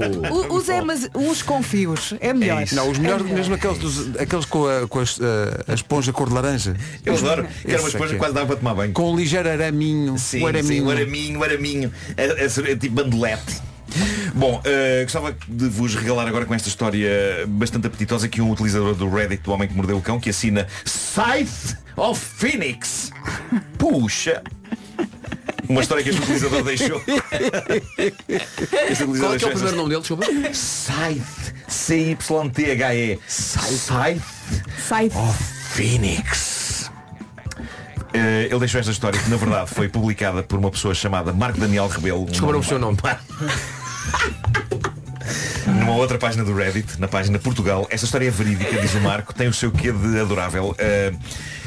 Usa 0.54 0.84
mas 0.84 1.08
uns 1.14 1.42
com 1.42 1.62
fios. 1.62 2.14
É 2.20 2.32
melhor. 2.32 2.62
É. 2.62 2.74
Não, 2.74 2.90
os 2.90 2.98
melhores, 2.98 3.22
melhor. 3.22 3.38
mesmo 3.38 3.54
aqueles, 3.54 3.78
dos, 3.78 4.16
aqueles 4.18 4.44
com, 4.46 4.66
a, 4.66 4.88
com 4.88 4.98
as, 4.98 5.18
a, 5.20 5.70
a 5.70 5.74
esponja 5.74 6.12
cor 6.12 6.28
de 6.28 6.34
laranja. 6.34 6.74
Eu 7.04 7.14
adoro. 7.16 7.42
Quero 7.62 7.74
Esse 7.74 7.76
uma 7.76 7.88
é 7.88 7.88
esponja 7.88 7.96
que 7.98 8.02
é. 8.04 8.08
que 8.08 8.16
quase 8.16 8.34
dava 8.34 8.46
para 8.48 8.56
tomar 8.56 8.74
banho. 8.74 8.92
Com 8.92 9.12
um 9.12 9.16
ligeiro 9.16 9.48
araminho. 9.48 10.18
Sim, 10.18 10.42
o 10.42 10.46
araminho. 10.48 10.74
sim, 10.74 10.80
o 10.86 10.90
araminho, 10.90 11.38
o 11.40 11.44
araminho. 11.44 11.92
É, 12.16 12.24
é- 12.44 12.44
é 12.72 12.76
tipo 12.76 12.94
bandelete. 12.96 13.60
Bom, 14.34 14.60
eh, 14.64 15.02
gostava 15.02 15.36
de 15.46 15.68
vos 15.68 15.94
regalar 15.94 16.26
agora 16.26 16.44
com 16.44 16.54
esta 16.54 16.68
história 16.68 17.10
bastante 17.48 17.86
apetitosa 17.86 18.28
que 18.28 18.40
um 18.40 18.50
utilizador 18.50 18.94
do 18.94 19.08
Reddit 19.08 19.42
do 19.42 19.52
Homem 19.52 19.68
que 19.68 19.74
Mordeu 19.74 19.98
o 19.98 20.02
Cão 20.02 20.20
que 20.20 20.30
assina 20.30 20.66
Scythe 20.86 21.76
of 21.96 22.20
Phoenix. 22.20 23.12
Puxa! 23.78 24.42
Uma 25.68 25.82
história 25.82 26.02
que 26.02 26.10
este 26.10 26.20
utilizador 26.20 26.64
deixou. 26.64 27.00
Este 28.90 29.04
utilizador 29.04 29.20
Qual 29.20 29.34
é 29.34 29.38
que 29.38 29.44
é 29.44 29.48
o 29.48 29.50
primeiro 29.52 29.76
nome 29.76 29.88
dele, 29.90 30.00
desculpa? 30.00 30.26
Scythe. 30.52 31.54
C-Y-T-H-E. 31.68 33.18
Scythe 33.28 34.20
Sai. 34.88 35.10
Phoenix. 35.70 36.90
Eh, 38.12 38.48
ele 38.50 38.58
deixou 38.58 38.80
esta 38.80 38.90
história 38.90 39.20
que 39.20 39.30
na 39.30 39.36
verdade 39.36 39.70
foi 39.70 39.88
publicada 39.88 40.42
por 40.42 40.58
uma 40.58 40.70
pessoa 40.70 40.92
chamada 40.94 41.32
Marco 41.32 41.60
Daniel 41.60 41.86
Rebelo. 41.86 42.26
Percebi 42.26 42.74
o 42.74 42.78
nome. 42.78 42.98
Numa 45.66 45.92
outra 45.92 46.18
página 46.18 46.44
do 46.44 46.54
Reddit, 46.54 47.00
na 47.00 47.08
página 47.08 47.38
Portugal, 47.38 47.86
esta 47.90 48.04
história 48.04 48.26
é 48.26 48.30
verídica, 48.30 48.80
diz 48.80 48.94
o 48.94 49.00
Marco, 49.00 49.32
tem 49.34 49.48
o 49.48 49.52
seu 49.52 49.70
quê 49.70 49.92
de 49.92 50.20
adorável. 50.20 50.74
Eh, 50.78 51.12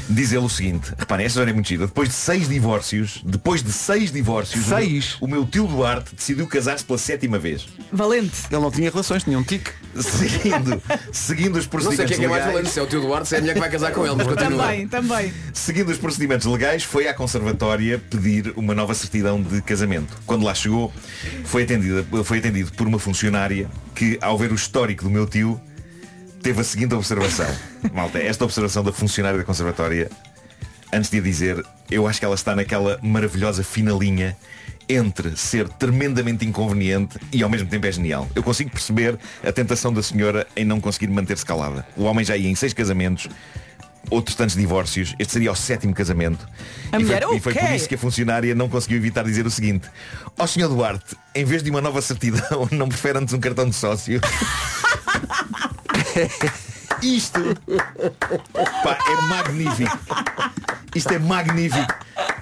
Diz 0.08 0.32
ele 0.32 0.44
o 0.44 0.48
seguinte, 0.50 0.92
reparem, 0.98 1.24
esta 1.24 1.38
história 1.38 1.50
é 1.50 1.54
muito 1.54 1.66
gira. 1.68 1.86
Depois 1.86 2.08
de 2.10 2.14
seis 2.14 2.46
divórcios, 2.48 3.22
depois 3.24 3.62
de 3.62 3.72
seis 3.72 4.12
divórcios, 4.12 4.66
o 4.66 4.68
meu- 4.68 4.78
Seis? 4.78 5.16
O, 5.20 5.26
meu, 5.26 5.46
tio 5.46 5.66
Duarte 5.66 6.14
decidiu 6.14 6.46
casar-se 6.46 6.84
pela 6.84 6.98
sétima 6.98 7.38
vez. 7.38 7.66
Valente. 7.90 8.32
Ele 8.50 8.60
não 8.60 8.70
tinha 8.70 8.90
relações, 8.90 9.22
tinha 9.24 9.38
um 9.38 9.42
tique. 9.42 9.70
Seguindo, 9.98 10.82
seguindo 11.12 11.56
os 11.56 11.66
Não 11.66 11.80
sei 11.80 11.96
procedimentos 11.96 12.16
quem 12.16 12.16
é 12.16 12.18
que 12.18 12.24
é 12.24 12.28
mais 12.28 12.40
legais. 12.42 12.52
valente, 12.52 12.70
se 12.70 12.78
é 12.80 12.82
o 12.82 12.86
tio 12.86 13.00
Duarte, 13.00 13.28
se 13.28 13.34
é 13.34 13.38
a 13.38 13.40
mulher 13.40 13.54
que 13.54 13.60
vai 13.60 13.70
casar 13.70 13.92
com 13.92 14.04
ele. 14.06 14.14
Mas 14.16 14.26
continua. 14.26 14.62
Também, 14.66 14.88
também. 14.88 15.32
Seguindo 15.54 15.88
os 15.90 15.96
procedimentos 15.98 16.46
legais, 16.46 16.82
foi 16.82 17.08
à 17.08 17.14
conservatória 17.14 17.98
pedir 18.10 18.52
uma 18.56 18.74
nova 18.74 18.92
certidão 18.94 19.40
de 19.40 19.62
casamento. 19.62 20.16
Quando 20.26 20.44
lá 20.44 20.54
chegou, 20.54 20.92
foi, 21.44 21.62
atendida, 21.62 22.04
foi 22.24 22.38
atendido 22.38 22.72
por 22.72 22.86
uma 22.86 22.98
funcionária 22.98 23.70
que, 23.94 24.18
ao 24.20 24.36
ver 24.36 24.52
o 24.52 24.54
histórico 24.54 25.04
do 25.04 25.10
meu 25.10 25.26
tio, 25.26 25.58
teve 26.44 26.60
a 26.60 26.64
seguinte 26.64 26.94
observação. 26.94 27.46
Malta, 27.94 28.18
esta 28.18 28.44
observação 28.44 28.84
da 28.84 28.92
funcionária 28.92 29.38
da 29.38 29.44
conservatória, 29.44 30.10
antes 30.92 31.10
de 31.10 31.16
a 31.16 31.22
dizer, 31.22 31.64
eu 31.90 32.06
acho 32.06 32.18
que 32.18 32.24
ela 32.26 32.34
está 32.34 32.54
naquela 32.54 32.98
maravilhosa 33.02 33.64
fina 33.64 33.92
linha 33.92 34.36
entre 34.86 35.34
ser 35.38 35.66
tremendamente 35.70 36.44
inconveniente 36.44 37.18
e 37.32 37.42
ao 37.42 37.48
mesmo 37.48 37.66
tempo 37.66 37.86
é 37.86 37.90
genial. 37.90 38.28
Eu 38.34 38.42
consigo 38.42 38.68
perceber 38.68 39.18
a 39.42 39.50
tentação 39.50 39.90
da 39.90 40.02
senhora 40.02 40.46
em 40.54 40.66
não 40.66 40.82
conseguir 40.82 41.08
manter-se 41.08 41.46
calada. 41.46 41.86
O 41.96 42.04
homem 42.04 42.22
já 42.22 42.36
ia 42.36 42.50
em 42.50 42.54
seis 42.54 42.74
casamentos, 42.74 43.26
outros 44.10 44.36
tantos 44.36 44.54
divórcios. 44.54 45.14
Este 45.18 45.32
seria 45.32 45.50
o 45.50 45.56
sétimo 45.56 45.94
casamento. 45.94 46.46
A 46.92 47.00
e, 47.00 47.04
foi, 47.06 47.16
e 47.16 47.40
foi 47.40 47.52
"O 47.52 47.54
por 47.54 47.54
quê?" 47.54 47.74
isso 47.74 47.88
que 47.88 47.94
a 47.94 47.98
funcionária 47.98 48.54
não 48.54 48.68
conseguiu 48.68 48.98
evitar 48.98 49.24
dizer 49.24 49.46
o 49.46 49.50
seguinte. 49.50 49.88
Ó 50.38 50.46
senhor 50.46 50.68
Duarte, 50.68 51.16
em 51.34 51.44
vez 51.46 51.62
de 51.62 51.70
uma 51.70 51.80
nova 51.80 52.02
certidão, 52.02 52.68
não 52.70 52.86
prefere 52.86 53.16
antes 53.16 53.32
um 53.32 53.40
cartão 53.40 53.66
de 53.66 53.74
sócio? 53.74 54.20
Isto 57.02 57.40
pá, 58.82 58.98
é 59.08 59.22
magnífico. 59.28 59.98
Isto 60.94 61.12
é 61.12 61.18
magnífico. 61.18 61.92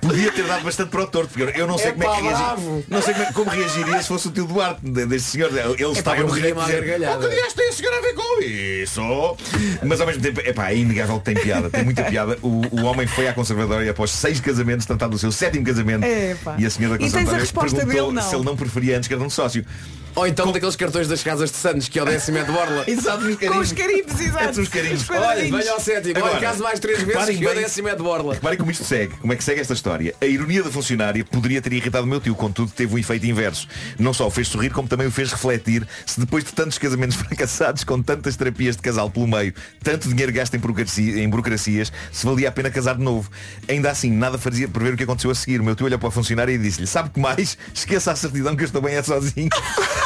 Podia 0.00 0.30
ter 0.30 0.44
dado 0.46 0.62
bastante 0.64 0.90
para 0.90 1.02
o 1.02 1.06
torto, 1.06 1.32
porque 1.32 1.58
eu 1.60 1.66
não 1.66 1.78
sei 1.78 1.88
É 1.88 1.92
como 1.92 2.04
é 2.04 2.16
que 2.16 2.22
reagir, 2.22 2.84
não 2.88 3.02
sei 3.02 3.14
como, 3.14 3.24
é- 3.26 3.32
como 3.32 3.50
reagiria 3.50 4.02
se 4.02 4.08
fosse 4.08 4.28
o 4.28 4.30
tio 4.30 4.46
Duarte, 4.46 4.80
de- 4.82 5.06
deste 5.06 5.30
senhor. 5.30 5.50
Ele 5.56 5.82
estava 5.92 6.18
eu 6.18 6.26
no 6.28 6.34
direito 6.34 6.56
de 6.56 6.60
à 6.60 6.64
dizer, 6.66 6.80
gargalhada. 6.84 7.24
"Oh, 7.24 7.28
que 7.28 7.34
dias 7.34 7.52
tem 7.54 7.68
a 7.68 7.72
senhora 7.72 7.98
a 7.98 8.00
ver 8.02 8.14
com 8.14 8.42
isso? 8.42 9.36
Mas 9.84 10.00
ao 10.00 10.06
mesmo 10.06 10.22
tempo, 10.22 10.40
epá, 10.40 10.70
é 10.70 10.76
inegável 10.76 11.18
que 11.18 11.24
tem 11.24 11.34
piada, 11.34 11.70
tem 11.70 11.84
muita 11.84 12.02
piada. 12.04 12.36
O, 12.42 12.62
o 12.70 12.84
homem 12.84 13.06
foi 13.06 13.26
à 13.28 13.32
conservadora 13.32 13.84
e 13.84 13.88
após 13.88 14.10
seis 14.10 14.38
casamentos, 14.40 14.84
tratado 14.86 15.12
do 15.12 15.18
seu 15.18 15.32
sétimo 15.32 15.64
casamento, 15.64 16.04
Epá. 16.04 16.56
e 16.58 16.66
a 16.66 16.70
senhora 16.70 16.98
da 16.98 17.04
conservadora 17.04 17.46
perguntou 17.46 18.12
dele, 18.12 18.22
se 18.22 18.34
ele 18.34 18.44
não 18.44 18.56
preferia 18.56 18.96
antes 18.98 19.08
cartão 19.08 19.28
de 19.28 19.32
sócio. 19.32 19.64
Ou 20.14 20.26
então 20.26 20.52
daqueles 20.52 20.76
cartões 20.76 21.08
das 21.08 21.22
casas 21.22 21.50
de 21.50 21.56
Santos, 21.56 21.88
que 21.88 21.98
é 21.98 22.02
o 22.02 22.04
décimo 22.04 22.38
é 22.38 22.44
de 22.44 22.52
borla. 22.52 22.84
Exato, 22.88 23.24
os 23.24 23.36
Com 23.36 23.58
os 23.58 23.72
carinhos, 23.72 24.20
exato. 24.20 24.58
É, 24.58 24.62
os 24.62 24.68
carinhos. 24.68 25.02
Os 25.02 25.10
Olha, 25.10 25.42
venha 25.58 25.72
ao 25.72 25.80
sétimo. 25.80 26.22
Olha, 26.22 26.40
caso 26.40 26.62
mais 26.62 26.78
três 26.80 27.02
vezes, 27.02 27.24
que 27.38 27.44
é 27.44 27.50
o 27.50 27.54
bem- 27.54 27.62
décimo 27.62 27.88
é 27.88 27.96
de 27.96 28.02
borla. 28.02 28.34
Reparem 28.34 28.58
como 28.58 28.70
isto 28.70 28.84
segue, 28.84 29.14
como 29.16 29.32
é 29.32 29.36
que 29.36 29.42
segue 29.44 29.60
esta 29.60 29.72
história. 29.72 30.14
A 30.20 30.26
ironia 30.26 30.62
da 30.62 30.70
funcionária 30.70 31.24
poderia 31.24 31.62
ter 31.62 31.72
irritado 31.72 32.04
o 32.04 32.06
meu 32.06 32.20
tio, 32.20 32.34
contudo 32.34 32.70
teve 32.72 32.94
um 32.94 32.98
efeito 32.98 33.24
inverso. 33.26 33.66
Não 33.98 34.12
só 34.12 34.26
o 34.26 34.30
fez 34.30 34.48
sorrir, 34.48 34.70
como 34.70 34.86
também 34.86 35.06
o 35.06 35.10
fez 35.10 35.30
refletir 35.32 35.86
se 36.04 36.20
depois 36.20 36.44
de 36.44 36.52
tantos 36.52 36.76
casamentos 36.78 37.16
fracassados, 37.22 37.82
com 37.84 38.02
tantas 38.02 38.36
terapias 38.36 38.76
de 38.76 38.82
casal 38.82 39.08
pelo 39.10 39.26
meio, 39.26 39.54
tanto 39.82 40.08
dinheiro 40.08 40.32
gasto 40.32 40.54
em, 40.54 40.58
burocracia- 40.60 41.18
em 41.22 41.28
burocracias, 41.28 41.90
se 42.12 42.26
valia 42.26 42.48
a 42.48 42.52
pena 42.52 42.70
casar 42.70 42.96
de 42.96 43.02
novo. 43.02 43.30
Ainda 43.68 43.90
assim, 43.90 44.10
nada 44.10 44.36
fazia 44.36 44.68
prever 44.68 44.94
o 44.94 44.96
que 44.96 45.04
aconteceu 45.04 45.30
a 45.30 45.34
seguir. 45.34 45.60
O 45.60 45.64
meu 45.64 45.74
tio 45.74 45.86
olhou 45.86 45.98
para 45.98 46.08
a 46.08 46.12
funcionária 46.12 46.52
e 46.52 46.58
disse-lhe, 46.58 46.86
sabe 46.86 47.08
que 47.10 47.18
mais? 47.20 47.56
Esqueça 47.74 48.12
a 48.12 48.16
certidão 48.16 48.54
que 48.54 48.62
eu 48.62 48.66
estou 48.66 48.82
bem 48.82 48.94
é 48.94 49.02
sozinho. 49.02 49.48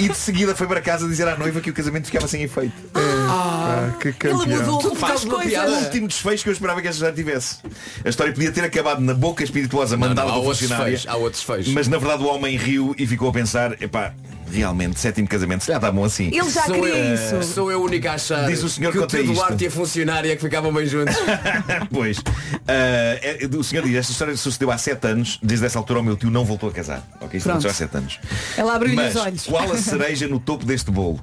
E 0.00 0.08
de 0.08 0.16
seguida 0.16 0.54
foi 0.54 0.68
para 0.68 0.80
casa 0.80 1.08
dizer 1.08 1.26
à 1.26 1.36
noiva 1.36 1.60
que 1.60 1.70
o 1.70 1.74
casamento 1.74 2.06
ficava 2.06 2.28
sem 2.28 2.42
efeito. 2.42 2.72
Ah, 2.94 3.90
que 3.98 4.08
Ele 4.08 4.16
campeão. 4.16 4.46
mudou 4.46 4.78
Tudo 4.78 4.94
faz 4.94 5.24
uma 5.24 5.40
piada. 5.40 5.72
O 5.72 5.74
último 5.74 6.06
desfecho 6.06 6.44
que 6.44 6.48
eu 6.48 6.52
esperava 6.52 6.80
que 6.80 6.86
esta 6.86 7.06
já 7.06 7.12
tivesse. 7.12 7.58
A 8.04 8.08
história 8.08 8.32
podia 8.32 8.52
ter 8.52 8.62
acabado 8.62 9.00
na 9.00 9.12
boca 9.12 9.42
espirituosa 9.42 9.96
mandada 9.96 10.32
outros 10.34 10.60
funcionário. 10.60 11.00
há 11.04 11.16
outros 11.16 11.42
fechos. 11.42 11.72
Mas 11.72 11.88
na 11.88 11.98
verdade 11.98 12.22
o 12.22 12.26
homem 12.26 12.56
riu 12.56 12.94
e 12.96 13.06
ficou 13.08 13.28
a 13.28 13.32
pensar, 13.32 13.72
epá, 13.82 14.14
realmente, 14.50 14.98
sétimo 15.00 15.28
casamento, 15.28 15.62
se 15.62 15.68
já 15.68 15.76
está 15.76 15.90
bom 15.90 16.04
assim. 16.04 16.26
Ele 16.26 16.50
já 16.50 16.62
Sou 16.64 16.74
queria 16.74 16.96
eu, 16.96 17.14
isso. 17.14 17.52
Sou 17.54 17.70
eu 17.72 17.80
o 17.80 17.84
único 17.84 18.08
a 18.08 18.12
achar 18.14 18.46
Diz 18.46 18.62
o 18.62 18.68
senhor 18.68 18.92
que 18.92 18.98
o 18.98 19.06
tio. 19.06 19.24
Duarte 19.32 19.64
e 19.64 19.66
a 19.66 19.70
funcionária 19.70 20.34
que 20.36 20.42
ficavam 20.42 20.72
bem 20.72 20.86
juntos. 20.86 21.14
pois. 21.92 22.18
Ah, 22.66 23.18
é- 23.22 23.48
o 23.56 23.62
senhor 23.64 23.84
diz, 23.84 23.94
esta 23.96 24.12
história 24.12 24.36
sucedeu 24.36 24.70
há 24.70 24.78
sete 24.78 25.06
anos, 25.06 25.38
desde 25.42 25.66
essa 25.66 25.78
altura 25.78 26.00
o 26.00 26.02
meu 26.02 26.16
tio 26.16 26.30
não 26.30 26.44
voltou 26.44 26.68
a 26.68 26.72
casar. 26.72 27.06
Ok, 27.20 27.38
isto 27.38 27.48
aconteceu 27.48 27.70
há 27.70 27.74
sete 27.74 27.96
anos. 27.96 28.18
Ela 28.56 28.78
Mas 28.94 29.14
os 29.14 29.20
olhos. 29.20 29.44
qual 29.44 29.72
a 29.72 29.76
cereja 29.76 30.26
no 30.28 30.38
topo 30.40 30.64
deste 30.64 30.90
bolo? 30.90 31.20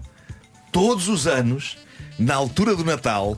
Todos 0.71 1.07
os 1.07 1.25
anos, 1.27 1.77
na 2.19 2.35
altura 2.35 2.75
do 2.75 2.83
Natal, 2.83 3.37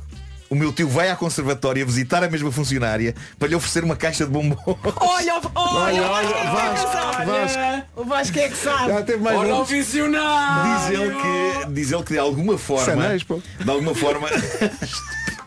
o 0.49 0.55
meu 0.55 0.71
tio 0.71 0.87
vai 0.87 1.09
à 1.09 1.15
conservatória 1.15 1.85
visitar 1.85 2.23
a 2.23 2.29
mesma 2.29 2.51
funcionária 2.51 3.13
para 3.37 3.47
lhe 3.47 3.55
oferecer 3.55 3.83
uma 3.83 3.95
caixa 3.95 4.25
de 4.25 4.31
bombons. 4.31 4.57
Olha, 4.65 5.35
olha, 5.35 5.41
Olha, 5.55 6.01
olha, 6.01 6.27
olha, 6.27 6.51
Vasco, 6.51 7.25
Vasco. 7.25 7.87
O 7.95 8.03
Vasco 8.05 8.39
é 8.39 8.49
que 8.49 8.57
sabe. 8.57 8.93
Já 8.93 9.01
teve 9.03 9.23
mais 9.23 9.37
um. 9.37 9.53
o 9.53 9.65
visionário! 9.65 10.79
Diz 10.79 10.99
ele 10.99 11.15
que, 11.15 11.71
diz 11.73 11.91
ele 11.91 12.03
que 12.03 12.13
de 12.13 12.19
alguma 12.19 12.57
forma, 12.57 13.03
pô. 13.27 13.41
de 13.63 13.69
alguma 13.69 13.95
forma, 13.95 14.29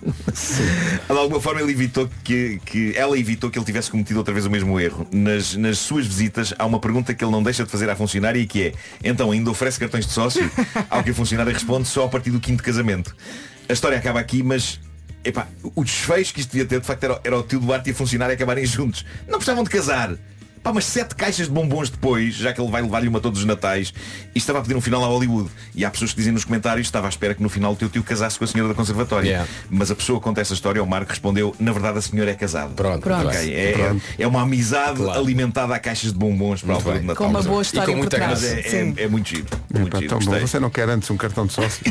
de 0.02 1.16
alguma 1.16 1.40
forma 1.40 1.60
ele 1.60 1.72
evitou 1.72 2.08
que, 2.24 2.60
que 2.64 2.92
ela 2.96 3.18
evitou 3.18 3.50
que 3.50 3.58
ele 3.58 3.66
tivesse 3.66 3.90
cometido 3.90 4.18
outra 4.18 4.32
vez 4.32 4.46
o 4.46 4.50
mesmo 4.50 4.78
erro. 4.80 5.06
Nas, 5.12 5.54
nas 5.56 5.78
suas 5.78 6.06
visitas 6.06 6.54
há 6.58 6.66
uma 6.66 6.78
pergunta 6.80 7.14
que 7.14 7.24
ele 7.24 7.32
não 7.32 7.42
deixa 7.42 7.64
de 7.64 7.70
fazer 7.70 7.88
à 7.88 7.96
funcionária 7.96 8.38
e 8.38 8.46
que 8.46 8.68
é, 8.68 8.72
então 9.02 9.30
ainda 9.30 9.50
oferece 9.50 9.78
cartões 9.78 10.06
de 10.06 10.12
sócio? 10.12 10.50
Ao 10.88 11.02
que 11.02 11.10
a 11.10 11.14
funcionária 11.14 11.52
responde 11.52 11.88
só 11.88 12.04
a 12.04 12.08
partir 12.08 12.30
do 12.30 12.40
quinto 12.40 12.62
casamento. 12.62 13.14
A 13.68 13.72
história 13.72 13.98
acaba 13.98 14.18
aqui, 14.18 14.42
mas 14.42 14.80
epá, 15.24 15.48
o 15.74 15.84
desfecho 15.84 16.34
que 16.34 16.40
isto 16.40 16.52
devia 16.52 16.66
ter 16.66 16.80
de 16.80 16.86
facto 16.86 17.04
era, 17.04 17.20
era 17.24 17.38
o 17.38 17.42
tio 17.42 17.60
Duarte 17.60 17.90
e 17.90 17.92
a 17.92 17.94
funcionária 17.94 18.34
acabarem 18.34 18.64
juntos. 18.66 19.04
Não 19.26 19.38
precisavam 19.38 19.64
de 19.64 19.70
casar. 19.70 20.16
Pá, 20.62 20.74
mas 20.74 20.84
sete 20.84 21.14
caixas 21.14 21.46
de 21.46 21.52
bombons 21.52 21.88
depois, 21.88 22.34
já 22.34 22.52
que 22.52 22.60
ele 22.60 22.70
vai 22.70 22.82
levar-lhe 22.82 23.08
uma 23.08 23.18
todos 23.18 23.40
os 23.40 23.46
natais, 23.46 23.94
e 24.34 24.38
estava 24.38 24.58
a 24.58 24.62
pedir 24.62 24.74
um 24.76 24.80
final 24.80 25.02
a 25.02 25.06
Hollywood. 25.06 25.48
E 25.74 25.86
há 25.86 25.90
pessoas 25.90 26.10
que 26.10 26.18
dizem 26.18 26.32
nos 26.34 26.44
comentários, 26.44 26.86
estava 26.86 27.06
à 27.06 27.08
espera 27.08 27.34
que 27.34 27.42
no 27.42 27.48
final 27.48 27.72
o 27.72 27.76
teu 27.76 27.88
tio 27.88 28.02
casasse 28.02 28.38
com 28.38 28.44
a 28.44 28.46
senhora 28.46 28.68
da 28.68 28.74
conservatória. 28.74 29.26
Yeah. 29.26 29.48
Mas 29.70 29.90
a 29.90 29.94
pessoa 29.96 30.18
que 30.18 30.24
conta 30.24 30.40
essa 30.42 30.52
história, 30.52 30.82
o 30.82 30.86
Marco, 30.86 31.08
respondeu, 31.10 31.56
na 31.58 31.72
verdade 31.72 31.98
a 31.98 32.02
senhora 32.02 32.30
é 32.30 32.34
casada. 32.34 32.74
Pronto, 32.74 33.00
Pronto. 33.02 33.26
Ok, 33.28 33.54
É, 33.54 33.72
Pronto. 33.72 34.02
é, 34.18 34.22
é 34.22 34.26
uma 34.26 34.42
amizade 34.42 34.96
Claro. 35.02 35.18
alimentada 35.20 35.74
a 35.74 35.78
caixas 35.78 36.12
de 36.12 36.18
bombons 36.18 36.60
para 36.62 36.74
de 36.76 37.06
Natal. 37.06 37.16
Com 37.16 37.26
uma 37.28 37.42
boa 37.42 37.62
E 37.62 37.64
história 37.64 37.86
com 37.86 37.92
por 37.92 37.98
muita 37.98 38.16
trás. 38.18 38.30
mas 38.42 38.44
é, 38.44 38.60
é, 38.60 38.92
é 39.04 39.08
muito 39.08 39.28
giro. 39.30 39.46
Muito 39.72 39.88
Epá, 39.96 39.98
giro. 40.20 40.30
bom. 40.30 40.40
Você 40.46 40.60
não 40.60 40.68
quer 40.68 40.88
antes 40.90 41.10
um 41.10 41.16
cartão 41.16 41.46
de 41.46 41.54
sócio? 41.54 41.82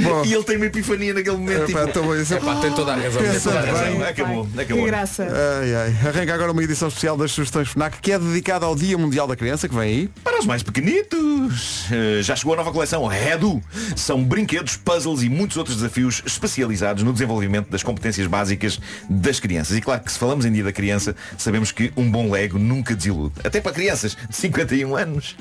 Bom, 0.00 0.24
E 0.24 0.32
ele 0.34 0.44
tem 0.44 0.56
uma 0.56 0.66
epifania 0.66 1.12
naquele 1.14 1.36
momento. 1.36 1.70
epá, 1.70 1.86
tipo, 1.86 2.14
é- 2.14 2.20
Epá, 2.22 2.60
tem 2.60 2.72
toda 2.72 2.92
a 2.92 2.96
razão. 2.96 3.22
tem 3.22 3.32
Pensa 3.32 3.50
toda 3.50 3.60
a 3.60 3.64
razão. 3.72 4.02
acabou, 4.04 4.46
Que 4.46 4.60
acabou. 4.60 4.84
graça. 4.86 5.28
Ai, 5.62 5.74
ai. 5.74 5.94
Arranca 6.08 6.34
agora 6.40 6.52
uma 6.52 6.64
edição 6.64 6.88
especial 6.88 7.18
das 7.18 7.32
sugestões 7.32 7.68
FNAC 7.68 8.00
que 8.00 8.12
é 8.12 8.18
dedicada 8.18 8.64
ao 8.64 8.74
Dia 8.74 8.96
Mundial 8.96 9.26
da 9.26 9.36
Criança, 9.36 9.68
que 9.68 9.74
vem 9.74 9.84
aí. 9.84 10.08
Para 10.24 10.38
os 10.38 10.46
mais 10.46 10.62
pequenitos, 10.62 11.84
eh, 11.92 12.22
já 12.22 12.34
chegou 12.34 12.54
a 12.54 12.56
nova 12.56 12.72
coleção 12.72 13.06
Redu. 13.06 13.62
São 13.94 14.24
brinquedos, 14.24 14.74
puzzles 14.74 15.22
e 15.22 15.28
muitos 15.28 15.58
outros 15.58 15.76
desafios 15.76 16.22
especializados 16.24 17.02
no 17.02 17.12
desenvolvimento 17.12 17.68
das 17.68 17.82
competências 17.82 18.26
básicas 18.26 18.80
das 19.06 19.38
crianças. 19.38 19.76
E 19.76 19.82
claro 19.82 20.00
que 20.00 20.10
se 20.10 20.18
falamos 20.18 20.46
em 20.46 20.52
Dia 20.52 20.64
da 20.64 20.72
Criança, 20.72 21.14
sabemos 21.36 21.72
que 21.72 21.92
um 21.94 22.10
bom 22.10 22.30
Lego 22.30 22.58
nunca 22.58 22.94
desilude. 22.94 23.34
Até 23.44 23.60
para 23.60 23.72
crianças 23.72 24.16
de 24.16 24.34
51 24.34 24.96
anos. 24.96 25.36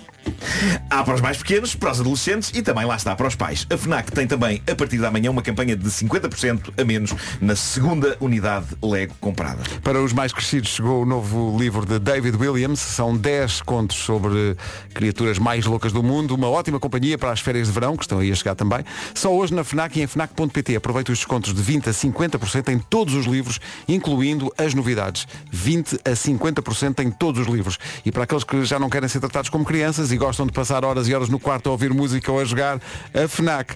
Há 0.90 1.04
para 1.04 1.16
os 1.16 1.22
mais 1.22 1.38
pequenos, 1.38 1.76
para 1.76 1.92
os 1.92 2.00
adolescentes 2.00 2.52
e 2.54 2.62
também 2.62 2.86
lá 2.86 2.96
está 2.96 3.16
para 3.16 3.28
os 3.28 3.36
pais. 3.36 3.66
A 3.70 3.78
FNAC 3.78 4.12
tem 4.12 4.28
também, 4.28 4.62
a 4.70 4.76
partir 4.76 4.98
da 4.98 5.12
manhã, 5.12 5.32
uma 5.32 5.42
campanha 5.42 5.76
de 5.76 5.90
50% 5.90 6.74
a 6.78 6.84
menos 6.84 7.14
na 7.42 7.56
segunda 7.56 8.18
unidade 8.20 8.68
Lego 8.82 9.14
comprada. 9.20 9.62
Para 9.84 10.02
os 10.02 10.14
mais 10.14 10.32
crescidos 10.32 10.70
chegou 10.70 11.04
o 11.04 11.06
novo 11.06 11.58
livro 11.58 11.86
de 11.86 12.00
David 12.00 12.38
Williams. 12.38 12.80
São 12.80 13.16
10 13.16 13.62
contos 13.62 13.98
sobre 13.98 14.56
criaturas 14.94 15.38
mais 15.38 15.66
loucas 15.66 15.92
do 15.92 16.02
mundo. 16.04 16.36
Uma 16.36 16.50
ótima 16.50 16.80
companhia 16.80 17.18
para 17.18 17.32
as 17.32 17.40
férias 17.40 17.68
de 17.68 17.74
verão, 17.74 17.96
que 17.96 18.04
estão 18.04 18.20
aí 18.20 18.32
a 18.32 18.36
chegar 18.36 18.56
também. 18.56 18.84
Só 19.14 19.34
hoje 19.34 19.54
na 19.54 19.64
FNAC 19.64 20.00
e 20.00 20.04
em 20.04 20.08
FNAC.pt. 20.08 20.76
Aproveite 20.76 21.12
os 21.12 21.20
descontos 21.20 21.54
de 21.54 21.62
20 21.62 21.90
a 21.90 21.94
50% 21.94 22.70
em 22.70 22.80
todos 22.80 23.14
os 23.14 23.26
livros, 23.26 23.60
incluindo 23.88 24.52
as 24.58 24.74
novidades. 24.74 25.28
20 25.52 25.96
a 26.06 26.12
50% 26.12 27.04
em 27.04 27.12
todos 27.12 27.42
os 27.42 27.54
livros. 27.54 27.78
E 28.06 28.12
para 28.12 28.24
aqueles 28.24 28.44
que 28.44 28.64
já 28.66 28.80
não 28.80 28.90
querem 28.90 29.10
ser 29.10 29.20
tratados 29.20 29.50
como 29.50 29.66
crianças 29.66 30.12
e 30.12 30.18
gostam 30.20 30.46
de 30.46 30.52
passar 30.52 30.86
horas 30.86 31.08
e 31.08 31.16
horas 31.16 31.30
no 31.30 31.40
quarto 31.40 31.70
a 31.70 31.72
ouvir 31.72 31.92
música 31.94 32.32
ou 32.32 32.40
a 32.40 32.46
jogar, 32.46 32.80
a 33.14 33.28
FNAC 33.28 33.76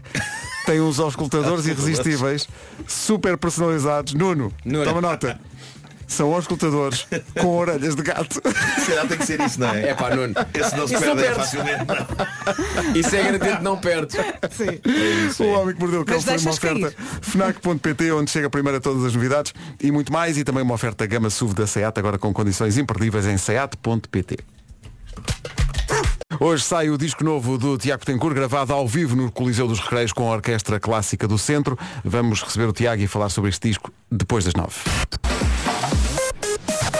tem 0.65 0.79
uns 0.81 0.99
auscultadores 1.01 1.65
irresistíveis, 1.65 2.47
super 2.87 3.37
personalizados. 3.37 4.13
Nuno, 4.13 4.51
Nuno. 4.63 4.83
toma 4.85 5.01
nota. 5.01 5.39
São 6.05 6.31
auscultadores 6.35 7.07
com 7.39 7.47
orelhas 7.57 7.95
de 7.95 8.03
gato. 8.03 8.35
Se 8.79 8.85
calhar 8.87 9.07
tem 9.07 9.17
que 9.17 9.25
ser 9.25 9.39
isso, 9.39 9.59
não 9.59 9.69
é? 9.69 9.89
É 9.89 9.93
pá, 9.95 10.13
Nuno. 10.13 10.35
Esse 10.53 10.75
não 10.75 10.85
se 10.87 10.93
Isso 10.93 11.05
não 11.05 11.15
perde 11.15 11.33
perdes. 11.33 11.37
facilmente. 11.37 11.85
não. 11.87 12.93
Isso 12.99 13.15
é 13.15 13.23
garantido 13.23 13.57
que 13.57 13.63
não 13.63 13.77
perdes. 13.77 14.15
o 15.39 15.43
Homem 15.45 15.73
que 15.73 15.79
Mordeu 15.81 16.01
o 16.01 16.05
Cão 16.05 16.21
foi 16.21 16.37
uma 16.37 16.51
oferta 16.51 16.93
FNAC.pt 17.21 18.11
onde 18.11 18.29
chega 18.29 18.49
primeiro 18.49 18.77
a 18.77 18.81
todas 18.81 19.05
as 19.05 19.13
novidades 19.15 19.53
e 19.81 19.91
muito 19.91 20.11
mais 20.13 20.37
e 20.37 20.43
também 20.43 20.61
uma 20.61 20.75
oferta 20.75 21.07
gama 21.07 21.29
SUV 21.31 21.55
da 21.55 21.65
SEAT 21.65 21.97
agora 21.97 22.19
com 22.19 22.31
condições 22.31 22.77
imperdíveis 22.77 23.25
em 23.25 23.37
SEAT.pt 23.37 24.37
Hoje 26.45 26.61
sai 26.61 26.89
o 26.89 26.97
disco 26.97 27.23
novo 27.23 27.57
do 27.57 27.77
Tiago 27.77 28.05
Tencourt, 28.05 28.35
gravado 28.35 28.73
ao 28.73 28.85
vivo 28.85 29.15
no 29.15 29.31
Coliseu 29.31 29.65
dos 29.65 29.79
Recreios 29.79 30.11
com 30.11 30.29
a 30.29 30.35
Orquestra 30.35 30.77
Clássica 30.77 31.25
do 31.25 31.37
Centro. 31.37 31.79
Vamos 32.03 32.43
receber 32.43 32.67
o 32.67 32.73
Tiago 32.73 33.01
e 33.01 33.07
falar 33.07 33.29
sobre 33.29 33.49
este 33.49 33.69
disco 33.69 33.93
depois 34.11 34.43
das 34.43 34.53
nove. 34.53 34.75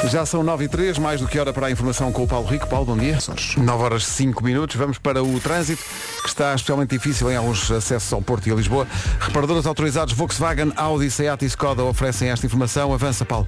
Já 0.09 0.25
são 0.25 0.43
9 0.43 0.65
e 0.65 0.67
3, 0.67 0.97
mais 0.97 1.21
do 1.21 1.27
que 1.27 1.39
hora 1.39 1.53
para 1.53 1.67
a 1.67 1.71
informação 1.71 2.11
com 2.11 2.23
o 2.23 2.27
Paulo 2.27 2.45
Rico. 2.45 2.67
Paulo, 2.67 2.85
bom 2.85 2.97
dia. 2.97 3.17
9 3.57 3.83
horas 3.83 4.05
5 4.05 4.43
minutos. 4.43 4.75
Vamos 4.75 4.97
para 4.97 5.23
o 5.23 5.39
trânsito, 5.39 5.81
que 6.21 6.27
está 6.27 6.53
especialmente 6.53 6.89
difícil 6.89 7.31
em 7.31 7.37
alguns 7.37 7.71
acessos 7.71 8.11
ao 8.11 8.21
Porto 8.21 8.47
e 8.47 8.51
a 8.51 8.55
Lisboa. 8.55 8.85
Reparadores 9.19 9.65
autorizados 9.65 10.13
Volkswagen, 10.13 10.73
Audi, 10.75 11.09
Seat 11.09 11.45
e 11.45 11.47
Skoda 11.47 11.83
oferecem 11.83 12.29
esta 12.29 12.45
informação. 12.45 12.93
Avança, 12.93 13.23
Paulo. 13.23 13.47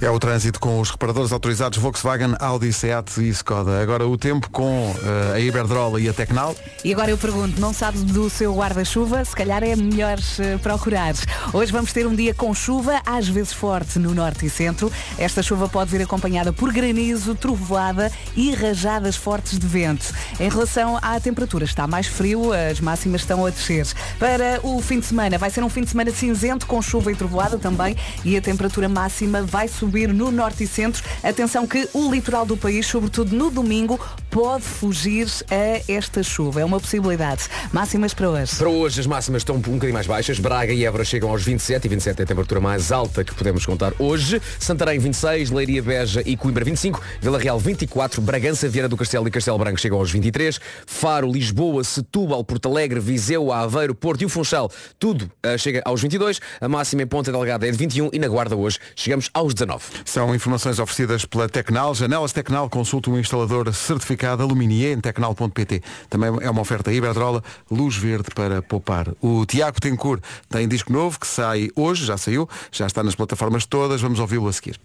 É 0.00 0.08
o 0.08 0.18
trânsito 0.18 0.60
com 0.60 0.80
os 0.80 0.90
reparadores 0.90 1.32
autorizados 1.32 1.76
Volkswagen, 1.78 2.34
Audi, 2.38 2.72
Seat 2.72 3.20
e 3.20 3.28
Skoda. 3.30 3.82
Agora 3.82 4.06
o 4.06 4.16
tempo 4.16 4.48
com 4.50 4.94
eh, 5.02 5.34
a 5.34 5.40
Iberdrola 5.40 6.00
e 6.00 6.08
a 6.08 6.12
Tecnal. 6.12 6.54
E 6.84 6.92
agora 6.92 7.10
eu 7.10 7.18
pergunto, 7.18 7.60
não 7.60 7.72
sabe 7.72 7.98
do 7.98 8.30
seu 8.30 8.54
guarda-chuva? 8.54 9.24
Se 9.24 9.34
calhar 9.34 9.62
é 9.62 9.74
melhor 9.74 10.18
eh, 10.38 10.56
procurar. 10.58 11.14
Hoje 11.52 11.72
vamos 11.72 11.92
ter 11.92 12.06
um 12.06 12.14
dia 12.14 12.32
com 12.32 12.54
chuva, 12.54 13.02
às 13.04 13.28
vezes 13.28 13.52
forte 13.52 13.98
no 13.98 14.14
norte 14.14 14.46
e 14.46 14.50
centro. 14.50 14.90
Esta 15.18 15.42
chuva 15.42 15.68
pode 15.68 15.95
vir 15.96 16.04
acompanhada 16.04 16.52
por 16.52 16.72
granizo, 16.72 17.34
trovoada 17.34 18.12
e 18.36 18.54
rajadas 18.54 19.16
fortes 19.16 19.58
de 19.58 19.66
vento. 19.66 20.12
Em 20.38 20.48
relação 20.48 20.98
à 21.00 21.18
temperatura, 21.18 21.64
está 21.64 21.86
mais 21.86 22.06
frio, 22.06 22.52
as 22.52 22.80
máximas 22.80 23.22
estão 23.22 23.46
a 23.46 23.50
descer. 23.50 23.86
Para 24.18 24.60
o 24.62 24.80
fim 24.82 25.00
de 25.00 25.06
semana, 25.06 25.38
vai 25.38 25.48
ser 25.50 25.64
um 25.64 25.68
fim 25.68 25.82
de 25.82 25.90
semana 25.90 26.10
cinzento, 26.10 26.66
com 26.66 26.82
chuva 26.82 27.10
e 27.10 27.14
trovoada 27.14 27.58
também, 27.58 27.96
e 28.24 28.36
a 28.36 28.42
temperatura 28.42 28.88
máxima 28.88 29.42
vai 29.42 29.68
subir 29.68 30.12
no 30.12 30.30
norte 30.30 30.64
e 30.64 30.66
centro. 30.66 31.02
Atenção 31.22 31.66
que 31.66 31.88
o 31.94 32.10
litoral 32.10 32.44
do 32.44 32.56
país, 32.56 32.86
sobretudo 32.86 33.34
no 33.34 33.50
domingo, 33.50 33.98
pode 34.36 34.64
fugir 34.64 35.26
a 35.50 35.90
esta 35.90 36.22
chuva. 36.22 36.60
É 36.60 36.64
uma 36.64 36.78
possibilidade. 36.78 37.44
Máximas 37.72 38.12
para 38.12 38.28
hoje. 38.28 38.54
Para 38.56 38.68
hoje 38.68 39.00
as 39.00 39.06
máximas 39.06 39.40
estão 39.40 39.56
um 39.56 39.60
bocadinho 39.60 39.94
mais 39.94 40.06
baixas. 40.06 40.38
Braga 40.38 40.74
e 40.74 40.84
Évora 40.84 41.06
chegam 41.06 41.30
aos 41.30 41.42
27 41.42 41.86
e 41.86 41.88
27 41.88 42.20
é 42.20 42.22
a 42.22 42.26
temperatura 42.26 42.60
mais 42.60 42.92
alta 42.92 43.24
que 43.24 43.34
podemos 43.34 43.64
contar 43.64 43.94
hoje. 43.98 44.38
Santarém 44.60 44.98
26, 44.98 45.50
Leiria, 45.50 45.82
Beja 45.82 46.22
e 46.26 46.36
Coimbra 46.36 46.62
25, 46.66 47.00
Vila 47.18 47.38
Real 47.38 47.58
24, 47.58 48.20
Bragança, 48.20 48.68
Viana 48.68 48.90
do 48.90 48.96
Castelo 48.98 49.26
e 49.26 49.30
Castelo 49.30 49.56
Branco 49.56 49.80
chegam 49.80 49.98
aos 49.98 50.10
23, 50.10 50.60
Faro, 50.84 51.32
Lisboa, 51.32 51.82
Setúbal, 51.82 52.44
Porto 52.44 52.68
Alegre, 52.68 53.00
Viseu, 53.00 53.50
Aveiro, 53.50 53.94
Porto 53.94 54.20
e 54.20 54.26
o 54.26 54.28
Funchal, 54.28 54.70
tudo 54.98 55.30
eh, 55.42 55.56
chega 55.56 55.80
aos 55.82 56.02
22. 56.02 56.40
A 56.60 56.68
máxima 56.68 57.00
em 57.00 57.06
Ponta 57.06 57.32
Delgada 57.32 57.66
é 57.66 57.70
de 57.70 57.78
21 57.78 58.10
e 58.12 58.18
na 58.18 58.28
Guarda 58.28 58.54
hoje 58.54 58.78
chegamos 58.94 59.30
aos 59.32 59.54
19. 59.54 59.82
São 60.04 60.34
informações 60.34 60.78
oferecidas 60.78 61.24
pela 61.24 61.48
Tecnal. 61.48 61.94
Janelas 61.94 62.34
Tecnal 62.34 62.68
consulta 62.68 63.08
um 63.08 63.18
instalador 63.18 63.72
certificado 63.72 64.25
Aluminier 64.32 64.96
em 64.96 65.00
tecnal.pt. 65.00 65.82
Também 66.08 66.30
é 66.40 66.50
uma 66.50 66.60
oferta 66.60 66.92
Iberdrola, 66.92 67.42
luz 67.70 67.96
verde 67.96 68.30
para 68.34 68.62
poupar. 68.62 69.08
O 69.20 69.44
Tiago 69.46 69.80
Tencourt 69.80 70.22
tem 70.48 70.66
disco 70.68 70.92
novo 70.92 71.18
que 71.18 71.26
sai 71.26 71.68
hoje, 71.74 72.04
já 72.04 72.16
saiu, 72.16 72.48
já 72.70 72.86
está 72.86 73.02
nas 73.02 73.14
plataformas 73.14 73.66
todas. 73.66 74.00
Vamos 74.00 74.18
ouvi-lo 74.18 74.48
a 74.48 74.52
seguir. 74.52 74.80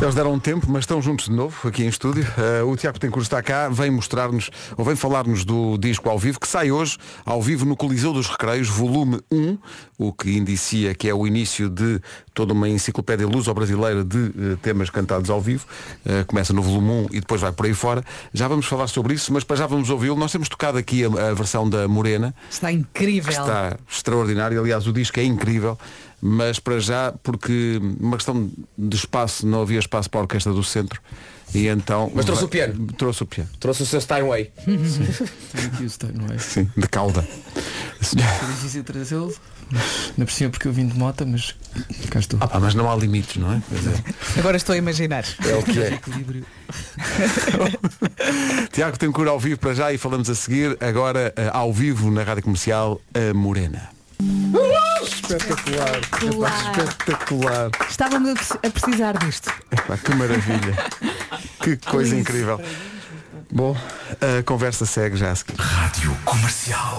Eles 0.00 0.14
deram 0.14 0.32
um 0.32 0.38
tempo, 0.38 0.64
mas 0.70 0.84
estão 0.84 1.02
juntos 1.02 1.24
de 1.24 1.32
novo 1.32 1.66
aqui 1.66 1.82
em 1.82 1.88
estúdio. 1.88 2.24
Eh, 2.38 2.62
o 2.62 2.76
Tiago 2.76 3.00
Tencourt 3.00 3.24
está 3.24 3.42
cá, 3.42 3.68
vem 3.68 3.90
mostrar-nos, 3.90 4.48
ou 4.76 4.84
vem 4.84 4.94
falar-nos 4.94 5.44
do 5.44 5.76
disco 5.76 6.08
ao 6.08 6.16
vivo, 6.16 6.38
que 6.38 6.46
sai 6.46 6.70
hoje, 6.70 6.96
ao 7.26 7.42
vivo 7.42 7.64
no 7.64 7.76
Coliseu 7.76 8.12
dos 8.12 8.28
Recreios, 8.28 8.68
volume 8.68 9.20
1, 9.28 9.58
o 9.98 10.12
que 10.12 10.30
indicia 10.38 10.94
que 10.94 11.08
é 11.08 11.14
o 11.14 11.26
início 11.26 11.68
de 11.68 12.00
toda 12.32 12.52
uma 12.52 12.68
enciclopédia 12.68 13.26
luso-brasileira 13.26 14.04
de 14.04 14.26
eh, 14.26 14.56
temas 14.62 14.88
cantados 14.90 15.28
ao 15.28 15.40
vivo. 15.40 15.66
Eh, 16.06 16.22
começa 16.24 16.52
no 16.52 16.62
volume 16.62 17.08
1 17.10 17.16
e 17.16 17.20
depois 17.20 17.40
vai 17.40 17.50
por 17.50 17.66
aí 17.66 17.74
fora. 17.74 18.04
Já 18.32 18.46
vamos 18.46 18.66
falar 18.66 18.86
sobre 18.86 19.14
isso, 19.14 19.32
mas 19.32 19.42
para 19.42 19.56
já 19.56 19.66
vamos 19.66 19.90
ouvi-lo. 19.90 20.14
Nós 20.16 20.30
temos 20.30 20.48
tocado 20.48 20.78
aqui 20.78 21.04
a, 21.04 21.08
a 21.08 21.34
versão 21.34 21.68
da 21.68 21.88
Morena, 21.88 22.32
Está 22.48 22.70
incrível. 22.70 23.32
que 23.32 23.38
está 23.38 23.76
extraordinário. 23.90 24.60
Aliás, 24.60 24.86
o 24.86 24.92
disco 24.92 25.18
é 25.18 25.24
incrível. 25.24 25.76
Mas 26.20 26.58
para 26.58 26.80
já, 26.80 27.12
porque 27.22 27.80
uma 28.00 28.16
questão 28.16 28.50
de 28.76 28.96
espaço, 28.96 29.46
não 29.46 29.62
havia 29.62 29.78
espaço 29.78 30.10
para 30.10 30.20
a 30.20 30.22
orquestra 30.22 30.52
do 30.52 30.64
centro. 30.64 31.00
E 31.54 31.66
então. 31.68 32.10
Mas 32.14 32.24
trouxe 32.24 32.44
o 32.44 32.48
piano. 32.48 32.86
Trouxe 32.92 33.22
o 33.22 33.26
piano. 33.26 33.48
Trouxe 33.58 33.82
o 33.82 33.86
seu 33.86 34.00
Steinway. 34.00 34.50
Steinway. 35.88 36.38
Sim, 36.38 36.70
de 36.76 36.86
cauda. 36.88 37.22
Foi 38.00 38.48
difícil 38.54 38.84
trazê-lo. 38.84 39.34
Não 40.16 40.24
por 40.24 40.32
cima 40.32 40.50
porque 40.50 40.66
eu 40.66 40.72
vim 40.72 40.86
de 40.86 40.98
moto, 40.98 41.26
mas 41.26 41.54
cá 42.10 42.18
estou. 42.18 42.38
Ah, 42.42 42.58
mas 42.58 42.74
não 42.74 42.90
há 42.90 42.96
limites, 42.96 43.36
não 43.36 43.52
é? 43.52 43.62
Dizer, 43.70 44.02
Agora 44.38 44.56
estou 44.56 44.74
a 44.74 44.78
imaginar. 44.78 45.24
é 45.46 45.54
o 45.54 45.62
que 45.62 45.78
é. 45.78 46.00
Tiago 48.72 48.98
tem 48.98 49.12
cura 49.12 49.30
ao 49.30 49.38
vivo 49.38 49.60
para 49.60 49.74
já 49.74 49.92
e 49.92 49.98
falamos 49.98 50.30
a 50.30 50.34
seguir. 50.34 50.76
Agora, 50.80 51.32
eh, 51.36 51.50
ao 51.52 51.72
vivo 51.72 52.10
na 52.10 52.22
Rádio 52.22 52.44
Comercial, 52.44 53.00
a 53.14 53.34
Morena. 53.34 53.90
Espetacular. 55.02 56.00
Espetacular. 56.88 57.70
Estava-me 57.88 58.30
a 58.30 58.34
pre- 58.34 58.68
a 58.68 58.70
precisar 58.70 59.18
disto. 59.18 59.50
Epá, 59.70 59.96
que 59.96 60.14
maravilha. 60.14 60.74
Que 61.60 61.76
coisa 61.76 62.16
incrível. 62.16 62.60
Bom, 63.50 63.76
a 64.20 64.42
conversa 64.42 64.84
segue 64.84 65.16
já 65.16 65.30
a 65.30 65.36
seguir. 65.36 65.54
Rádio 65.58 66.14
Comercial. 66.24 66.98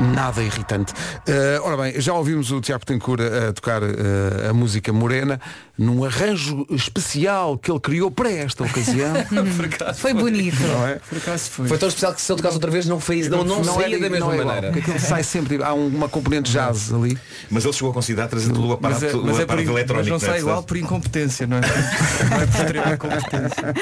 Nada 0.00 0.42
irritante. 0.42 0.94
Eh, 1.26 1.60
ora 1.62 1.76
bem, 1.76 2.00
já 2.00 2.12
ouvimos 2.14 2.50
o 2.52 2.60
Tiago 2.60 2.86
Tencourt 2.86 3.20
a 3.20 3.52
tocar 3.52 3.82
eh, 3.82 4.48
a 4.48 4.52
música 4.54 4.92
Morena 4.92 5.40
num 5.78 6.04
arranjo 6.04 6.66
especial 6.70 7.56
que 7.56 7.70
ele 7.70 7.78
criou 7.78 8.10
para 8.10 8.30
esta 8.32 8.64
ocasião. 8.64 9.14
Foi 9.94 10.12
bonito. 10.12 10.60
não 10.60 10.86
é? 10.88 10.96
Por 10.96 11.18
acaso 11.18 11.50
foi. 11.50 11.68
Foi 11.68 11.78
tão 11.78 11.88
especial 11.88 12.12
que 12.12 12.20
se 12.20 12.32
eu 12.32 12.36
tocasse 12.36 12.54
outra 12.56 12.70
vez 12.70 12.86
não 12.86 12.98
fez, 12.98 13.28
não, 13.28 13.44
não, 13.44 13.62
saía 13.62 13.96
é- 13.96 13.98
da 14.00 14.10
mesma 14.10 14.18
não 14.26 14.32
é 14.32 14.34
igual, 14.38 14.46
maneira. 14.48 14.72
porque 14.72 14.90
aquilo 14.90 14.98
sai 15.06 15.22
sempre, 15.22 15.62
há 15.62 15.72
um- 15.72 15.86
uma 15.86 16.08
componente 16.08 16.50
jazz 16.50 16.92
ali. 16.92 17.16
Mas 17.48 17.64
ele 17.64 17.72
chegou 17.72 17.90
a 17.90 17.94
considerar 17.94 18.26
trazer 18.28 18.52
todo 18.52 18.66
o 18.68 18.72
aparato, 18.72 19.00
Mas 19.04 19.14
é, 19.14 19.16
o 19.16 19.22
mas 19.22 19.34
é 19.38 19.38
por, 19.38 19.42
aparato 19.44 19.66
mas 19.66 19.76
eletrónico. 19.76 20.10
não 20.10 20.18
sai 20.18 20.30
né? 20.30 20.38
igual 20.40 20.62
por 20.64 20.76
incompetência, 20.76 21.46
não 21.46 21.58
é? 21.58 21.60
Não 22.28 22.40
é 22.42 22.46
por 22.46 22.60
extrema 22.60 22.92
incompetência. 22.94 23.74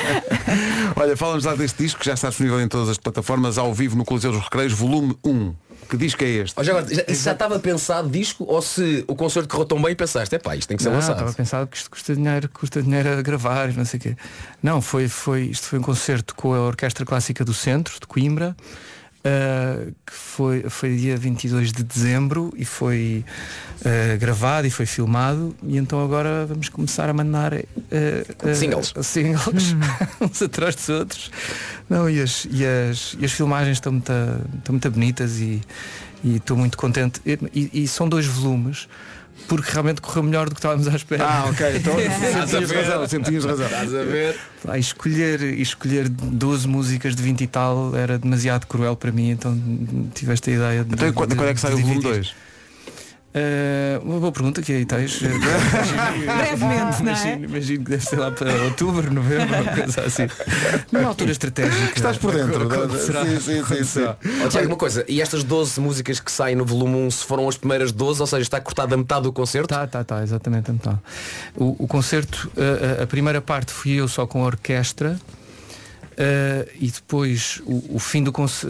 Olha, 0.97 1.17
falamos 1.17 1.45
lá 1.45 1.55
deste 1.55 1.83
disco 1.83 2.01
que 2.01 2.07
já 2.07 2.15
está 2.15 2.29
disponível 2.29 2.61
em 2.61 2.69
todas 2.69 2.89
as 2.91 2.99
plataformas, 2.99 3.57
ao 3.59 3.73
vivo 3.73 3.97
no 3.97 4.05
Coliseu 4.05 4.33
dos 4.33 4.43
Recreios, 4.43 4.73
volume 4.73 5.17
1. 5.25 5.55
Que 5.89 5.97
disco 5.97 6.23
é 6.25 6.27
este? 6.27 6.55
Ó, 6.59 6.63
já 6.65 6.73
agora, 6.73 6.95
já- 6.95 7.05
isso 7.09 7.23
já 7.25 7.33
estava 7.33 7.59
pensado 7.59 8.09
disco 8.09 8.45
ou 8.49 8.61
se 8.61 9.05
o 9.07 9.15
concerto 9.15 9.49
correu 9.49 9.65
tão 9.67 9.81
bem 9.81 9.93
e 9.93 9.95
pensaste, 9.95 10.35
é 10.35 10.39
pá, 10.39 10.57
isto 10.57 10.69
tem 10.69 10.77
que 10.77 10.83
ser 10.83 10.89
Não, 10.89 10.97
lançado. 10.97 11.15
estava 11.17 11.33
pensado 11.33 11.67
que 11.69 11.77
isto 11.77 11.91
custa 11.91 12.15
dinheiro, 12.15 12.49
custa 12.49 12.83
dinheiro 12.83 13.09
a 13.19 13.23
gravar, 13.23 13.73
não 13.73 13.85
sei 13.85 13.99
o 13.99 14.03
quê. 14.03 14.17
Não, 14.63 14.81
foi, 14.83 15.09
foi, 15.09 15.43
isto 15.45 15.67
foi 15.69 15.79
um 15.79 15.83
concerto 15.83 16.35
com 16.35 16.53
a 16.55 16.61
Orquestra 16.61 17.05
Clássica 17.05 17.45
do 17.45 17.55
Centro, 17.55 17.95
de 18.01 18.07
Coimbra, 18.07 18.57
ah, 19.27 19.87
que 20.07 20.13
foi, 20.13 20.63
foi 20.71 20.97
dia 20.97 21.17
22 21.17 21.73
de 21.73 21.83
dezembro 21.83 22.53
e 22.57 22.65
foi 22.65 23.25
ah, 23.85 24.17
gravado 24.17 24.67
e 24.67 24.71
foi 24.71 24.87
filmado 24.87 25.55
e 25.63 25.77
então 25.77 26.03
agora 26.05 26.47
vamos 26.47 26.69
começar 26.69 27.09
a 27.09 27.13
mandar 27.13 27.53
ah, 27.55 28.55
Singles. 28.55 28.95
singles 29.03 29.75
uns 30.21 30.41
atrás 30.43 30.77
dos 30.77 30.89
outros. 30.89 31.31
Não, 31.91 32.09
e 32.09 32.21
as, 32.21 32.47
e 32.51 32.65
as, 32.65 33.17
e 33.19 33.25
as 33.25 33.33
filmagens 33.33 33.77
estão 33.79 33.93
muito, 33.93 34.13
estão 34.59 34.73
muito 34.73 34.91
bonitas 34.91 35.39
e 35.41 35.61
e 36.25 36.37
estou 36.37 36.57
muito 36.57 36.77
contente. 36.79 37.21
E, 37.25 37.39
e- 37.55 37.83
e 37.85 37.89
são 37.89 38.09
dois 38.09 38.27
volumes 38.27 38.89
porque 39.49 39.71
realmente 39.71 40.01
correu 40.01 40.23
melhor 40.23 40.49
do 40.49 40.55
que 40.55 40.59
estávamos 40.59 40.89
à 40.89 40.97
espera. 40.97 41.25
Ah, 41.25 41.45
ok, 41.51 41.77
então 41.77 41.95
ver? 41.97 42.09
razão, 42.09 43.09
sempre 43.09 43.29
tinhas 43.31 43.45
razão. 43.45 43.67
Estás 43.67 43.95
a 43.95 44.03
ver? 44.03 44.37
Ah, 44.69 44.79
escolher, 44.79 45.43
escolher 45.43 46.09
12 46.09 46.67
músicas 46.67 47.15
de 47.15 47.23
20 47.23 47.41
e 47.43 47.47
tal 47.47 47.95
era 47.97 48.19
demasiado 48.19 48.67
cruel 48.67 48.97
para 48.97 49.13
mim, 49.13 49.31
então 49.31 49.57
tiveste 50.15 50.51
a 50.51 50.53
ideia 50.55 50.85
de. 50.85 50.95
Então 50.95 51.09
e 51.09 51.13
quando, 51.13 51.31
de- 51.31 51.37
quando 51.37 51.49
é 51.51 51.55
que 51.55 51.61
sai 51.61 51.71
de 51.75 51.77
o 51.77 51.81
volume 51.81 52.01
dividir. 52.01 52.21
2? 52.23 52.35
Eh, 53.39 54.01
uma 54.03 54.19
boa 54.19 54.33
pergunta 54.33 54.63
que 54.63 54.73
aí 54.73 54.87
tens. 54.87 55.21
Brevemente, 55.21 57.03
não 57.03 57.13
é? 57.13 57.15
imagino, 57.15 57.45
imagino 57.45 57.85
que 57.85 57.91
deve 57.91 58.05
ser 58.07 58.17
lá 58.19 58.31
para 58.31 58.51
outubro, 58.65 59.13
novembro, 59.13 59.55
uma 59.55 59.75
coisa 59.75 60.01
assim. 60.01 60.27
Numa 60.91 61.09
altura 61.09 61.33
estratégica. 61.33 61.93
Estás 61.95 62.17
por 62.17 62.33
dentro. 62.33 62.67
Quando 62.67 62.93
da- 62.93 62.99
será? 62.99 63.27
Sim, 63.27 63.39
sim, 63.41 63.63
sim, 63.65 63.85
sim. 63.85 64.49
Tiago, 64.49 64.69
uma 64.69 64.77
coisa, 64.77 65.05
e 65.07 65.21
estas 65.21 65.45
12 65.45 65.79
músicas 65.81 66.19
que 66.19 66.33
saem 66.33 66.57
no 66.57 66.65
volume 66.65 66.97
1 66.97 67.11
se 67.11 67.25
foram 67.27 67.47
as 67.47 67.59
primeiras 67.59 67.93
12, 67.93 68.23
ou 68.23 68.27
seja, 68.27 68.43
está 68.43 68.59
cortada 68.59 68.95
a 68.95 68.99
metade 68.99 69.25
do 69.25 69.33
concerto? 69.35 69.69
Tá, 69.69 69.87
tá, 69.87 70.03
tá, 70.03 70.23
exatamente. 70.23 70.71
Então. 70.71 70.99
O, 71.55 71.85
o 71.85 71.87
concerto, 71.87 72.51
a, 72.57 73.01
a- 73.01 73.05
a 73.05 73.07
primeira 73.07 73.43
parte 73.43 73.71
fui 73.71 73.93
eu 73.93 74.09
só 74.09 74.27
com 74.27 74.43
a 74.43 74.47
orquestra. 74.47 75.19
Eh, 76.17 76.69
e 76.81 76.91
depois 76.91 77.61
o, 77.67 77.97
o 77.97 77.99
fim 77.99 78.23
do 78.23 78.33
eh, 78.67 78.69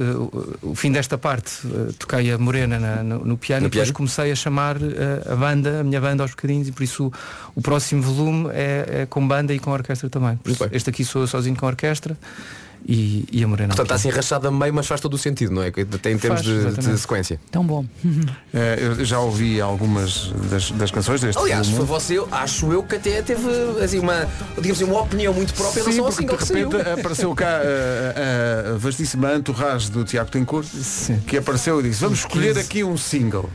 o, 0.63 0.75
fim 0.75 0.91
desta 0.91 1.17
parte 1.17 1.53
eh, 1.65 1.93
toquei 1.99 2.33
a 2.33 2.39
Morena 2.39 2.79
na- 2.79 3.03
no, 3.03 3.25
no 3.25 3.37
piano 3.39 3.63
No 3.63 3.67
e 3.67 3.71
depois 3.71 3.89
piano? 3.89 3.95
comecei 3.97 4.33
a 4.33 4.35
chamar 4.35 4.77
a 5.31 5.37
banda, 5.37 5.81
a 5.81 5.85
minha 5.85 6.01
banda 6.01 6.23
aos 6.25 6.33
bocadinhos 6.33 6.69
e 6.69 6.73
por 6.73 6.83
isso 6.83 7.07
o, 7.07 7.13
o 7.55 7.63
próximo 7.63 8.03
volume 8.03 8.51
é, 8.53 9.03
é 9.03 9.07
com 9.07 9.27
banda 9.27 9.55
e 9.55 9.59
com 9.59 9.71
orquestra 9.71 10.09
também. 10.11 10.39
Isso, 10.45 10.69
este 10.73 10.91
aqui 10.91 11.05
sou 11.05 11.23
eu 11.23 11.27
sozinho 11.29 11.57
com 11.57 11.67
orquestra 11.67 12.17
e, 12.89 13.25
e 13.33 13.43
a 13.43 13.49
Morena. 13.49 13.69
Portanto, 13.69 13.87
está 13.87 13.95
assim 13.97 14.11
rachada 14.11 14.49
a 14.49 14.51
meio, 14.51 14.73
mas 14.73 14.87
faz 14.87 15.01
todo 15.01 15.15
o 15.15 15.19
sentido, 15.19 15.53
não 15.53 15.63
é? 15.63 15.71
Que 15.71 15.85
Tem 15.85 16.15
em 16.15 16.19
termos 16.19 16.43
Faz, 16.47 16.77
de, 16.77 16.93
de 16.93 16.99
sequência. 16.99 17.41
Tão 17.51 17.65
bom. 17.65 17.85
Eh, 18.55 18.79
eu 18.81 19.05
já 19.05 19.19
ouvi 19.21 19.61
algumas 19.61 20.33
das, 20.51 20.71
das 20.71 20.91
canções 20.91 21.21
deste 21.21 21.39
Aliás, 21.39 21.67
filme. 21.67 21.85
foi 21.87 22.01
você, 22.01 22.23
acho 22.33 22.73
eu, 22.73 22.83
que 22.83 22.95
até 22.97 23.21
teve 23.21 23.43
assim, 23.83 23.99
uma, 23.99 24.27
digamos 24.57 24.81
assim, 24.81 24.91
uma 24.91 25.03
opinião 25.03 25.35
muito 25.35 25.53
própria 25.53 25.81
em 25.81 25.85
relação 25.85 26.07
ao 26.07 26.11
porque 26.11 26.23
single 26.23 26.37
de 26.39 26.43
que 26.43 26.49
saiu. 26.53 26.71
repente 26.71 27.01
apareceu 27.01 27.35
cá 27.35 27.49
a, 27.49 28.71
a, 28.71 28.75
a 28.75 28.79
vastíssima 28.79 29.35
entourage 29.35 29.91
do 29.91 30.05
Tiago 30.05 30.31
Tencourt 30.31 30.67
que 31.27 31.37
apareceu 31.37 31.81
e 31.81 31.83
disse 31.85 32.01
vamos 32.01 32.21
escolher 32.21 32.57
aqui 32.59 32.83
um 32.83 32.97
single 32.97 33.51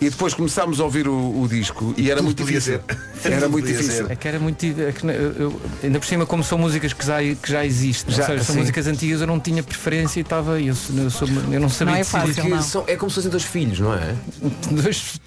e 0.00 0.10
depois 0.10 0.34
começámos 0.34 0.78
a 0.80 0.84
ouvir 0.84 1.08
o, 1.08 1.40
o 1.42 1.48
disco 1.48 1.94
e 1.96 2.10
era 2.10 2.16
Tudo 2.18 2.26
muito 2.26 2.44
difícil 2.44 2.80
ser. 3.22 3.32
era 3.32 3.48
muito 3.48 3.66
difícil. 3.66 4.06
É 4.10 4.14
que 4.16 4.28
era 4.28 4.38
muito. 4.38 4.64
é 4.66 4.92
que, 4.92 5.06
eu- 5.06 5.60
ainda 5.82 5.98
por 5.98 6.06
cima, 6.06 6.26
como 6.26 6.44
são 6.44 6.58
músicas 6.58 6.92
que 6.92 7.04
já, 7.06 7.18
que 7.20 7.50
já 7.50 7.64
existem, 7.64 8.14
Já, 8.14 8.26
seja, 8.26 8.44
são 8.44 8.54
sim. 8.54 8.60
músicas 8.60 8.86
antigas, 8.86 9.20
eu 9.22 9.26
não 9.26 9.40
tinha 9.40 9.62
preferência 9.62 10.20
e 10.20 10.22
estava. 10.22 10.60
Eu, 10.60 10.74
eu, 10.96 11.10
sou- 11.10 11.28
eu 11.50 11.60
não 11.60 11.68
sabia 11.68 11.94
Não 11.94 12.00
é 12.00 12.04
fácil, 12.04 12.48
não. 12.48 12.62
são- 12.62 12.84
é 12.86 12.94
como 12.96 13.10
se 13.10 13.14
fossem 13.16 13.30
dois 13.30 13.44
filhos, 13.44 13.78
não 13.80 13.94
é? 13.94 14.14
Dois, 14.70 15.20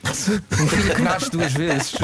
um 0.59 0.67
filho 0.67 0.95
que 0.95 1.01
nasce 1.01 1.31
duas 1.31 1.51
vezes. 1.53 1.93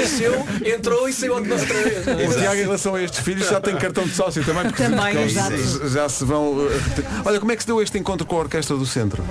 Nasceu, 0.00 0.46
entrou 0.64 1.08
e 1.08 1.12
saiu 1.12 1.34
outra 1.34 1.56
vez. 1.56 2.06
o 2.06 2.38
Tiago 2.38 2.54
em 2.56 2.62
relação 2.62 2.94
a 2.94 3.02
estes 3.02 3.20
filhos 3.20 3.48
já 3.48 3.60
tem 3.60 3.76
cartão 3.76 4.04
de 4.04 4.14
sócio 4.14 4.44
também 4.44 4.64
porque 4.64 4.82
Também, 4.82 5.22
exato. 5.24 5.88
já 5.88 6.08
se 6.08 6.24
vão 6.24 6.68
reter- 6.68 7.04
olha 7.24 7.38
como 7.40 7.52
é 7.52 7.56
que 7.56 7.62
se 7.62 7.66
deu 7.66 7.80
este 7.82 7.98
encontro 7.98 8.26
com 8.26 8.36
a 8.36 8.40
Orquestra 8.40 8.76
do 8.76 8.86
Centro 8.86 9.24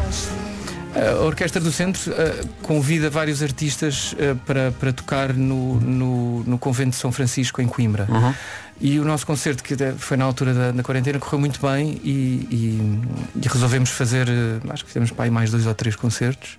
A 0.95 1.23
Orquestra 1.23 1.61
do 1.61 1.71
Centro 1.71 2.11
eh, 2.13 2.41
convida 2.63 3.09
vários 3.09 3.43
artistas 3.43 4.15
eh, 4.17 4.35
para, 4.45 4.71
para 4.71 4.91
tocar 4.91 5.33
no, 5.33 5.79
no, 5.79 6.43
no 6.43 6.57
Convento 6.57 6.91
de 6.91 6.95
São 6.95 7.11
Francisco, 7.11 7.61
em 7.61 7.67
Coimbra. 7.67 8.07
E 8.81 8.97
o 8.99 9.05
nosso 9.05 9.25
concerto, 9.25 9.61
que 9.63 9.75
foi 9.97 10.17
na 10.17 10.23
altura 10.25 10.53
da, 10.53 10.71
da 10.71 10.81
quarentena, 10.83 11.19
correu 11.19 11.39
muito 11.39 11.59
bem 11.61 11.99
e, 12.03 12.09
e- 12.49 13.01
e 13.43 13.47
resolvemos 13.47 13.89
fazer, 13.91 14.27
eh, 14.27 14.59
acho 14.69 14.83
que 14.83 14.89
fizemos 14.89 15.11
para 15.11 15.25
aí 15.25 15.31
mais 15.31 15.51
dois 15.51 15.67
ou 15.67 15.73
três 15.75 15.95
concertos. 15.95 16.57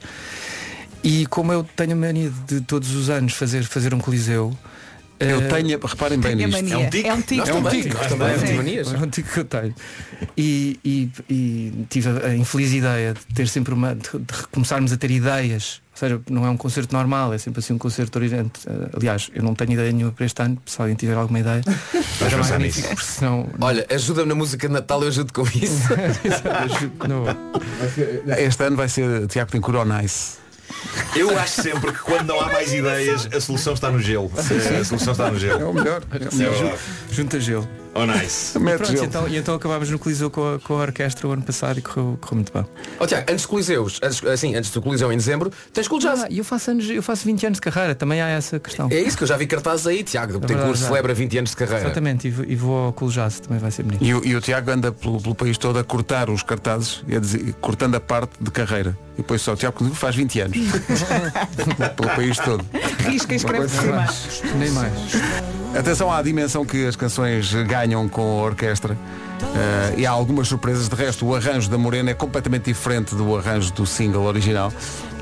E 1.03 1.27
como 1.27 1.51
eu 1.53 1.65
tenho 1.75 1.93
a 1.93 1.97
mania 1.97 2.31
de 2.47 2.61
todos 2.61 2.95
os 2.95 3.09
anos 3.11 3.33
fazer, 3.33 3.65
fazer 3.65 3.95
um 3.95 3.99
coliseu, 3.99 4.57
eu 5.21 5.43
eh, 5.43 5.49
tenho 5.49 5.79
reparem 5.79 6.19
bem 6.19 6.35
Tenho 6.37 6.45
a 6.45 6.61
nisto 6.61 6.71
mania. 6.71 6.75
É 6.75 6.79
um 6.87 6.91
tique? 6.91 7.09
É 7.09 7.15
um 7.15 7.23
tique. 7.23 7.49
É 7.51 7.55
um 7.55 7.63
tique. 7.65 7.97
É 8.95 8.99
um 9.05 9.11
tico 9.11 9.33
que 9.33 9.41
eu 9.41 9.45
tenho. 9.45 9.75
E, 10.37 10.81
e- 10.83 11.11
e 11.29 11.87
tive 11.91 12.09
a, 12.09 12.35
infeliz 12.35 12.73
ideia 12.73 13.13
de 13.13 13.35
ter 13.35 13.47
sempre 13.47 13.75
uma. 13.75 13.95
de, 13.95 14.03
de 14.03 14.47
começarmos 14.51 14.93
a 14.93 14.97
ter 14.97 15.11
ideias. 15.11 15.83
Ou 15.93 15.99
seja, 16.09 16.21
não 16.31 16.47
é 16.47 16.51
um 16.51 16.57
concerto 16.57 16.97
normal, 16.97 17.35
é 17.35 17.39
sempre 17.39 17.61
assim 17.61 17.75
um 17.75 17.79
concerto 17.79 18.19
oriente. 18.19 18.61
Eh, 18.67 18.97
Aliás, 18.97 19.31
eu 19.35 19.43
não 19.43 19.55
tenho 19.55 19.73
ideia 19.73 19.93
nenhuma 19.93 20.13
para 20.13 20.25
este 20.25 20.41
ano, 20.41 20.57
se 20.65 20.81
alguém 20.81 20.97
tiver 20.97 21.15
alguma 21.15 21.41
ideia. 21.41 21.61
Era 21.67 22.37
pensar 22.37 22.53
magnífico, 22.59 22.89
nisso. 22.89 22.89
porque 22.89 23.03
senão. 23.05 23.47
Olha, 23.61 23.87
ajuda-me 23.91 24.29
na 24.31 24.35
música 24.35 24.67
de 24.67 24.73
Natal, 24.73 25.03
eu 25.03 25.09
ajudo 25.09 25.31
com 25.35 25.43
isso. 25.43 25.89
não, 27.07 27.25
este 28.39 28.65
ano 28.65 28.77
vai 28.77 28.89
ser 28.89 29.27
Tiago 29.27 29.51
Tencourt 29.51 29.77
on 29.79 29.85
Nice 29.85 30.40
Eu 31.15 31.39
acho 31.39 31.63
sempre 31.63 31.93
que 31.93 31.99
quando 31.99 32.27
não 32.27 32.41
há 32.41 32.47
mais 32.53 32.73
ideias, 32.73 33.29
a 33.35 33.41
solução 33.41 33.75
está 33.75 33.91
no 33.91 34.01
gelo. 34.01 34.31
A 34.37 34.85
solução 34.85 35.13
está 35.13 35.31
no 35.31 35.37
é 35.37 35.41
gelo. 35.41 35.71
o 35.71 35.75
melhor 35.75 36.03
é 36.11 36.25
o 36.25 36.29
É 36.29 36.35
melhor. 36.35 36.53
verdade. 36.55 36.79
junta 37.11 37.41
gelo. 37.41 37.69
Oh 37.95 38.07
nice. 38.07 38.57
Mete 38.61 38.77
Pronto, 38.79 38.93
gelo. 38.93 39.05
então, 39.05 39.29
e 39.29 39.37
então 39.37 39.55
acabámos 39.55 39.91
no 39.91 39.99
Coliseu 39.99 40.31
com 40.31 40.55
a, 40.55 40.61
com 40.61 40.75
a 40.75 40.83
orquestra 40.83 41.27
o 41.27 41.33
ano 41.33 41.43
passado 41.43 41.79
e 41.79 41.83
correu, 41.83 42.17
correu 42.21 42.37
muito 42.37 42.53
bem. 42.53 42.65
Ó 43.01 43.07
Tiago, 43.07 43.27
antes 43.33 43.45
do 43.45 43.49
Coliseus, 43.49 43.99
antes, 44.03 44.25
assim, 44.25 44.55
antes 44.55 44.71
do 44.71 44.81
Coliseu 44.81 45.13
em 45.13 45.17
dezembro, 45.17 45.51
tens 45.73 45.89
Cool 45.89 45.99
Jazz. 46.01 46.23
Ah, 46.23 46.27
e 46.31 46.39
eu 46.39 46.45
faço 46.45 46.71
anos, 46.71 46.89
eu 46.89 47.03
faço 47.03 47.25
20 47.25 47.47
anos 47.47 47.57
de 47.57 47.63
carreira, 47.63 47.95
também 47.95 48.21
há 48.23 48.29
essa 48.29 48.61
questão. 48.61 48.89
É 48.91 49.01
isso 49.01 49.17
que 49.17 49.25
eu 49.25 49.29
já 49.29 49.37
vi 49.37 49.47
cartazes 49.47 49.87
aí, 49.87 50.03
Tiago. 50.05 50.35
Tem 50.39 50.41
verdade, 50.49 50.67
curso 50.69 50.83
já. 50.83 50.89
celebra 50.89 51.13
20 51.15 51.39
anos 51.39 51.51
de 51.51 51.57
carreira. 51.57 51.81
Exatamente, 51.87 52.29
e, 52.29 52.31
vou- 52.31 52.45
e 52.47 52.55
vou 52.57 52.79
ao 52.87 52.93
Cool 52.93 53.11
Jazz, 53.11 53.41
também 53.41 53.59
vai 53.59 53.71
ser 53.73 53.83
bonito. 53.83 54.05
E 54.05 54.15
o, 54.15 54.25
e 54.25 54.37
o 54.37 54.41
Tiago 54.41 54.71
anda 54.71 54.93
pelo, 54.93 55.21
pelo 55.21 55.35
país 55.35 55.59
todo 55.59 55.79
a 55.79 55.85
cortar 55.85 56.31
os 56.31 56.43
cartazes 56.45 57.03
e 57.09 57.17
a 57.17 57.21
dizer- 57.21 57.55
cortando 57.61 57.97
a 57.97 58.01
parte 58.01 58.33
de 58.41 58.51
carreira. 58.53 58.97
E 59.15 59.23
depois 59.23 59.43
só 59.43 59.53
o 59.53 59.57
Tiago 59.57 59.85
faz 59.95 60.15
20 60.15 60.41
anos. 60.41 60.57
pelo 61.97 62.09
país 62.15 62.37
todo. 62.39 62.65
Risca 63.07 63.33
e 63.33 63.37
escreve 63.37 63.67
por 63.69 63.69
cima. 63.69 64.07
Nem 64.57 64.71
mais. 64.71 64.93
Atenção 65.77 66.11
à 66.13 66.21
dimensão 66.23 66.65
que 66.65 66.87
as 66.87 66.97
canções 66.97 67.53
ganham 67.53 67.80
com 68.09 68.23
a 68.23 68.43
orquestra. 68.45 68.97
Eh, 69.43 69.95
e 69.99 70.07
há 70.07 70.11
algumas 70.11 70.49
surpresas. 70.49 70.89
De 70.89 70.95
resto, 70.95 71.27
o 71.27 71.35
arranjo 71.35 71.69
da 71.71 71.79
Morena 71.79 72.11
é 72.11 72.15
completamente 72.15 72.65
diferente 72.65 73.15
do 73.15 73.37
arranjo 73.37 73.73
do 73.73 73.87
single 73.87 74.25
original. 74.25 74.73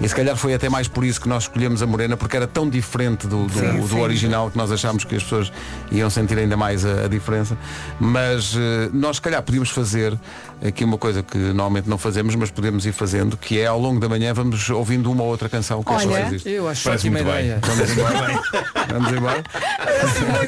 E 0.00 0.08
se 0.08 0.14
calhar 0.14 0.36
foi 0.36 0.54
até 0.54 0.68
mais 0.68 0.86
por 0.88 1.04
isso 1.04 1.20
que 1.20 1.28
nós 1.28 1.44
escolhemos 1.44 1.82
a 1.82 1.86
Morena, 1.86 2.16
porque 2.16 2.36
era 2.36 2.46
tão 2.46 2.68
diferente 2.68 3.26
do, 3.26 3.46
do, 3.46 3.52
Sim, 3.58 3.80
do 3.80 3.88
sim. 3.88 4.00
original 4.00 4.50
que 4.50 4.56
nós 4.56 4.70
achámos 4.70 5.04
que 5.04 5.16
as 5.16 5.22
pessoas 5.22 5.52
iam 5.90 6.08
sentir 6.08 6.38
ainda 6.38 6.56
mais 6.56 6.84
a, 6.84 7.04
a 7.04 7.08
diferença. 7.08 7.56
Mas 7.98 8.54
eh, 8.56 8.88
nós 8.92 9.16
se 9.16 9.22
calhar 9.22 9.42
podíamos 9.42 9.70
fazer 9.70 10.16
aqui 10.64 10.84
uma 10.84 10.98
coisa 10.98 11.22
que 11.22 11.36
normalmente 11.38 11.88
não 11.88 11.98
fazemos, 11.98 12.34
mas 12.34 12.50
podemos 12.50 12.86
ir 12.86 12.92
fazendo, 12.92 13.36
que 13.36 13.58
é 13.60 13.66
ao 13.66 13.78
longo 13.78 14.00
da 14.00 14.08
manhã 14.08 14.32
vamos 14.32 14.70
ouvindo 14.70 15.10
uma 15.10 15.22
ou 15.22 15.28
outra 15.30 15.48
canção 15.48 15.82
que 15.82 15.92
acham 15.92 16.12
Olha, 16.12 16.26
existe. 16.28 16.48
Eu 16.48 16.68
acho 16.68 16.84
Parece 16.84 17.10
muito 17.10 17.24
bem. 17.24 17.34
ideia. 17.34 17.60
Vamos 17.62 17.90
embora. 17.90 18.42
Vamos 18.88 19.12
embora. 19.12 19.44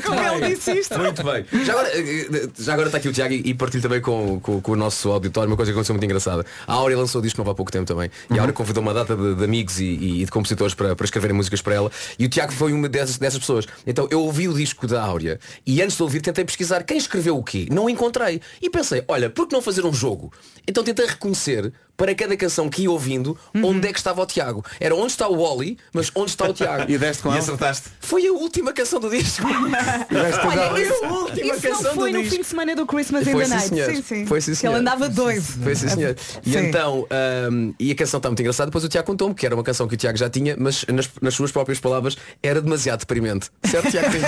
Como 0.05 0.21
ele 0.21 0.55
disse 0.55 0.73
isto. 0.79 0.99
Muito 0.99 1.23
bem. 1.25 1.45
Já 1.65 1.73
agora, 1.73 1.89
eh, 1.99 2.49
já 2.59 2.73
agora 2.73 2.89
está 2.89 2.99
aqui 2.99 3.09
o 3.09 3.13
Tiago 3.13 3.35
e 3.35 3.51
e 3.51 3.55
partilho 3.55 3.83
também 3.83 4.01
com, 4.01 4.39
com, 4.41 4.61
com 4.61 4.73
o 4.73 4.77
nosso 4.77 5.11
auditório 5.11 5.51
uma 5.51 5.57
coisa 5.57 5.73
que 5.73 5.77
aconteceu 5.77 5.93
muito 5.95 6.05
engraçada. 6.05 6.47
A 6.69 6.73
Áurea 6.75 6.97
lançou 6.97 7.21
o 7.21 7.23
disco 7.25 7.39
novo 7.41 7.51
há 7.51 7.55
pouco 7.55 7.73
tempo 7.73 7.85
também. 7.85 8.09
E 8.31 8.35
a 8.39 8.43
Áurea 8.43 8.53
convidou 8.53 8.81
uma 8.83 8.95
data 8.95 9.17
de, 9.17 9.35
de 9.41 9.45
amigos 9.45 9.81
e, 9.81 9.85
e 9.85 10.25
de 10.25 10.31
compositores 10.31 10.75
para, 10.75 10.95
para 10.95 11.05
escreverem 11.05 11.37
músicas 11.37 11.61
para 11.61 11.75
ela. 11.75 11.91
E 12.19 12.25
o 12.25 12.29
Tiago 12.29 12.53
foi 12.53 12.73
uma 12.73 12.89
dessas, 12.89 13.19
dessas 13.19 13.39
pessoas. 13.39 13.67
Então 13.87 14.07
eu 14.11 14.21
ouvi 14.21 14.49
o 14.49 14.55
disco 14.55 14.87
da 14.87 15.03
Áurea 15.03 15.39
e 15.67 15.83
antes 15.83 15.97
de 15.97 16.03
ouvir 16.03 16.21
tentei 16.21 16.45
pesquisar 16.45 16.83
quem 16.85 16.99
escreveu 16.99 17.37
o 17.37 17.43
quê. 17.43 17.67
Não 17.71 17.89
encontrei. 17.91 18.41
E 18.61 18.71
pensei, 18.71 19.05
olha, 19.09 19.29
por 19.29 19.47
que 19.47 19.55
não 19.55 19.63
fazer 19.63 19.85
um 19.85 19.93
jogo? 19.93 20.33
Então 20.67 20.85
tentei 20.85 21.07
reconhecer 21.07 21.73
para 22.01 22.15
cada 22.15 22.35
canção 22.35 22.71
que 22.71 22.85
ia 22.85 22.91
ouvindo 22.91 23.37
onde 23.63 23.87
é 23.87 23.93
que 23.93 23.99
estava 23.99 24.23
o 24.23 24.27
Tiago. 24.27 24.65
Era 24.81 24.95
onde 24.95 25.09
está 25.13 25.29
o 25.29 25.37
Wally, 25.37 25.77
mas 25.93 26.11
onde 26.15 26.31
está 26.31 26.47
o 26.49 26.55
Tiago. 26.55 26.85
E 26.91 26.97
deste 26.97 27.23
com 27.23 27.29
E 27.29 27.33
ela. 27.33 27.41
acertaste. 27.41 27.89
Foi 28.01 28.27
a 28.27 28.33
última 28.33 28.73
canção 28.73 28.99
do 28.99 29.11
disco. 29.11 29.45
Olha, 29.47 30.71
Foi 30.71 30.83
isso, 30.83 31.05
a 31.05 31.09
última 31.13 31.55
isso 31.55 31.69
não 31.69 31.77
canção 31.77 31.95
foi 31.95 32.11
do 32.11 32.17
no 32.17 32.23
disco. 32.23 32.37
fim 32.37 32.43
de 32.43 32.49
semana 32.49 32.75
do 32.75 32.87
Christmas 32.87 33.27
in 33.27 33.33
Foi 33.33 33.43
the 33.45 33.49
sim, 33.49 33.55
Night. 33.55 33.69
senhor. 33.69 33.91
Sim, 33.91 34.03
sim. 34.03 34.27
Foi 34.27 34.41
sim, 34.41 34.53
Que 34.53 34.57
senhor. 34.57 34.73
ele 34.73 34.81
andava 34.81 35.09
doido. 35.11 35.43
Foi 35.43 35.75
sim, 35.75 35.89
senhor. 35.89 36.17
E 36.47 36.53
Sim. 36.53 36.59
então, 36.69 37.07
ahm, 37.11 37.73
e 37.79 37.93
a 37.93 37.95
canção 37.95 38.17
está 38.19 38.31
muito 38.31 38.41
engraçada, 38.41 38.71
depois 38.71 38.83
o 38.83 38.89
Tiago 38.89 39.07
contou-me 39.07 39.35
que 39.35 39.45
era 39.45 39.55
uma 39.55 39.63
canção 39.63 39.87
que 39.87 39.95
o 39.95 39.97
Tiago 39.99 40.17
já 40.17 40.31
tinha, 40.31 40.57
mas 40.59 40.87
nas, 40.87 41.07
nas 41.21 41.35
suas 41.35 41.53
próprias 41.53 41.79
palavras 41.79 42.17
era 42.43 42.63
demasiado 42.63 43.01
deprimente. 43.01 43.51
Certo, 43.65 43.91
Tiago? 43.91 44.09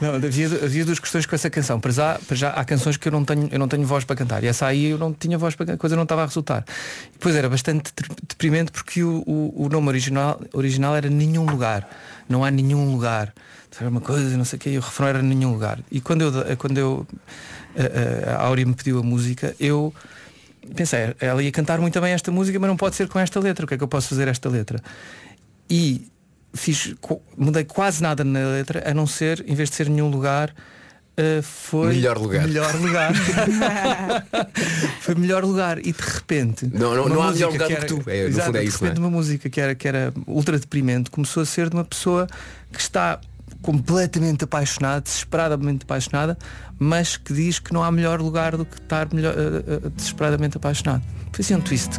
Não, 0.00 0.14
havia, 0.14 0.46
havia 0.64 0.84
duas 0.84 0.98
questões 0.98 1.26
com 1.26 1.34
essa 1.34 1.48
canção. 1.50 1.80
Para 1.80 1.92
já, 1.92 2.18
para 2.26 2.36
já 2.36 2.50
há 2.50 2.64
canções 2.64 2.96
que 2.96 3.08
eu 3.08 3.12
não 3.12 3.24
tenho, 3.24 3.48
eu 3.52 3.58
não 3.58 3.68
tenho 3.68 3.84
voz 3.86 4.04
para 4.04 4.16
cantar. 4.16 4.42
E 4.44 4.46
essa 4.46 4.63
aí 4.68 4.86
eu 4.86 4.98
não 4.98 5.12
tinha 5.12 5.38
voz 5.38 5.54
para 5.54 5.74
a 5.74 5.76
coisa 5.76 5.96
não 5.96 6.04
estava 6.04 6.22
a 6.22 6.26
resultar. 6.26 6.64
E 7.08 7.12
depois 7.12 7.34
era 7.34 7.48
bastante 7.48 7.92
deprimente 8.28 8.72
porque 8.72 9.02
o, 9.02 9.22
o, 9.26 9.64
o 9.64 9.68
nome 9.68 9.88
original, 9.88 10.40
original 10.52 10.96
era 10.96 11.08
Nenhum 11.08 11.44
Lugar. 11.44 11.88
Não 12.28 12.44
há 12.44 12.50
nenhum 12.50 12.90
lugar. 12.90 13.34
Era 13.78 13.90
uma 13.90 14.00
coisa, 14.00 14.36
não 14.36 14.44
sei 14.44 14.56
o 14.56 14.60
que, 14.60 14.70
e 14.70 14.78
o 14.78 14.80
refrão 14.80 15.08
era 15.08 15.20
nenhum 15.20 15.52
lugar. 15.52 15.80
E 15.90 16.00
quando 16.00 16.22
eu, 16.22 16.56
quando 16.56 16.78
eu 16.78 17.06
a, 17.76 18.30
a, 18.30 18.36
a 18.36 18.46
Áurea 18.46 18.64
me 18.64 18.74
pediu 18.74 19.00
a 19.00 19.02
música, 19.02 19.54
eu 19.58 19.92
pensei, 20.74 21.14
ela 21.20 21.42
ia 21.42 21.50
cantar 21.50 21.80
muito 21.80 22.00
bem 22.00 22.12
esta 22.12 22.30
música, 22.30 22.58
mas 22.58 22.68
não 22.68 22.76
pode 22.76 22.94
ser 22.94 23.08
com 23.08 23.18
esta 23.18 23.40
letra. 23.40 23.64
O 23.64 23.68
que 23.68 23.74
é 23.74 23.76
que 23.76 23.82
eu 23.82 23.88
posso 23.88 24.08
fazer 24.08 24.28
esta 24.28 24.48
letra? 24.48 24.80
E 25.68 26.08
fiz, 26.54 26.94
mudei 27.36 27.64
quase 27.64 28.02
nada 28.02 28.22
na 28.22 28.48
letra, 28.50 28.88
a 28.88 28.94
não 28.94 29.06
ser, 29.06 29.44
em 29.46 29.54
vez 29.54 29.70
de 29.70 29.76
ser 29.76 29.88
nenhum 29.88 30.08
lugar, 30.08 30.54
eh, 31.16 31.40
foi 31.42 31.88
Melhor 31.94 32.18
lugar. 32.18 32.46
Melhor 32.46 32.74
lugar. 32.76 33.12
foi 35.00 35.14
melhor 35.14 35.44
lugar. 35.44 35.78
E 35.78 35.92
de 35.92 36.02
repente. 36.02 36.66
Não, 36.72 36.94
não- 36.94 37.08
não 37.08 37.22
há 37.22 37.32
melhor 37.32 37.52
lugar 37.52 37.68
que 37.68 37.74
do 37.74 37.80
que 37.80 37.86
era- 37.94 38.02
tu. 38.04 38.10
É, 38.10 38.22
no 38.22 38.28
Exato, 38.28 38.56
é 38.56 38.60
de 38.60 38.66
isso, 38.66 38.82
repente 38.82 38.98
é? 38.98 39.00
uma 39.00 39.10
música 39.10 39.48
que 39.50 39.60
era, 39.60 39.74
que 39.74 39.86
era 39.88 40.12
ultra 40.26 40.58
deprimente 40.58 41.10
começou 41.10 41.42
a 41.42 41.46
ser 41.46 41.68
de 41.70 41.76
uma 41.76 41.84
pessoa 41.84 42.26
que 42.72 42.80
está 42.80 43.20
completamente 43.62 44.44
apaixonada, 44.44 45.00
desesperadamente 45.00 45.84
apaixonada, 45.84 46.36
mas 46.78 47.16
que 47.16 47.32
diz 47.32 47.58
que 47.58 47.72
não 47.72 47.82
há 47.82 47.90
melhor 47.90 48.20
lugar 48.20 48.56
do 48.56 48.64
que 48.64 48.76
estar 48.76 49.08
melhor, 49.14 49.34
eh, 49.34 49.64
eh, 49.86 49.90
desesperadamente 49.96 50.56
apaixonado. 50.56 51.02
Foi 51.32 51.42
assim 51.42 51.54
um 51.54 51.60
twist. 51.60 51.92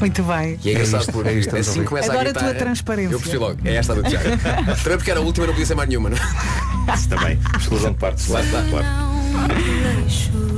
Muito 0.00 0.22
bem. 0.22 0.58
E 0.64 0.68
é 0.68 0.72
engraçado 0.72 1.00
isto, 1.00 1.12
porque 1.12 1.28
é 1.28 1.32
isto, 1.34 1.56
assim 1.56 1.84
começa 1.84 2.12
Adoro 2.12 2.28
a 2.28 2.30
a 2.30 2.34
tua 2.34 2.54
transparência. 2.54 3.14
Eu 3.14 3.18
percebi 3.18 3.38
logo, 3.38 3.58
é 3.64 3.74
esta 3.74 3.94
do 3.94 4.02
Tiago. 4.02 4.24
Também 4.82 4.98
porque 4.98 5.10
era 5.10 5.20
a 5.20 5.22
última 5.22 5.46
não 5.46 5.52
podia 5.52 5.66
ser 5.66 5.74
mais 5.74 5.88
nenhuma, 5.88 6.10
não 6.10 6.16
é? 6.16 6.94
Isso 6.94 7.08
também. 7.08 7.38
Exclusão 7.58 7.92
de 7.92 7.98
partes. 7.98 8.28
Lá 8.28 8.40
está. 8.42 8.62
Claro. 8.70 10.57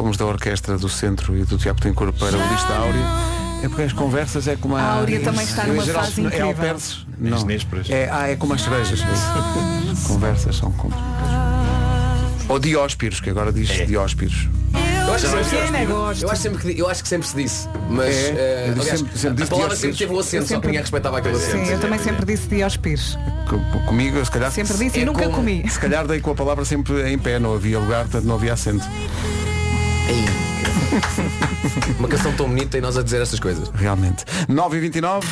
Fomos 0.00 0.16
da 0.16 0.24
orquestra 0.24 0.78
do 0.78 0.88
centro 0.88 1.36
e 1.36 1.44
do 1.44 1.58
Tiago 1.58 1.78
Tencourt 1.78 2.16
para 2.18 2.34
o 2.34 2.52
Lista 2.52 2.72
Áurea? 2.72 3.04
É 3.62 3.68
porque 3.68 3.82
as 3.82 3.92
conversas 3.92 4.48
é 4.48 4.56
como 4.56 4.74
a. 4.74 4.80
A 4.80 4.92
Áurea 4.94 5.20
também 5.20 5.44
está 5.44 5.66
numa 5.66 5.84
geral, 5.84 6.04
fase 6.04 6.22
É 6.22 6.24
incrível. 6.24 6.46
alperces? 6.46 7.06
Não. 7.18 7.36
As 7.36 7.44
nésperas. 7.44 7.90
É, 7.90 8.08
ah, 8.10 8.26
é 8.30 8.34
como 8.36 8.54
as 8.54 8.62
cerejas. 8.62 9.00
conversas 10.06 10.56
são 10.56 10.72
como. 10.72 10.94
Ou 12.48 12.58
dióspiros, 12.58 13.20
que 13.20 13.28
agora 13.28 13.52
diz 13.52 13.68
dióspiros. 13.86 14.48
Eu 15.06 15.14
acho, 15.14 15.26
sempre, 15.26 15.82
eu, 15.84 16.30
acho 16.30 16.42
sempre 16.42 16.58
que, 16.74 16.80
eu 16.80 16.88
acho 16.88 17.02
que 17.02 17.08
sempre 17.08 17.28
se 17.28 17.36
disse. 17.36 17.68
Mas 17.90 18.14
É, 18.14 18.68
disse 18.74 18.80
aliás, 18.80 18.98
sempre- 19.00 19.18
sempre 19.18 19.44
a 19.44 19.46
palavra 19.48 19.76
sempre 19.76 19.96
teve 19.98 20.12
o 20.14 20.18
acento, 20.20 20.36
Eu 20.36 20.40
só 20.42 20.46
que 20.46 20.48
sempre- 20.54 20.66
ninguém 20.68 20.80
respeitava 20.80 21.18
aquele 21.18 21.36
acento. 21.36 21.66
Sim, 21.66 21.72
eu 21.72 21.80
também 21.80 21.98
sempre 21.98 22.24
disse 22.24 22.48
Diospires. 22.48 23.18
Co- 23.48 23.80
Comigo, 23.86 24.16
eu 24.16 24.24
se 24.24 24.30
calhar. 24.30 24.50
Sempre 24.50 24.78
disse 24.78 24.98
e 25.00 25.02
É 25.02 25.04
nunca 25.04 25.24
como- 25.24 25.34
comi. 25.36 25.68
Se 25.68 25.78
calhar 25.78 26.06
dei 26.06 26.20
com 26.20 26.30
a 26.30 26.34
palavra 26.34 26.64
sempre 26.64 27.10
em 27.12 27.18
pé, 27.18 27.38
não 27.38 27.54
havia 27.54 27.78
lugar, 27.78 28.04
portanto 28.04 28.24
não 28.24 28.36
havia 28.36 28.52
acento. 28.54 28.86
Uma 31.98 32.08
canção 32.08 32.32
tão 32.32 32.48
bonita 32.48 32.78
e 32.78 32.80
nós 32.80 32.96
a 32.96 33.02
dizer 33.02 33.22
estas 33.22 33.38
coisas. 33.40 33.68
Realmente. 33.74 34.24
9 34.48 34.76
e 34.76 34.80
29 34.80 35.26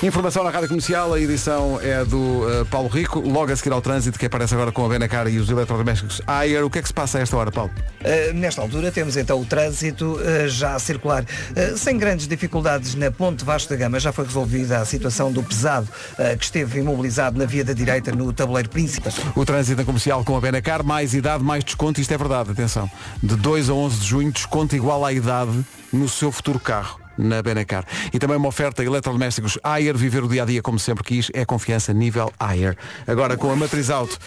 Informação 0.00 0.44
na 0.44 0.50
Rádio 0.50 0.68
Comercial, 0.68 1.12
a 1.12 1.20
edição 1.20 1.80
é 1.82 2.04
do 2.04 2.48
eh, 2.48 2.64
Paulo 2.70 2.88
Rico, 2.88 3.18
logo 3.18 3.50
a 3.50 3.56
seguir 3.56 3.72
ao 3.72 3.82
trânsito, 3.82 4.16
que 4.16 4.26
aparece 4.26 4.54
agora 4.54 4.70
com 4.70 4.86
a 4.86 4.88
Benacar 4.88 5.26
e 5.26 5.38
os 5.40 5.50
eletrodomésticos 5.50 6.22
Ayer. 6.24 6.64
O 6.64 6.70
que 6.70 6.78
é 6.78 6.82
que 6.82 6.86
se 6.86 6.94
passa 6.94 7.18
a 7.18 7.20
esta 7.20 7.36
hora, 7.36 7.50
Paulo? 7.50 7.72
Uh, 8.00 8.32
nesta 8.32 8.62
altura 8.62 8.92
temos 8.92 9.16
então 9.16 9.40
o 9.40 9.44
trânsito 9.44 10.12
uh, 10.12 10.48
já 10.48 10.76
a 10.76 10.78
circular 10.78 11.24
uh, 11.24 11.76
sem 11.76 11.98
grandes 11.98 12.28
dificuldades 12.28 12.94
na 12.94 13.10
Ponte 13.10 13.44
Vasco 13.44 13.70
da 13.70 13.76
Gama. 13.76 13.98
Já 13.98 14.12
foi 14.12 14.24
resolvida 14.24 14.78
a 14.78 14.84
situação 14.84 15.32
do 15.32 15.42
pesado 15.42 15.88
uh, 16.12 16.38
que 16.38 16.44
esteve 16.44 16.78
imobilizado 16.78 17.36
na 17.36 17.44
via 17.44 17.64
da 17.64 17.72
direita 17.72 18.12
no 18.12 18.32
tabuleiro 18.32 18.68
principal. 18.68 19.12
O 19.34 19.44
trânsito 19.44 19.84
comercial 19.84 20.22
com 20.22 20.36
a 20.36 20.40
Benacar, 20.40 20.84
mais 20.84 21.12
idade, 21.12 21.42
mais 21.42 21.64
desconto, 21.64 22.00
isto 22.00 22.14
é 22.14 22.16
verdade, 22.16 22.52
atenção. 22.52 22.88
De 23.20 23.34
2 23.34 23.68
a 23.68 23.74
11 23.74 23.98
de 23.98 24.06
junho, 24.06 24.30
desconto 24.30 24.76
igual 24.76 25.04
à 25.04 25.12
idade 25.12 25.66
no 25.92 26.08
seu 26.08 26.30
futuro 26.30 26.60
carro. 26.60 27.07
Na 27.18 27.42
Benacar. 27.42 27.84
E 28.12 28.18
também 28.18 28.36
uma 28.36 28.48
oferta 28.48 28.84
eletrodomésticos 28.84 29.58
Ayer, 29.62 29.96
viver 29.96 30.22
o 30.22 30.28
dia 30.28 30.44
a 30.44 30.46
dia 30.46 30.62
como 30.62 30.78
sempre 30.78 31.04
quis, 31.04 31.30
é 31.34 31.44
confiança 31.44 31.92
nível 31.92 32.32
Ayer. 32.38 32.76
Agora 33.06 33.36
com 33.36 33.50
a 33.50 33.56
matriz 33.56 33.90
auto, 33.90 34.18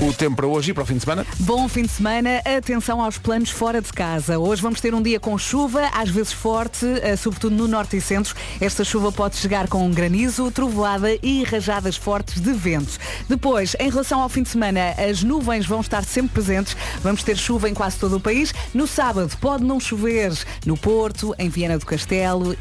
o 0.00 0.12
tempo 0.12 0.36
para 0.36 0.46
hoje 0.46 0.70
e 0.70 0.74
para 0.74 0.82
o 0.82 0.86
fim 0.86 0.94
de 0.94 1.00
semana. 1.00 1.24
Bom 1.40 1.68
fim 1.68 1.82
de 1.82 1.88
semana, 1.88 2.42
atenção 2.44 3.00
aos 3.00 3.18
planos 3.18 3.50
fora 3.50 3.80
de 3.80 3.92
casa. 3.92 4.38
Hoje 4.38 4.60
vamos 4.60 4.80
ter 4.80 4.94
um 4.94 5.02
dia 5.02 5.18
com 5.18 5.38
chuva, 5.38 5.88
às 5.94 6.10
vezes 6.10 6.32
forte, 6.32 6.84
eh, 7.02 7.16
sobretudo 7.16 7.56
no 7.56 7.66
norte 7.66 7.96
e 7.96 8.00
centro. 8.00 8.34
Esta 8.60 8.84
chuva 8.84 9.10
pode 9.10 9.36
chegar 9.36 9.68
com 9.68 9.90
granizo, 9.90 10.50
trovoada 10.50 11.16
e 11.22 11.44
rajadas 11.44 11.96
fortes 11.96 12.40
de 12.40 12.52
vento. 12.52 12.98
Depois, 13.28 13.74
em 13.78 13.88
relação 13.88 14.20
ao 14.20 14.28
fim 14.28 14.42
de 14.42 14.50
semana, 14.50 14.94
as 14.98 15.22
nuvens 15.22 15.66
vão 15.66 15.80
estar 15.80 16.04
sempre 16.04 16.32
presentes. 16.32 16.76
Vamos 17.02 17.22
ter 17.22 17.36
chuva 17.36 17.70
em 17.70 17.74
quase 17.74 17.96
todo 17.96 18.16
o 18.16 18.20
país. 18.20 18.52
No 18.74 18.86
sábado 18.86 19.36
pode 19.40 19.64
não 19.64 19.78
chover 19.78 20.32
no 20.66 20.76
Porto, 20.76 21.34
em 21.38 21.48
Viana 21.48 21.78
do 21.78 21.86
Castelo 21.86 22.01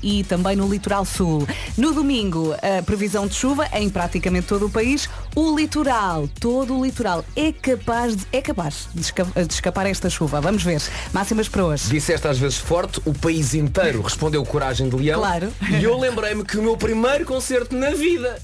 e 0.02 0.24
também 0.24 0.56
no 0.56 0.68
litoral 0.68 1.06
sul. 1.06 1.48
No 1.78 1.94
domingo, 1.94 2.54
a 2.62 2.82
previsão 2.84 3.28
de 3.28 3.34
chuva 3.36 3.68
em 3.74 3.90
praticamente 3.90 4.48
todo 4.48 4.66
o 4.66 4.70
país. 4.70 5.10
O 5.36 5.56
litoral, 5.56 6.28
todo 6.40 6.78
o 6.78 6.86
litoral 6.86 7.24
é 7.36 7.52
capaz 7.52 8.16
de, 8.16 8.26
é 8.32 8.42
capaz 8.42 8.88
de, 8.94 9.02
esca- 9.02 9.24
de 9.26 9.54
escapar 9.54 9.86
esta 9.86 10.10
chuva. 10.10 10.40
Vamos 10.42 10.64
ver. 10.64 10.82
Máximas 11.14 11.48
para 11.48 11.66
hoje. 11.66 11.90
Disseste 11.90 12.28
às 12.28 12.38
vezes 12.38 12.58
forte, 12.58 13.02
o 13.06 13.14
país 13.14 13.54
inteiro 13.54 14.02
respondeu 14.02 14.44
coragem 14.46 14.90
de 14.90 14.96
leão. 14.96 15.20
Claro. 15.20 15.52
E 15.80 15.84
eu 15.84 15.98
lembrei-me 15.98 16.44
que 16.44 16.58
o 16.58 16.62
meu 16.64 16.78
primeiro 16.78 17.26
concerto 17.26 17.76
na 17.76 17.92
vida 17.92 18.40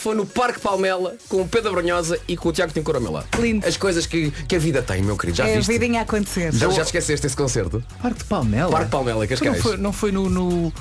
foi 0.00 0.14
no 0.14 0.24
Parque 0.24 0.58
Palmela 0.60 1.14
com 1.28 1.42
o 1.42 1.48
Pedro 1.48 1.72
Brunhosa 1.72 2.18
e 2.26 2.34
com 2.34 2.48
o 2.48 2.52
Tiago 2.52 2.72
meu 3.00 3.12
lado. 3.12 3.28
Lindo. 3.38 3.66
As 3.66 3.76
coisas 3.76 4.06
que, 4.06 4.30
que 4.30 4.56
a 4.56 4.58
vida 4.58 4.80
tem, 4.80 5.02
meu 5.02 5.14
querido. 5.14 5.36
Já 5.36 5.46
é 5.46 5.52
a 5.52 5.56
viste? 5.58 5.70
vidinha 5.70 6.00
a 6.00 6.02
acontecer. 6.04 6.52
Já, 6.54 6.70
já 6.70 6.82
esqueceste 6.82 7.26
esse 7.26 7.36
concerto? 7.36 7.84
Parque 8.00 8.20
de 8.20 8.24
Palmela. 8.24 8.70
Parque 8.70 8.90
Palmela, 8.90 9.26
em 9.26 9.28
Não 9.28 9.36
Cascais. 9.36 9.62
foi, 9.62 9.76
não 9.76 9.92
foi 9.92 10.10
no, 10.10 10.30
no, 10.30 10.72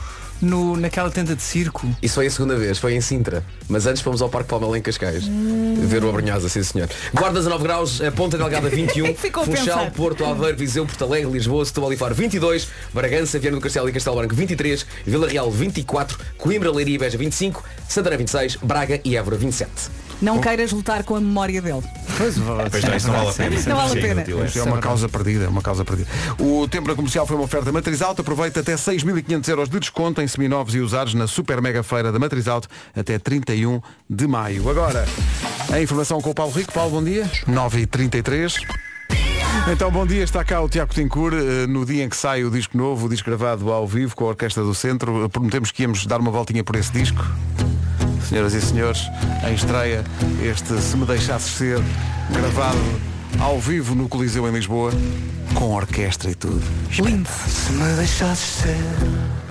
no- 0.41 0.75
naquela 0.77 1.09
tenda 1.09 1.35
de 1.35 1.41
circo. 1.41 1.87
Isso 2.01 2.15
foi 2.15 2.27
a 2.27 2.31
segunda 2.31 2.55
vez, 2.55 2.77
foi 2.77 2.93
em 2.95 3.01
Sintra. 3.01 3.43
Mas 3.67 3.85
antes 3.85 4.01
fomos 4.01 4.21
ao 4.21 4.29
Parque 4.29 4.49
Palmela 4.49 4.77
em 4.77 4.81
Cascais. 4.81 5.23
Ver 5.27 6.03
o 6.03 6.09
Abrunhosa, 6.09 6.49
sim 6.49 6.63
senhor. 6.63 6.89
Guarda 7.13 7.39
19 7.39 7.63
graus, 7.63 8.01
a 8.01 8.11
Ponta 8.11 8.37
Delgada 8.37 8.67
21, 8.69 9.13
Ficou 9.15 9.43
a 9.43 9.45
Funchal, 9.45 9.63
pensar. 9.65 9.91
Porto, 9.91 10.25
Aveiro, 10.25 10.57
Viseu, 10.57 10.85
Porto 10.85 11.03
Alegre, 11.03 11.31
Lisboa, 11.31 11.63
Setúbal 11.65 11.93
e 11.93 11.97
Faro 11.97 12.15
22, 12.15 12.67
Bragança, 12.93 13.37
Viana 13.39 13.57
do 13.57 13.61
Castelo 13.61 13.89
e 13.89 13.91
Castelo 13.91 14.15
Branco 14.15 14.35
23, 14.35 14.85
Vila 15.05 15.27
Real 15.27 15.49
24, 15.51 16.17
Coimbra, 16.37 16.71
Leiria 16.71 16.95
e 16.95 16.97
Beja 16.97 17.17
25, 17.17 17.63
Santana 17.87 18.17
26, 18.17 18.55
Braga 18.57 18.99
e 19.03 19.15
Évora 19.17 19.37
27. 19.37 19.69
Não 20.21 20.39
queiras 20.39 20.71
lutar 20.71 21.03
com 21.03 21.15
a 21.15 21.21
memória 21.21 21.61
dele. 21.61 21.83
Pois, 22.17 22.35
Pois 22.71 22.83
não, 22.83 22.95
isso 22.95 23.07
não 23.07 23.15
vale 23.15 23.29
a 23.29 23.33
pena. 23.33 23.55
Não 23.67 23.75
vale 23.77 23.99
a 23.99 24.01
pena. 24.01 24.21
é. 24.21 24.45
Isto 24.45 24.59
é 24.59 24.63
uma 24.63 24.77
causa 24.79 25.07
perdida, 25.07 25.45
é 25.45 25.47
uma 25.47 25.61
causa 25.61 25.85
perdida. 25.85 26.09
O 26.37 26.67
tempo 26.67 26.93
comercial 26.93 27.25
foi 27.25 27.37
uma 27.37 27.45
oferta 27.45 27.71
matriz 27.71 28.01
alta, 28.01 28.21
aproveita 28.21 28.59
até 28.59 28.75
6.500 28.75 29.47
euros 29.47 29.69
de 29.69 29.79
desconto 29.79 30.21
em 30.21 30.27
seminovos 30.27 30.75
e 30.75 30.79
usados 30.79 31.13
na 31.13 31.27
super 31.27 31.61
mega 31.61 31.81
feira 31.83 32.11
da 32.11 32.19
matriz 32.19 32.47
alta 32.47 32.67
até 32.95 33.17
31 33.17 33.81
de 34.09 34.27
maio. 34.27 34.69
Agora, 34.69 35.05
a 35.71 35.81
informação 35.81 36.19
com 36.19 36.31
o 36.31 36.35
Paulo 36.35 36.51
Rico. 36.51 36.73
Paulo, 36.73 36.91
bom 36.91 37.03
dia. 37.03 37.29
9h33. 37.47 38.55
Então, 39.71 39.91
bom 39.91 40.05
dia, 40.05 40.23
está 40.23 40.43
cá 40.43 40.61
o 40.61 40.69
Tiago 40.69 40.93
Tincur, 40.93 41.33
eh, 41.33 41.67
no 41.67 41.85
dia 41.85 42.03
em 42.03 42.09
que 42.09 42.15
sai 42.15 42.43
o 42.43 42.51
disco 42.51 42.77
novo, 42.77 43.05
o 43.05 43.09
disco 43.09 43.29
gravado 43.29 43.71
ao 43.71 43.87
vivo 43.87 44.15
com 44.15 44.25
a 44.25 44.29
Orquestra 44.29 44.63
do 44.63 44.73
Centro. 44.73 45.29
Prometemos 45.29 45.71
que 45.71 45.83
íamos 45.83 46.05
dar 46.05 46.19
uma 46.19 46.31
voltinha 46.31 46.63
por 46.63 46.75
esse 46.75 46.91
disco. 46.91 47.23
Senhoras 48.29 48.53
e 48.53 48.61
senhores, 48.61 49.09
em 49.43 49.55
estreia, 49.55 50.03
este 50.39 50.79
Se 50.79 50.95
Me 50.95 51.03
Deixasses 51.03 51.51
Ser, 51.51 51.79
gravado 52.29 52.77
ao 53.39 53.59
vivo 53.59 53.95
no 53.95 54.07
Coliseu 54.07 54.47
em 54.47 54.51
Lisboa, 54.51 54.91
com 55.55 55.73
orquestra 55.73 56.29
e 56.29 56.35
tudo. 56.35 56.61
Lindo. 56.91 57.27
Se 57.27 57.71
me 57.71 57.95
deixasses 57.95 58.61
ser. 58.61 59.48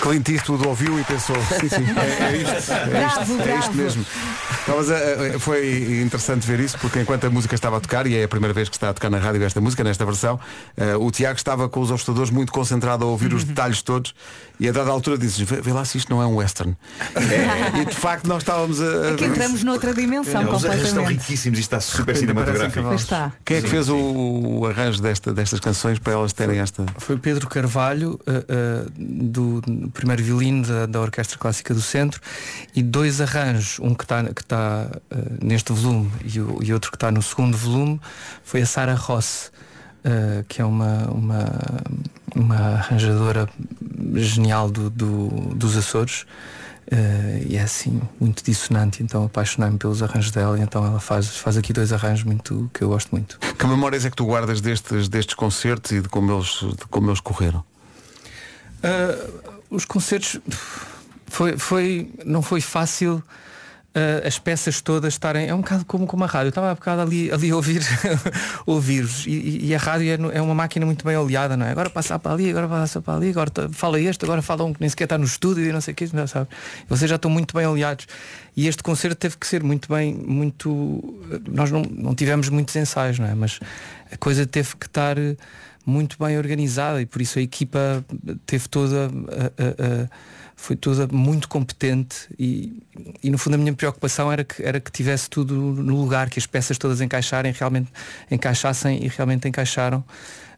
Clint 0.00 0.28
Eastwood 0.28 0.66
ouviu 0.66 0.98
e 0.98 1.04
pensou, 1.04 1.36
sim, 1.60 1.68
sim, 1.68 1.84
é, 1.96 2.24
é 2.24 2.36
isto, 2.36 2.72
é 2.72 3.06
isto, 3.06 3.48
é 3.48 3.58
isto 3.58 3.74
mesmo. 3.74 4.06
Não, 4.66 4.76
mas, 4.76 4.90
eh, 4.90 5.36
foi 5.38 6.00
interessante 6.02 6.46
ver 6.46 6.60
isso 6.60 6.78
porque 6.78 7.00
enquanto 7.00 7.24
a 7.26 7.30
música 7.30 7.54
estava 7.54 7.76
a 7.76 7.80
tocar, 7.80 8.06
e 8.06 8.16
é 8.16 8.24
a 8.24 8.28
primeira 8.28 8.54
vez 8.54 8.68
que 8.68 8.76
está 8.76 8.90
a 8.90 8.94
tocar 8.94 9.10
na 9.10 9.18
rádio 9.18 9.42
esta 9.42 9.60
música, 9.60 9.84
nesta 9.84 10.04
versão, 10.04 10.40
eh, 10.76 10.96
o 10.96 11.10
Tiago 11.10 11.36
estava 11.36 11.68
com 11.68 11.80
os 11.80 11.90
apostadores 11.90 12.30
muito 12.30 12.52
concentrado 12.52 13.04
a 13.04 13.08
ouvir 13.08 13.34
os 13.34 13.44
detalhes 13.44 13.82
todos 13.82 14.14
e 14.58 14.68
a 14.68 14.72
dada 14.72 14.90
altura 14.90 15.16
disse 15.18 15.44
vê, 15.44 15.60
vê 15.60 15.72
lá 15.72 15.84
se 15.84 15.98
isto 15.98 16.10
não 16.10 16.22
é 16.22 16.26
um 16.26 16.36
western. 16.36 16.76
E 17.80 17.84
de 17.84 17.94
facto 17.94 18.26
nós 18.26 18.42
estávamos 18.42 18.80
a. 18.80 18.84
a 18.84 19.12
Aqui 19.12 19.24
entramos 19.24 19.62
noutra 19.62 19.94
dimensão 19.94 20.42
Não, 20.42 20.54
os 20.54 20.64
arranjos 20.64 20.86
estão 20.88 21.02
completamente. 21.02 21.20
riquíssimos, 21.20 21.58
isto 21.58 21.74
está 21.74 21.80
super 21.80 22.16
cinematográfico. 22.16 22.94
está. 22.94 23.32
Quem 23.44 23.58
é 23.58 23.62
que 23.62 23.68
fez 23.68 23.88
o, 23.88 23.96
o 23.96 24.66
arranjo 24.66 25.00
desta, 25.00 25.32
destas 25.32 25.60
canções 25.60 25.98
para 25.98 26.12
elas 26.12 26.32
terem 26.32 26.58
esta. 26.58 26.84
Foi 26.98 27.16
Pedro 27.16 27.48
Carvalho, 27.48 28.18
eh, 28.26 28.86
do 28.96 29.60
primeiro 29.90 30.22
violino 30.22 30.66
da, 30.66 30.86
da 30.86 31.00
Orquestra 31.00 31.38
Clássica 31.38 31.74
do 31.74 31.82
Centro, 31.82 32.20
e 32.74 32.82
dois 32.82 33.20
arranjos, 33.20 33.78
um 33.80 33.94
que 33.94 34.04
está 34.04 34.24
que 34.32 34.44
tá, 34.44 34.88
eh, 35.10 35.16
neste 35.42 35.72
volume 35.72 36.10
e, 36.24 36.40
o- 36.40 36.58
e 36.62 36.72
outro 36.72 36.90
que 36.90 36.96
está 36.96 37.10
no 37.10 37.22
segundo 37.22 37.56
volume, 37.56 38.00
foi 38.44 38.62
a 38.62 38.66
Sara 38.66 38.94
Ross, 38.94 39.50
eh, 40.04 40.44
que 40.48 40.60
é 40.62 40.64
uma, 40.64 41.08
uma, 41.10 41.46
uma 42.34 42.56
arranjadora 42.56 43.48
genial 44.14 44.70
do, 44.70 44.88
do- 44.90 45.28
dos 45.54 45.76
Açores. 45.76 46.24
eh, 46.92 47.44
e 47.48 47.56
é 47.56 47.62
assim, 47.62 48.00
muito 48.18 48.42
dissonante, 48.42 49.00
então 49.02 49.24
apaixonei-me 49.24 49.78
pelos 49.78 50.02
arranjos 50.02 50.32
dela 50.32 50.58
e 50.58 50.62
então 50.62 50.84
ela 50.84 50.98
faz, 50.98 51.28
faz 51.36 51.56
aqui 51.56 51.72
dois 51.72 51.92
arranjos 51.92 52.24
muito 52.24 52.68
que 52.74 52.82
eu 52.82 52.88
gosto 52.88 53.10
muito. 53.12 53.38
Que 53.38 53.64
memórias 53.66 54.04
é 54.04 54.10
que 54.10 54.16
tu 54.16 54.24
guardas 54.24 54.60
destes, 54.60 55.08
destes 55.08 55.34
concertos 55.36 55.92
e 55.92 56.00
de 56.00 56.08
como 56.08 56.32
eles, 56.32 56.48
de 56.48 56.84
como 56.90 57.08
eles 57.10 57.20
correram? 57.20 57.62
Uh, 58.82 59.49
os 59.70 59.84
concertos 59.84 60.40
foi, 61.26 61.56
foi, 61.56 62.10
não 62.24 62.42
foi 62.42 62.60
fácil 62.60 63.22
uh, 63.94 64.26
as 64.26 64.38
peças 64.38 64.80
todas 64.80 65.14
estarem. 65.14 65.48
É 65.48 65.54
um 65.54 65.60
bocado 65.60 65.84
como, 65.84 66.06
como 66.06 66.24
a 66.24 66.26
rádio. 66.26 66.46
Eu 66.46 66.50
estava 66.50 66.70
há 66.70 66.74
bocado 66.74 67.02
ali, 67.02 67.30
ali 67.32 67.50
a 67.50 67.56
ouvir 67.56 67.82
ouvir-vos. 68.66 69.26
E, 69.26 69.66
e- 69.66 69.74
a 69.74 69.78
rádio 69.78 70.08
é, 70.32 70.36
é 70.36 70.42
uma 70.42 70.54
máquina 70.54 70.84
muito 70.86 71.04
bem 71.04 71.16
aliada, 71.16 71.56
não 71.56 71.66
é? 71.66 71.70
Agora 71.70 71.88
passa 71.90 72.18
para 72.18 72.32
ali, 72.32 72.50
agora 72.50 72.68
passa 72.68 73.00
para 73.00 73.14
ali, 73.14 73.30
agora 73.30 73.50
fala 73.72 74.00
este, 74.00 74.24
agora 74.24 74.42
fala 74.42 74.64
um 74.64 74.72
que 74.72 74.80
nem 74.80 74.88
sequer 74.90 75.04
está 75.04 75.18
no 75.18 75.24
estúdio 75.24 75.64
e 75.64 75.72
não 75.72 75.80
sei 75.80 75.92
o 75.92 75.94
que, 75.94 76.14
não 76.14 76.26
sabe? 76.26 76.48
Vocês 76.88 77.08
já 77.08 77.16
estão 77.16 77.30
muito 77.30 77.54
bem 77.54 77.64
aliados. 77.64 78.06
E 78.56 78.66
este 78.66 78.82
concerto 78.82 79.16
teve 79.16 79.36
que 79.36 79.46
ser 79.46 79.62
muito 79.62 79.88
bem, 79.92 80.12
muito. 80.14 81.20
Nós 81.48 81.70
não, 81.70 81.82
não 81.82 82.14
tivemos 82.14 82.48
muitos 82.48 82.74
ensaios, 82.76 83.18
não 83.18 83.26
é? 83.26 83.34
Mas 83.34 83.60
a 84.12 84.16
coisa 84.16 84.44
teve 84.46 84.76
que 84.76 84.86
estar 84.86 85.16
eh, 85.16 85.36
muito 85.90 86.16
bem 86.18 86.38
organizada 86.38 87.00
e 87.02 87.06
por 87.06 87.20
isso 87.20 87.38
a 87.38 87.42
equipa 87.42 88.04
teve 88.46 88.68
toda 88.68 89.06
a- 89.06 89.44
a- 89.64 90.04
a- 90.04 90.08
foi 90.56 90.76
toda 90.76 91.06
muito 91.10 91.48
competente 91.48 92.28
e, 92.38 92.82
e 93.22 93.30
no 93.30 93.38
fundo 93.38 93.54
a 93.54 93.58
minha 93.58 93.72
preocupação 93.72 94.30
era 94.30 94.44
que 94.44 94.62
era 94.62 94.78
que 94.78 94.92
tivesse 94.92 95.28
tudo 95.30 95.54
no 95.54 95.96
lugar 96.00 96.28
que 96.28 96.38
as 96.38 96.46
peças 96.46 96.76
todas 96.76 97.00
encaixarem 97.00 97.50
realmente 97.52 97.90
encaixassem 98.30 99.04
e 99.04 99.08
realmente 99.08 99.48
encaixaram 99.48 100.04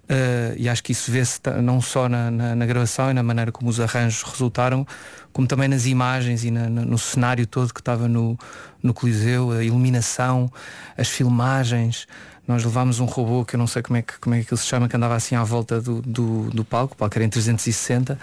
Uh, 0.05 0.53
e 0.57 0.69
acho 0.69 0.83
que 0.83 0.91
isso 0.91 1.13
vê-se 1.13 1.39
não 1.63 1.81
só 1.81 2.09
na, 2.09 2.29
na- 2.29 2.57
na 2.57 2.67
gravação 2.67 3.09
e 3.13 3.15
na 3.15 3.23
maneira 3.23 3.53
como 3.53 3.71
os 3.71 3.79
arranjos 3.79 4.23
resultaram, 4.25 4.85
como 5.33 5.47
também 5.47 5.69
nas 5.69 5.87
imagens 5.87 6.43
e 6.45 6.51
na- 6.51 6.69
no 6.69 6.99
cenário 6.99 7.47
todo 7.47 7.73
que 7.73 7.81
estava 7.81 8.09
no, 8.09 8.37
no 8.83 8.93
Coliseu, 8.93 9.53
a 9.53 9.63
iluminação, 9.63 10.53
as 10.99 11.09
filmagens. 11.09 12.09
Nós 12.47 12.65
levámos 12.65 12.99
um 13.01 13.05
robô 13.05 13.45
que 13.45 13.55
eu 13.55 13.59
não 13.59 13.67
sei 13.67 13.83
como 13.83 13.97
é 13.97 14.03
que, 14.03 14.19
como 14.19 14.35
é 14.35 14.43
que 14.43 14.53
ele 14.53 14.61
se 14.61 14.67
chama, 14.67 14.89
que 14.89 14.97
andava 14.97 15.15
assim 15.15 15.35
à 15.37 15.45
volta 15.45 15.81
do, 15.81 16.03
do, 16.03 16.51
do 16.51 16.65
palco, 16.65 16.95
o 16.95 16.97
palco 16.97 17.17
era 17.17 17.25
em 17.25 17.29
360. 17.29 18.19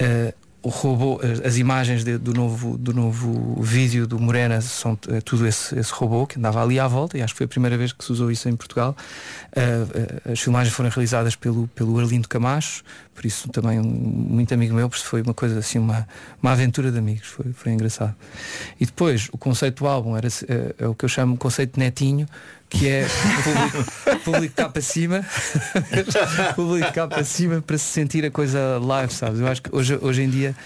Uh, 0.00 0.32
o 0.62 0.70
robô, 0.70 1.20
as- 1.22 1.40
as 1.44 1.56
imagens 1.58 2.02
de- 2.04 2.16
do, 2.16 2.32
novo, 2.32 2.78
do 2.78 2.94
novo 2.94 3.60
vídeo 3.62 4.06
do 4.06 4.18
Morena 4.18 4.62
são 4.62 4.98
eh, 5.10 5.20
tudo 5.20 5.46
esse, 5.46 5.78
esse 5.78 5.92
robô 5.92 6.26
que 6.26 6.38
andava 6.38 6.62
ali 6.62 6.80
à 6.80 6.88
volta 6.88 7.18
e 7.18 7.22
acho 7.22 7.34
que 7.34 7.36
foi 7.38 7.44
a 7.44 7.48
primeira 7.48 7.76
vez 7.76 7.92
que 7.92 8.02
se 8.02 8.10
usou 8.10 8.30
isso 8.30 8.48
em 8.48 8.56
Portugal. 8.56 8.96
Eh, 9.54 9.60
eh, 10.26 10.32
as 10.32 10.40
filmagens 10.40 10.74
foram 10.74 10.88
realizadas 10.88 11.36
pelo, 11.36 11.68
pelo 11.68 11.98
Arlindo 12.00 12.26
Camacho, 12.26 12.82
por 13.14 13.24
isso 13.24 13.48
também 13.48 13.78
um, 13.78 13.82
muito 13.84 14.52
amigo 14.52 14.74
meu, 14.74 14.90
foi 14.90 15.22
uma 15.22 15.34
coisa 15.34 15.58
assim, 15.58 15.78
uma, 15.78 16.06
uma 16.42 16.52
aventura 16.52 16.90
de 16.90 16.98
amigos, 16.98 17.26
foi, 17.28 17.52
foi 17.52 17.72
engraçado. 17.72 18.14
E 18.80 18.84
depois 18.86 19.28
o 19.32 19.38
conceito 19.38 19.84
do 19.84 19.88
álbum 19.88 20.16
era 20.16 20.26
eh, 20.26 20.74
é 20.78 20.86
o 20.86 20.94
que 20.94 21.04
eu 21.04 21.08
chamo 21.08 21.34
de 21.34 21.38
conceito 21.38 21.78
netinho, 21.78 22.26
que 22.68 22.88
é 22.88 23.06
público, 23.44 24.20
público 24.24 24.54
cá 24.56 24.68
para 24.68 24.82
cima 24.82 25.24
público 26.54 26.92
cá 26.92 27.06
para 27.06 27.24
cima 27.24 27.60
para 27.60 27.78
se 27.78 27.84
sentir 27.84 28.24
a 28.24 28.30
coisa 28.30 28.78
live, 28.82 29.12
sabes? 29.12 29.40
Eu 29.40 29.46
acho 29.46 29.62
que 29.62 29.74
hoje, 29.74 29.98
hoje 30.00 30.22
em 30.22 30.30
dia 30.30 30.56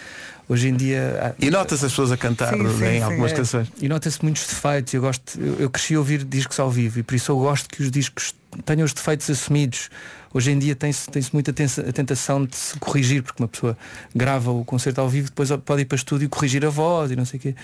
hoje 0.49 0.69
em 0.69 0.75
dia 0.75 1.35
E 1.39 1.51
nota-se 1.51 1.85
as 1.85 1.93
pessoas 1.93 2.11
a 2.11 2.17
cantar 2.17 2.55
em 2.55 3.03
algumas 3.03 3.33
É. 3.33 3.35
canções. 3.35 3.69
E 3.83 3.87
nota-se 3.89 4.23
muitos 4.23 4.47
defeitos. 4.47 4.95
Eu 4.95 5.03
gosto, 5.03 5.39
eu, 5.39 5.61
eu 5.61 5.71
cresci 5.71 5.95
a 5.95 5.99
ouvir 5.99 6.25
discos 6.25 6.59
ao 6.59 6.71
vivo 6.71 6.99
e 7.01 7.03
por 7.03 7.15
isso 7.15 7.31
eu 7.31 7.37
gosto 7.39 7.69
que 7.69 7.83
os 7.83 7.91
discos 7.91 8.35
tenham 8.65 8.87
os 8.87 8.95
defeitos 8.95 9.29
assumidos. 9.29 9.91
Hoje 10.33 10.51
em 10.51 10.59
dia 10.59 10.77
tem-se 10.77 11.09
tem 11.11 11.23
muita 11.33 11.53
tentação 11.53 12.45
de 12.45 12.55
se 12.57 12.79
corrigir, 12.79 13.23
porque 13.23 13.43
uma 13.43 13.49
pessoa 13.49 13.77
grava 14.15 14.51
o 14.51 14.65
concerto 14.65 15.01
ao 15.01 15.09
vivo, 15.09 15.29
depois 15.29 15.51
pode 15.65 15.83
ir 15.83 15.85
para 15.87 15.95
o 15.95 15.97
estúdio 15.97 16.27
e 16.27 16.29
corrigir 16.29 16.65
a 16.67 16.71
voz 16.71 17.11
e 17.11 17.17
não 17.17 17.25
sei 17.25 17.39
o 17.39 17.41
quê. 17.43 17.55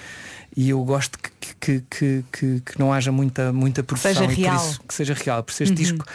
E 0.56 0.70
eu 0.70 0.82
gosto 0.84 1.18
que, 1.18 1.82
que, 1.90 2.24
que, 2.32 2.62
que, 2.64 2.78
não 2.78 2.92
haja 2.92 3.10
muita, 3.12 3.52
muita 3.52 3.82
produção 3.82 4.12
Seja 4.12 4.24
e 4.24 4.28
por 4.28 4.36
real. 4.36 4.56
isso 4.56 4.80
que 4.86 4.94
seja 4.94 5.14
real. 5.14 5.42
Por 5.42 5.52
isso 5.52 5.62
este 5.62 5.72
Uhum. 5.72 5.76
disco 5.76 6.06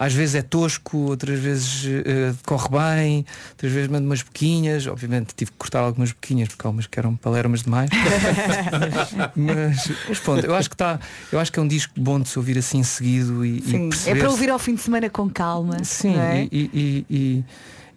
às 0.00 0.12
vezes 0.14 0.36
é 0.36 0.42
tosco, 0.42 0.96
outras 0.96 1.38
vezes 1.40 1.84
eh, 2.06 2.32
corre 2.46 2.68
bem, 2.70 3.26
outras 3.50 3.72
vezes 3.72 3.88
mando 3.90 4.06
umas 4.06 4.22
boquinhas. 4.22 4.86
Obviamente 4.86 5.34
tive 5.34 5.50
que 5.50 5.56
cortar 5.58 5.80
algumas 5.80 6.12
boquinhas 6.12 6.48
porque 6.48 6.64
há 6.64 6.70
umas 6.70 6.86
que 6.86 6.98
eram 6.98 7.16
palermas 7.16 7.64
demais. 7.64 7.90
mas, 9.34 9.90
mas 10.08 10.18
pronto, 10.20 10.44
eu 10.46 10.54
acho 10.54 10.68
que 10.68 10.74
está, 10.74 10.98
eu 11.32 11.38
acho 11.40 11.52
que 11.52 11.58
é 11.58 11.62
um 11.62 11.68
disco 11.68 11.92
bom 11.96 12.20
de 12.20 12.28
se 12.28 12.38
ouvir 12.38 12.56
assim 12.58 12.82
seguido 12.82 13.44
e, 13.44 13.58
e 13.58 13.62
Sim, 13.62 13.86
é 13.86 13.88
perceber 13.90 14.20
para 14.20 14.30
ouvir 14.30 14.50
ao 14.50 14.58
fim 14.58 14.74
de 14.74 14.80
semana 14.82 15.10
com 15.10 15.28
calma. 15.28 15.82
Sim, 15.84 16.14
não 16.14 16.22
é? 16.22 16.48
e, 16.50 16.70
e- 16.72 17.06
e- 17.10 17.44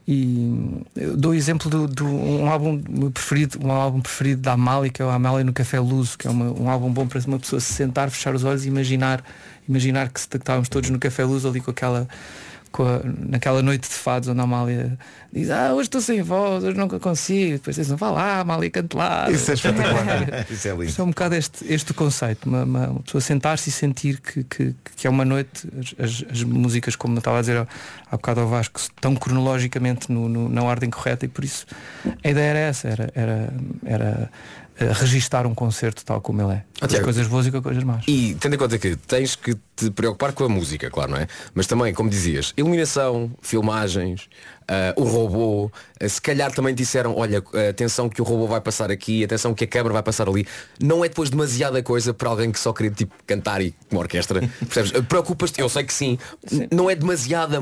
e 0.07 0.81
eu 0.95 1.15
dou 1.15 1.31
o 1.31 1.33
exemplo 1.35 1.69
do, 1.69 1.87
do- 1.87 2.05
um 2.07 2.49
álbum 2.49 2.81
meu 2.89 3.11
preferido, 3.11 3.59
um 3.63 3.71
álbum 3.71 4.01
preferido 4.01 4.41
da 4.41 4.53
Amália, 4.53 4.89
que 4.91 5.01
é 5.01 5.05
o 5.05 5.09
Amália 5.09 5.43
no 5.43 5.53
Café 5.53 5.79
Luso, 5.79 6.17
que 6.17 6.27
é 6.27 6.29
uma- 6.31 6.51
um 6.59 6.69
álbum 6.69 6.91
bom 6.91 7.05
para 7.07 7.19
uma 7.27 7.39
pessoa 7.39 7.59
se 7.59 7.71
sentar, 7.73 8.09
fechar 8.09 8.33
os 8.33 8.43
olhos 8.43 8.65
e 8.65 8.67
imaginar, 8.67 9.23
imaginar 9.67 10.09
que 10.09 10.19
estávamos 10.19 10.69
todos 10.69 10.89
no 10.89 10.99
Café 10.99 11.23
Luso 11.23 11.47
ali 11.47 11.59
com 11.61 11.71
aquela 11.71 12.07
a- 12.73 13.01
naquela 13.29 13.61
noite 13.61 13.81
de 13.89 13.93
fados 13.95 14.29
onde 14.29 14.39
a 14.39 14.43
Amália 14.43 14.97
diz, 15.31 15.49
ah, 15.49 15.73
hoje 15.73 15.87
estou 15.87 15.99
sem 15.99 16.21
voz, 16.21 16.63
hoje 16.63 16.77
nunca 16.77 16.97
consigo, 17.01 17.53
depois 17.57 17.75
dizem, 17.75 17.97
vá 17.97 18.09
lá, 18.09 18.39
Amália, 18.39 18.69
cante 18.71 18.95
lá. 18.95 19.29
Isso 19.29 19.51
é 19.51 19.55
espetacular. 19.55 20.45
Isso 20.49 20.67
é 20.69 20.71
lindo. 20.71 20.83
Isto 20.85 21.01
é 21.01 21.05
um 21.05 21.09
bocado 21.09 21.35
este, 21.35 21.65
este 21.73 21.93
conceito, 21.93 22.47
uma, 22.47 22.63
uma- 22.63 22.87
uma 22.91 22.99
pessoa 23.01 23.19
sentar-se 23.19 23.67
e 23.69 23.73
sentir 23.73 24.21
que, 24.21 24.45
que, 24.45 24.73
que 24.95 25.05
é 25.05 25.09
uma 25.09 25.25
noite, 25.25 25.67
as, 25.99 26.05
as- 26.05 26.25
as 26.31 26.43
músicas, 26.43 26.95
como 26.95 27.13
eu 27.15 27.19
estava 27.19 27.39
a 27.39 27.41
dizer 27.41 27.57
há, 27.57 27.67
há 28.09 28.15
bocado 28.15 28.39
ao 28.39 28.47
Vasco, 28.47 28.79
estão 28.79 29.15
cronologicamente 29.15 30.09
no- 30.09 30.29
no- 30.29 30.47
na 30.47 30.63
ordem 30.63 30.89
correta 30.89 31.25
e 31.25 31.27
por 31.27 31.43
isso 31.43 31.65
a 32.23 32.29
ideia 32.29 32.51
era 32.51 32.59
essa, 32.59 32.87
era, 32.87 33.11
era, 33.13 33.53
era 33.85 34.31
registar 34.93 35.45
um 35.47 35.53
concerto 35.55 36.03
tal 36.05 36.19
como 36.21 36.41
ele 36.41 36.53
é. 36.53 36.63
Com 36.79 36.85
as 36.85 36.91
Tiago. 36.91 37.03
coisas 37.05 37.27
boas 37.27 37.45
e 37.47 37.51
com 37.51 37.57
as 37.57 37.63
coisas 37.63 37.83
más. 37.83 38.03
E 38.07 38.35
tendo 38.39 38.55
em 38.55 38.57
conta 38.57 38.77
que 38.79 38.95
tens 38.95 39.35
que 39.35 39.55
te 39.75 39.89
preocupar 39.91 40.33
com 40.33 40.43
a 40.43 40.49
música, 40.49 40.89
claro, 40.89 41.11
não 41.11 41.17
é? 41.17 41.27
Mas 41.53 41.67
também, 41.67 41.93
como 41.93 42.09
dizias, 42.09 42.53
iluminação, 42.57 43.31
filmagens, 43.41 44.27
ah, 44.67 44.93
o 44.97 45.03
robô, 45.03 45.71
ah, 45.99 46.07
se 46.09 46.21
calhar 46.21 46.51
também 46.51 46.73
disseram, 46.73 47.15
olha, 47.17 47.43
atenção 47.69 48.09
que 48.09 48.21
o 48.21 48.25
robô 48.25 48.47
vai 48.47 48.61
passar 48.61 48.89
aqui, 48.91 49.23
atenção 49.23 49.53
que 49.53 49.63
a 49.63 49.67
câmara 49.67 49.93
vai 49.93 50.03
passar 50.03 50.27
ali. 50.27 50.45
Não 50.81 51.03
é 51.05 51.09
depois 51.09 51.29
demasiada 51.29 51.81
coisa 51.83 52.13
para 52.13 52.29
alguém 52.29 52.51
que 52.51 52.59
só 52.59 52.73
queria 52.73 52.91
tipo 52.91 53.13
cantar 53.27 53.61
e 53.61 53.71
com 53.89 53.95
uma 53.97 54.01
orquestra. 54.01 54.39
Percebes? 54.59 54.91
Preocupas-te, 55.07 55.61
eu 55.61 55.69
sei 55.69 55.83
que 55.83 55.93
sim. 55.93 56.17
N- 56.51 56.67
Não 56.71 56.89
é 56.89 56.95
demasiada. 56.95 57.59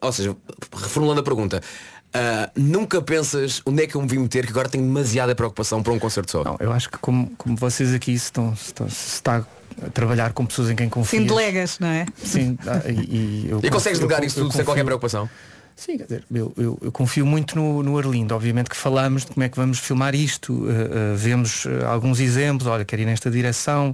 Ou 0.00 0.12
seja, 0.12 0.34
reformulando 0.74 1.20
a 1.20 1.24
pergunta. 1.24 1.60
Ah, 2.14 2.50
nunca 2.56 3.00
pensas 3.02 3.62
onde 3.64 3.82
é 3.82 3.86
que 3.86 3.94
eu 3.94 4.02
me 4.02 4.08
vim 4.08 4.18
meter 4.18 4.44
que 4.44 4.50
agora 4.52 4.68
tenho 4.68 4.84
demasiada 4.84 5.34
preocupação 5.34 5.82
para 5.82 5.92
um 5.92 5.98
concerto 5.98 6.30
só. 6.30 6.44
Não, 6.44 6.56
eu 6.60 6.72
acho 6.72 6.90
que 6.90 6.98
como, 6.98 7.30
como 7.38 7.56
vocês 7.56 7.92
aqui 7.94 8.12
estão, 8.12 8.52
estão, 8.52 8.88
se 8.88 9.14
está 9.14 9.44
a 9.84 9.90
trabalhar 9.90 10.32
com 10.32 10.44
pessoas 10.44 10.70
em 10.70 10.76
quem 10.76 10.88
confias. 10.88 11.22
Sim, 11.22 11.26
delegas, 11.28 11.78
não 11.78 11.88
é? 11.88 12.06
Sim, 12.22 12.58
ah, 12.66 12.82
e, 12.88 12.92
e, 12.92 13.46
eu 13.48 13.58
E 13.62 13.70
consegues 13.70 13.98
confio- 13.98 14.08
delegar 14.08 14.24
isso 14.24 14.36
tudo 14.36 14.44
sem 14.48 14.50
confio- 14.60 14.64
qualquer 14.66 14.84
preocupação? 14.84 15.28
Sim, 15.84 15.96
quer 15.98 16.04
dizer, 16.04 16.24
eu, 16.32 16.52
eu- 16.56 16.78
eu 16.80 16.92
confio 16.92 17.26
muito 17.26 17.56
no, 17.56 17.82
no 17.82 17.98
Arlindo. 17.98 18.36
Obviamente 18.36 18.70
que 18.70 18.76
falamos 18.76 19.24
de 19.24 19.32
como 19.32 19.42
é 19.42 19.48
que 19.48 19.56
vamos 19.56 19.80
filmar 19.80 20.14
isto. 20.14 20.64
eh, 20.70 20.72
eh, 21.12 21.14
vemos 21.16 21.66
eh, 21.66 21.84
alguns 21.84 22.20
exemplos, 22.20 22.68
olha, 22.68 22.84
quero 22.84 23.02
ir 23.02 23.04
nesta 23.06 23.28
direção. 23.28 23.92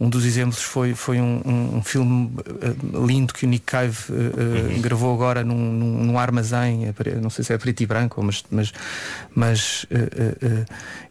Um 0.00 0.08
dos 0.10 0.24
exemplos 0.24 0.60
foi, 0.60 0.94
foi 0.96 1.20
um, 1.20 1.40
um- 1.46 1.76
um 1.76 1.82
filme 1.84 2.32
lindo 3.06 3.32
que 3.32 3.46
o 3.46 3.48
Nick 3.48 3.64
Cave 3.66 3.96
eh, 4.10 4.80
gravou 4.80 5.14
agora 5.14 5.44
num, 5.44 5.54
num- 5.56 6.04
num 6.06 6.18
armazém, 6.18 6.92
pre- 6.92 7.14
não 7.14 7.30
sei 7.30 7.44
se 7.44 7.52
é 7.52 7.58
preto 7.58 7.82
e 7.82 7.86
branco, 7.86 8.20
mas, 8.20 8.42
mas, 8.50 8.72
mas 9.32 9.86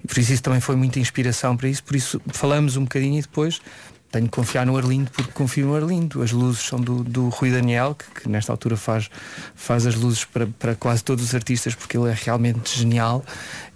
por 0.06 0.18
isso 0.20 0.34
isso 0.34 0.44
também 0.44 0.60
foi 0.60 0.76
muita 0.76 1.00
inspiração 1.00 1.56
para 1.56 1.70
isso. 1.70 1.82
Por 1.86 1.96
isso 1.96 2.22
falamos 2.28 2.76
um 2.76 2.84
bocadinho 2.84 3.18
e 3.18 3.22
depois 3.22 3.62
tenho 4.12 4.26
que 4.26 4.32
confiar 4.32 4.66
no 4.66 4.78
Arlindo 4.78 5.12
porque 5.12 5.32
confio 5.32 5.68
no 5.68 5.76
Arlindo. 5.76 6.22
As 6.24 6.32
luzes 6.32 6.62
são 6.62 6.80
do, 6.80 7.04
do 7.04 7.30
Rui 7.30 7.52
Daniel, 7.52 7.96
que, 7.96 8.22
que 8.22 8.30
nesta 8.30 8.52
altura 8.54 8.78
faz, 8.78 9.10
faz 9.56 9.86
as 9.86 9.96
luzes 9.96 10.24
para, 10.26 10.48
para 10.60 10.76
quase 10.76 11.04
todos 11.04 11.24
os 11.24 11.36
artistas 11.36 11.76
porque 11.76 11.98
ele 11.98 12.10
é 12.10 12.14
realmente 12.18 12.78
genial 12.78 13.24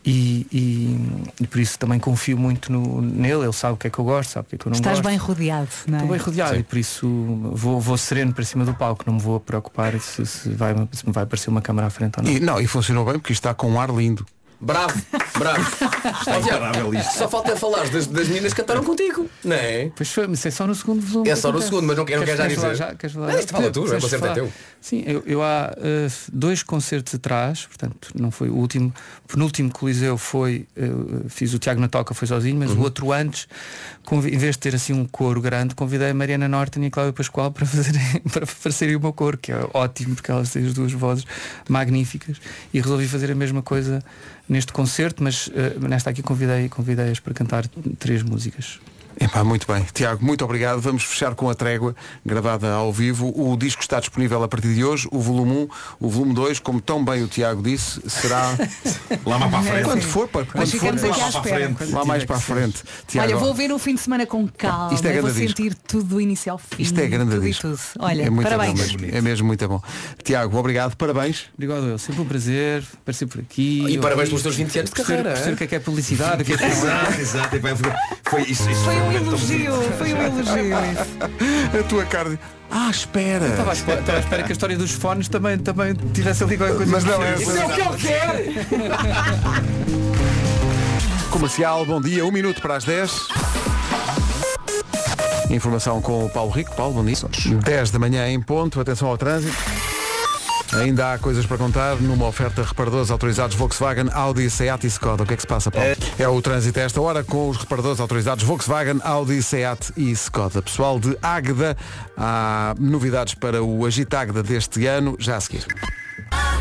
e, 0.04 0.48
e- 0.52 1.24
e 1.44 1.48
por 1.48 1.60
isso 1.60 1.78
também 1.78 2.00
confio 2.00 2.38
muito 2.38 2.72
no, 2.72 3.02
nele. 3.02 3.44
Ele 3.44 3.54
sabe 3.54 3.74
o 3.74 3.78
que 3.78 3.88
é 3.88 3.90
que 3.90 4.00
eu 4.00 4.06
gosto, 4.06 4.32
sabe 4.32 4.48
o 4.48 4.50
que 4.50 4.56
é 4.56 4.58
que 4.58 4.66
eu 4.68 4.70
não 4.72 4.78
Estás 4.78 4.98
gosto. 5.00 5.08
bem 5.10 5.18
rodeado, 5.18 5.70
não 5.88 5.98
é? 5.98 6.02
Estou 6.02 6.16
bem 6.18 6.26
rodeado 6.26 6.56
e 6.58 6.64
por 6.64 6.78
isso 6.78 7.08
vou, 7.54 7.80
vou 7.80 7.98
sereno 7.98 8.34
para 8.34 8.44
cima 8.44 8.66
do 8.66 8.74
palco, 8.74 9.04
não 9.06 9.16
me 9.16 9.22
vou 9.22 9.40
preocupar 9.40 10.00
se, 10.00 10.26
se 10.26 10.50
vai, 10.50 10.74
se 10.92 11.06
me 11.06 11.12
vai 11.14 11.24
aparecer 11.24 11.50
uma 11.50 11.62
câmara 11.62 11.88
à 11.88 11.90
frente 11.90 12.18
ou 12.20 12.24
não. 12.24 12.32
E, 12.32 12.40
não, 12.40 12.60
e 12.60 12.66
funcionou 12.68 13.06
bem 13.06 13.16
porque 13.20 13.34
isto 13.34 13.42
está 13.42 13.54
com 13.54 13.70
um 13.70 13.80
ar 13.80 13.90
lindo. 13.90 14.26
Bravo, 14.62 14.94
bravo. 15.40 15.60
Está 16.22 16.40
imparável 16.40 16.94
isto. 16.94 17.18
Só 17.18 17.28
falta 17.28 17.56
falar 17.56 17.90
das, 17.90 18.06
das 18.06 18.28
meninas 18.28 18.54
que 18.54 18.62
cantaram 18.62 18.84
contigo, 18.84 19.28
não 19.44 19.56
é? 19.56 19.92
Pois 19.96 20.10
foi, 20.12 20.28
mas 20.28 20.46
é 20.46 20.52
só 20.52 20.68
no 20.68 20.76
segundo 20.76 21.02
volume. 21.02 21.30
É 21.30 21.36
só 21.36 21.52
no 21.52 21.60
segundo, 21.62 21.88
mas 21.88 21.98
não 21.98 22.06
quero- 22.06 22.24
já 22.26 22.48
dizer. 22.48 22.78
falar 22.78 22.96
Queres 22.96 23.16
falar 23.16 23.32
Não, 23.34 23.40
isto 23.40 23.52
fala 23.52 23.72
tu, 23.72 23.84
o 23.86 23.90
concerto 24.00 24.26
é 24.28 24.34
teu. 24.34 24.54
Sim, 24.80 25.04
eu, 25.08 25.24
eu 25.26 25.44
há 25.44 25.74
eh, 25.78 26.08
dois 26.32 26.62
concertos 26.64 27.16
atrás, 27.16 27.66
portanto, 27.66 28.10
não 28.16 28.30
foi 28.32 28.50
o 28.50 28.56
último, 28.56 28.94
o 29.26 29.28
penúltimo 29.34 29.72
Coliseu 29.72 30.18
foi, 30.18 30.68
eh, 30.76 30.90
fiz 31.28 31.54
o 31.54 31.60
Tiago 31.60 31.80
na 31.82 31.88
Toca, 31.88 32.14
foi 32.14 32.28
sozinho, 32.28 32.58
mas 32.58 32.72
Uhum. 32.72 32.80
o 32.80 32.82
outro 32.82 33.12
antes, 33.12 33.48
em 34.12 34.38
vez 34.38 34.56
de 34.56 34.60
ter 34.60 34.76
assim 34.76 34.94
um 34.94 35.06
coro 35.06 35.40
grande, 35.42 35.74
convidei 35.76 36.10
a 36.10 36.14
Mariana 36.14 36.48
Norton 36.48 36.82
e 36.82 36.86
a 36.88 36.92
Cláudia 36.92 37.14
Pascoal 37.14 37.52
para 37.52 37.66
fazerem, 37.66 38.02
para 38.32 38.46
fazerem 38.46 38.96
o 38.96 39.00
meu 39.00 39.14
coro, 39.14 39.38
que 39.38 39.52
é 39.52 39.60
ótimo, 39.74 40.16
porque 40.16 40.32
elas 40.32 40.52
têm 40.52 40.66
as 40.66 40.74
duas 40.74 40.92
vozes 40.94 41.26
magníficas, 41.70 42.38
e 42.74 42.80
resolvi 42.82 43.08
fazer 43.08 43.32
a 43.32 43.36
mesma 43.36 43.62
coisa 43.62 44.04
neste 44.52 44.74
concerto, 44.74 45.24
mas 45.24 45.50
eh, 45.56 45.80
nesta 45.80 46.10
aqui 46.10 46.22
convidei, 46.22 46.68
convidei-as 46.68 47.22
para 47.22 47.34
cantar 47.34 47.66
três 47.98 48.22
músicas. 48.22 48.82
Epá, 49.22 49.44
muito 49.44 49.72
bem. 49.72 49.86
Tiago, 49.94 50.26
muito 50.26 50.44
obrigado. 50.44 50.82
Vamos 50.82 51.04
fechar 51.04 51.36
com 51.36 51.48
a 51.48 51.54
trégua 51.54 51.96
gravada 52.26 52.72
ao 52.74 52.92
vivo. 52.92 53.32
O 53.36 53.56
disco 53.56 53.82
está 53.84 54.00
disponível 54.00 54.42
a 54.42 54.48
partir 54.48 54.74
de 54.74 54.84
hoje, 54.84 55.08
o 55.12 55.20
volume 55.20 55.52
1, 55.52 55.68
o 56.00 56.10
volume 56.10 56.34
2, 56.34 56.58
como 56.60 56.82
tão 56.82 57.06
bem 57.06 57.22
o 57.24 57.28
Tiago 57.28 57.62
disse, 57.62 58.02
será 58.10 58.56
Lá 59.24 59.38
mais 59.38 59.52
para 59.52 59.60
a 59.60 59.64
frente. 59.64 59.84
quando 59.86 60.02
for, 60.02 60.30
Nós 60.34 60.48
quando 60.48 60.66
for, 60.66 60.80
ficamos 60.80 61.04
aqui 61.04 61.22
à 61.22 61.26
lá 61.26 61.32
para 61.32 61.40
a 61.40 61.44
espera. 61.44 61.76
frente. 61.76 61.92
lá 61.92 62.06
mais 62.06 62.26
para 62.26 62.36
a 62.36 62.40
frente. 62.40 62.84
Tiago, 63.08 63.28
Olha, 63.30 63.38
vou 63.38 63.54
ver 63.54 63.68
no 63.68 63.78
fim 63.78 63.94
de 63.94 64.02
semana 64.02 64.26
com 64.26 64.48
calma. 64.48 64.94
Isto 64.94 65.08
é 65.08 65.14
vou 65.14 65.22
grande 65.24 65.40
disco. 65.40 65.58
sentir 65.58 65.76
tudo 65.88 66.04
do 66.06 66.22
início 66.22 66.52
ao 66.52 66.58
fim. 66.58 66.82
isto 66.82 67.00
é 67.00 67.08
grande 67.08 67.32
tudo 67.36 67.44
disco. 67.44 67.62
tudo. 67.62 67.80
Olha, 68.00 68.24
é 68.24 68.30
muito 68.30 68.44
parabéns. 68.50 68.72
bom 68.94 69.02
mesmo. 69.02 69.16
É 69.18 69.22
mesmo 69.22 69.46
muito 69.48 69.68
bom. 69.68 69.82
Tiago, 70.24 70.58
obrigado, 70.58 70.96
parabéns. 70.96 71.44
Obrigado 71.54 71.86
eu, 71.86 71.98
sempre 72.00 72.22
um 72.22 72.26
prazer 72.26 72.84
aparecer 73.02 73.28
por 73.28 73.40
aqui. 73.40 73.86
E 73.88 74.00
parabéns 74.00 74.30
pelos 74.30 74.42
teus 74.42 74.56
20 74.56 74.80
anos 74.80 74.90
de 74.92 74.96
carreira, 74.96 75.30
perceber 75.30 75.52
é? 75.52 75.54
o 75.54 75.58
que 75.58 75.64
é 75.64 75.68
que 75.68 75.76
é 75.76 75.80
publicidade, 75.80 76.42
o 76.42 76.46
que 76.46 76.54
é 76.54 76.56
é 76.66 76.72
Exato, 76.72 77.20
exato. 77.20 77.58
Foi 78.30 78.42
isso. 78.44 78.68
isso 78.70 78.84
Foi 78.84 78.96
um 78.96 79.11
tão 79.12 79.28
elogio, 79.28 79.74
foi 79.98 80.14
um 80.14 80.22
elogio. 80.22 80.76
isso. 80.92 81.78
A 81.80 81.84
tua 81.84 82.06
cara. 82.06 82.40
Ah, 82.70 82.90
espera. 82.90 83.48
Estava 83.48 83.72
à 83.72 83.74
espera, 83.74 84.00
estava 84.00 84.18
à 84.18 84.22
espera 84.22 84.44
que 84.44 84.50
a 84.50 84.54
história 84.54 84.78
dos 84.78 84.92
fones 84.92 85.28
também, 85.28 85.58
também 85.58 85.94
tivesse 86.14 86.44
ali 86.44 86.58
qualquer 86.58 86.78
coisa. 86.78 86.92
Mas 86.92 87.04
não 87.04 87.22
é 87.22 87.34
Isso 87.36 87.58
é 87.58 87.66
o 87.66 87.70
que 87.70 87.82
eu 87.82 87.94
quero! 87.98 88.44
Comercial, 91.30 91.86
bom 91.86 92.00
dia, 92.00 92.26
um 92.26 92.32
minuto 92.32 92.62
para 92.62 92.78
as 92.78 92.86
10. 92.86 93.28
Informação 95.50 96.02
com 96.02 96.26
o 96.26 96.30
Paulo 96.30 96.52
Rico. 96.52 96.74
Paulo, 96.76 96.94
bom 96.94 97.04
dia. 97.04 97.18
10 97.64 97.92
da 97.92 98.00
manhã 98.00 98.30
em 98.30 98.42
ponto, 98.42 98.80
atenção 98.80 99.10
ao 99.10 99.18
trânsito. 99.18 99.54
Ainda 100.74 101.14
há 101.14 101.18
coisas 101.18 101.46
para 101.46 101.58
contar 101.58 101.98
numa 101.98 102.26
oferta 102.26 102.64
reparadores 102.64 103.12
autorizados 103.12 103.56
Volkswagen, 103.56 104.10
Audi, 104.14 104.50
Seat 104.50 104.86
e 104.86 104.88
Skoda. 104.88 105.24
O 105.24 105.26
que 105.26 105.34
é 105.34 105.36
que 105.36 105.42
se 105.42 105.48
passa, 105.48 105.70
Paulo? 105.70 105.88
É, 106.18 106.28
o 106.28 106.42
trânsito 106.42 106.80
a 106.80 106.84
esta 106.84 107.02
hora 107.02 107.24
com 107.24 107.50
os 107.50 107.58
reparadores 107.58 108.00
autorizados 108.00 108.44
Volkswagen, 108.44 109.02
Audi, 109.04 109.44
Seat 109.44 109.92
e 109.98 110.12
Skoda. 110.12 110.62
Pessoal 110.62 110.98
de 111.00 111.18
Águeda, 111.22 111.76
há 112.16 112.74
novidades 112.80 113.34
para 113.34 113.62
o 113.62 113.86
Agitagda 113.86 114.42
deste 114.42 114.86
ano, 114.86 115.18
já 115.20 115.36
a 115.36 115.42
seguir. 115.42 115.66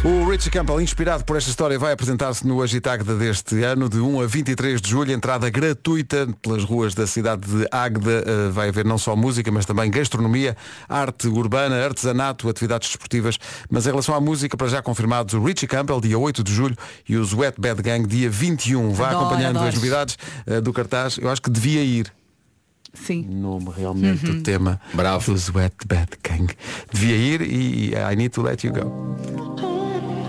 O 0.02 0.24
Richie 0.30 0.50
Campbell, 0.50 0.80
inspirado 0.80 1.24
por 1.24 1.36
esta 1.36 1.50
história, 1.50 1.78
vai 1.78 1.92
apresentar-se 1.92 2.46
no 2.46 2.62
Agitagda 2.62 3.14
deste 3.14 3.62
ano, 3.62 3.86
de 3.86 4.00
1 4.00 4.22
a 4.22 4.26
23 4.26 4.80
de 4.80 4.88
julho, 4.88 5.12
entrada 5.12 5.50
gratuita 5.50 6.26
pelas 6.40 6.64
ruas 6.64 6.94
da 6.94 7.06
cidade 7.06 7.46
de 7.46 7.66
Águeda. 7.70 8.24
Uh, 8.26 8.50
vai 8.50 8.70
haver 8.70 8.86
não 8.86 8.96
só 8.96 9.14
música, 9.14 9.52
mas 9.52 9.66
também 9.66 9.90
gastronomia, 9.90 10.56
arte 10.88 11.28
urbana, 11.28 11.84
artesanato, 11.84 12.48
atividades 12.48 12.88
desportivas. 12.88 13.38
Mas 13.68 13.86
em 13.86 13.90
relação 13.90 14.14
à 14.14 14.20
música, 14.22 14.56
para 14.56 14.68
já 14.68 14.80
confirmados 14.80 15.34
o 15.34 15.44
Richie 15.44 15.66
Campbell, 15.66 16.00
dia 16.00 16.18
8 16.18 16.42
de 16.42 16.54
julho, 16.54 16.76
e 17.06 17.18
os 17.18 17.34
Wet 17.34 17.60
Bad 17.60 17.82
Gang, 17.82 18.08
dia 18.08 18.30
21. 18.30 18.94
Vá 18.94 19.08
Adoro, 19.08 19.26
acompanhando 19.26 19.56
adoro. 19.56 19.68
as 19.68 19.74
novidades 19.74 20.16
uh, 20.46 20.62
do 20.62 20.72
cartaz. 20.72 21.18
Eu 21.18 21.28
acho 21.28 21.42
que 21.42 21.50
devia 21.50 21.84
ir. 21.84 22.10
Sim. 22.94 23.26
Nome 23.30 23.68
realmente 23.76 24.26
Uhum. 24.26 24.36
do 24.36 24.42
tema 24.42 24.80
Bravo. 24.94 25.32
dos 25.32 25.48
Wet 25.54 25.74
Bad 25.86 26.08
Gang. 26.22 26.48
Devia 26.92 27.16
ir 27.16 27.40
e 27.42 27.92
I 27.94 28.16
need 28.16 28.30
to 28.30 28.42
let 28.42 28.64
you 28.64 28.72
go. 28.72 29.16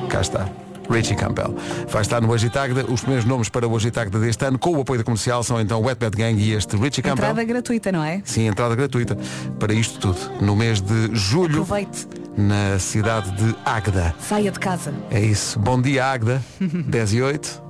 Cá 0.09 0.21
está. 0.21 0.47
Richie 0.89 1.15
Campbell. 1.15 1.55
Vai 1.87 2.01
estar 2.01 2.19
no 2.21 2.33
Agitagda. 2.33 2.83
Os 2.91 2.99
primeiros 2.99 3.25
nomes 3.25 3.47
para 3.47 3.65
o 3.65 3.73
Agitagda 3.75 4.19
deste 4.19 4.43
ano, 4.45 4.59
com 4.59 4.75
o 4.75 4.81
apoio 4.81 4.97
da 4.99 5.03
comercial, 5.05 5.41
são 5.41 5.59
então 5.61 5.81
Wet 5.81 5.97
Bad 5.97 6.17
Gang 6.17 6.37
e 6.41 6.51
este 6.51 6.75
Richie 6.75 7.01
Campbell. 7.01 7.29
Entrada 7.29 7.43
gratuita, 7.45 7.91
não 7.93 8.03
é? 8.03 8.21
Sim, 8.25 8.47
entrada 8.47 8.75
gratuita 8.75 9.17
para 9.57 9.73
isto 9.73 9.99
tudo. 9.99 10.19
No 10.41 10.53
mês 10.53 10.81
de 10.81 11.15
julho, 11.15 11.61
Aproveite. 11.61 12.07
na 12.37 12.77
cidade 12.77 13.31
de 13.31 13.55
Águeda. 13.63 14.13
Saia 14.19 14.51
de 14.51 14.59
casa. 14.59 14.93
É 15.09 15.21
isso. 15.21 15.57
Bom 15.59 15.81
dia, 15.81 16.05
Águeda. 16.05 16.43
10 16.59 17.13
e 17.13 17.21
8. 17.21 17.61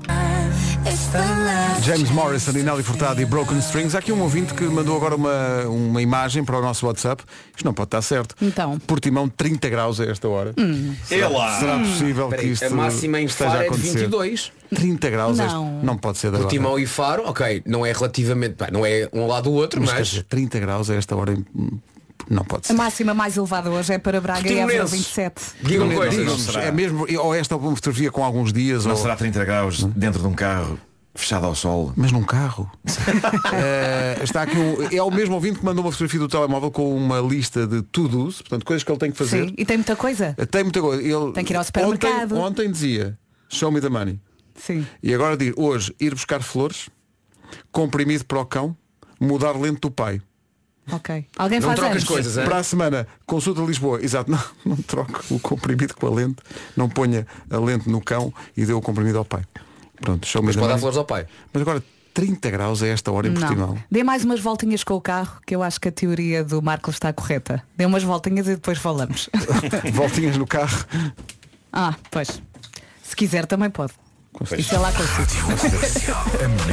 James 1.83 2.09
Morrison 2.09 2.51
e 2.57 2.63
Nelly 2.63 2.81
Furtado 2.81 3.21
e 3.21 3.25
Broken 3.25 3.59
Strings. 3.59 3.93
Há 3.93 3.99
aqui 3.99 4.11
um 4.11 4.19
ouvinte 4.21 4.53
que 4.53 4.63
mandou 4.63 4.95
agora 4.97 5.15
uma, 5.15 5.63
uma 5.67 6.01
imagem 6.01 6.43
para 6.43 6.57
o 6.57 6.61
nosso 6.61 6.87
WhatsApp. 6.87 7.23
Isto 7.55 7.65
não 7.65 7.73
pode 7.73 7.87
estar 7.87 8.01
certo. 8.01 8.35
Então. 8.41 8.79
Portimão 8.79 9.29
30 9.29 9.69
graus 9.69 9.99
a 9.99 10.05
esta 10.05 10.27
hora. 10.27 10.53
Hum. 10.57 10.95
Será, 11.05 11.25
Ela. 11.27 11.59
será 11.59 11.79
possível 11.79 12.25
Espera 12.25 12.41
que 12.41 12.47
isto 12.49 12.65
a 12.65 12.69
máxima 12.71 13.19
em 13.21 13.25
esteja 13.25 13.49
Faro 13.51 13.61
a 13.61 13.65
é 13.65 13.69
de 13.69 13.75
acontecer? 13.75 13.99
22. 13.99 14.51
30 14.73 15.09
graus 15.09 15.37
Não. 15.37 15.45
este- 15.45 15.85
não 15.85 15.97
pode 15.97 16.17
ser 16.17 16.27
agora. 16.27 16.43
Portimão 16.43 16.79
e 16.79 16.87
Faro, 16.87 17.23
ok, 17.27 17.61
não 17.65 17.85
é 17.85 17.91
relativamente, 17.91 18.55
não 18.71 18.85
é 18.85 19.07
um 19.13 19.27
lado 19.27 19.49
do 19.49 19.53
outro, 19.53 19.81
Mas, 19.81 19.93
mas, 19.93 20.07
dizer, 20.07 20.23
30 20.23 20.59
graus 20.59 20.89
a 20.89 20.95
esta 20.95 21.15
hora 21.15 21.35
hum, 21.55 21.77
não 22.31 22.43
pode 22.43 22.63
A 22.65 22.67
ser. 22.67 22.73
máxima 22.73 23.13
mais 23.13 23.35
elevada 23.37 23.69
hoje 23.69 23.93
é 23.93 23.97
para 23.97 24.19
Braga 24.21 24.47
e 24.47 24.57
Évora 24.59 24.79
Portimonenses. 24.79 24.97
27. 24.97 25.41
digam 25.61 25.89
coisas. 25.93 26.55
é 26.55 26.71
mesmo, 26.71 27.05
ou 27.19 27.35
esta 27.35 27.57
fotografia 27.59 28.11
com 28.11 28.23
alguns 28.23 28.51
dias, 28.53 28.85
Não 28.85 28.91
ou... 28.91 28.97
será 28.97 29.15
30 29.15 29.43
graus 29.45 29.83
dentro 29.83 30.21
de 30.21 30.27
um 30.27 30.33
carro 30.33 30.79
fechado 31.13 31.45
ao 31.45 31.53
sol. 31.53 31.91
mas 31.97 32.11
num 32.11 32.23
carro. 32.23 32.71
Eh, 33.53 34.19
está 34.23 34.43
aqui 34.43 34.57
um, 34.57 34.87
é 34.95 35.03
o 35.03 35.11
mesmo 35.11 35.35
ouvinte 35.35 35.59
que 35.59 35.65
mandou 35.65 35.83
uma 35.83 35.91
fotografia 35.91 36.19
do 36.21 36.27
telemóvel 36.27 36.71
com 36.71 36.95
uma 36.95 37.19
lista 37.19 37.67
de 37.67 37.81
to-dos, 37.81 38.41
portanto, 38.41 38.65
coisas 38.65 38.83
que 38.83 38.91
ele 38.91 38.97
tem 38.99 39.11
que 39.11 39.17
fazer. 39.17 39.47
Sim. 39.49 39.53
E 39.57 39.65
tem 39.65 39.77
muita 39.77 39.95
coisa. 39.95 40.33
Tem 40.49 40.63
muita 40.63 40.79
coisa. 40.81 41.01
Ele, 41.03 41.33
Tem 41.33 41.43
que 41.43 41.51
ir 41.53 41.57
ao 41.57 41.63
supermercado. 41.63 42.31
Ontem, 42.37 42.63
ontem 42.63 42.71
dizia, 42.71 43.17
show 43.49 43.69
me 43.71 43.81
the 43.81 43.89
money. 43.89 44.19
Sim. 44.55 44.85
E 45.03 45.13
agora 45.13 45.35
diz, 45.35 45.53
hoje, 45.57 45.93
ir 45.99 46.11
buscar 46.13 46.41
flores, 46.41 46.87
comprimido 47.71 48.25
para 48.25 48.39
o 48.39 48.45
cão, 48.45 48.75
mudar 49.19 49.51
lente 49.59 49.81
do 49.81 49.91
pai. 49.91 50.21
Ok. 50.91 51.25
Alguém 51.37 51.59
Não 51.59 51.67
faz 51.67 51.79
trocas 51.79 51.95
antes? 51.97 52.07
coisas, 52.07 52.37
é? 52.37 52.45
Para 52.45 52.57
a 52.57 52.63
semana, 52.63 53.07
consulta 53.25 53.61
Lisboa. 53.61 54.01
Exato, 54.01 54.29
não, 54.31 54.39
não 54.65 54.75
troque 54.77 55.33
o 55.33 55.39
comprimido 55.39 55.93
com 55.95 56.07
a 56.07 56.09
lente, 56.09 56.37
não 56.75 56.89
ponha 56.89 57.25
a 57.49 57.57
lente 57.57 57.89
no 57.89 58.01
cão 58.01 58.33
e 58.55 58.65
dê 58.65 58.73
o 58.73 58.81
comprimido 58.81 59.17
ao 59.17 59.25
pai. 59.25 59.43
Pronto, 60.01 60.25
show 60.25 60.41
Mas 60.41 60.55
pode 60.55 60.69
dar 60.69 60.79
flores 60.79 60.97
ao 60.97 61.05
pai. 61.05 61.27
Mas 61.53 61.61
agora 61.61 61.83
30 62.13 62.49
graus 62.49 62.81
a 62.83 62.87
esta 62.87 63.11
hora 63.11 63.27
em 63.27 63.33
Portimão. 63.33 63.75
Não. 63.75 63.83
Dê 63.89 64.03
mais 64.03 64.25
umas 64.25 64.39
voltinhas 64.39 64.83
com 64.83 64.95
o 64.95 65.01
carro, 65.01 65.39
que 65.45 65.55
eu 65.55 65.61
acho 65.63 65.79
que 65.79 65.87
a 65.87 65.91
teoria 65.91 66.43
do 66.43 66.61
Marco 66.61 66.89
está 66.89 67.13
correta. 67.13 67.63
Dê 67.77 67.85
umas 67.85 68.03
voltinhas 68.03 68.47
e 68.47 68.55
depois 68.55 68.77
falamos. 68.79 69.29
Voltinhas 69.93 70.35
no 70.37 70.47
carro. 70.47 70.85
ah, 71.71 71.95
pois. 72.09 72.41
Se 73.03 73.15
quiser 73.15 73.45
também 73.45 73.69
pode. 73.69 73.93
Isso 74.57 74.73
é 74.73 74.77
lá 74.79 74.91
consigo. 74.91 75.47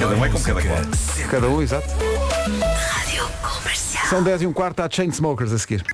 Cada 0.00 0.16
um 0.16 0.24
é 0.24 0.28
como 0.28 0.44
cada 0.44 0.62
qual. 0.62 0.78
Cada 1.28 1.48
um, 1.48 1.60
exato. 1.62 1.88
São 4.08 4.22
10 4.22 4.40
e 4.40 4.46
um 4.46 4.54
quarto, 4.54 4.80
há 4.80 4.88
Chainsmokers 4.90 5.52
a 5.52 5.58
seguir. 5.58 5.84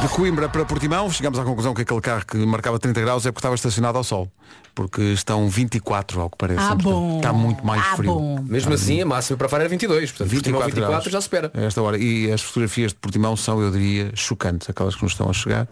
De 0.00 0.08
Coimbra 0.08 0.48
para 0.48 0.64
Portimão, 0.64 1.10
chegamos 1.10 1.38
à 1.38 1.44
conclusão 1.44 1.74
que 1.74 1.82
aquele 1.82 2.00
carro 2.00 2.24
que 2.24 2.36
marcava 2.38 2.78
30 2.78 3.00
graus 3.00 3.26
é 3.26 3.32
porque 3.32 3.40
estava 3.40 3.54
estacionado 3.54 3.98
ao 3.98 4.04
sol. 4.04 4.30
Porque 4.74 5.02
estão 5.02 5.48
24, 5.48 6.20
ao 6.20 6.30
que 6.30 6.36
parece. 6.38 6.60
Ah, 6.60 6.74
bom. 6.76 7.16
Está 7.16 7.32
muito 7.32 7.66
mais 7.66 7.82
Ah, 7.84 7.96
frio. 7.96 8.14
bom. 8.14 8.38
Mesmo 8.46 8.72
assim, 8.74 9.00
a 9.00 9.06
máxima 9.06 9.36
para 9.36 9.48
Faro 9.48 9.62
era 9.62 9.68
22, 9.68 10.10
portanto, 10.12 10.28
24, 10.28 10.66
24 10.66 10.90
graus 10.92 11.04
já 11.06 11.20
se 11.20 11.24
espera. 11.24 11.50
A 11.52 11.60
esta 11.62 11.82
hora. 11.82 11.98
E 11.98 12.30
as 12.30 12.40
fotografias 12.42 12.92
de 12.92 12.98
Portimão 12.98 13.36
são, 13.36 13.60
eu 13.60 13.72
diria, 13.72 14.12
chocantes, 14.14 14.70
aquelas 14.70 14.94
que 14.94 15.02
nos 15.02 15.12
estão 15.12 15.28
a 15.28 15.32
chegar. 15.32 15.66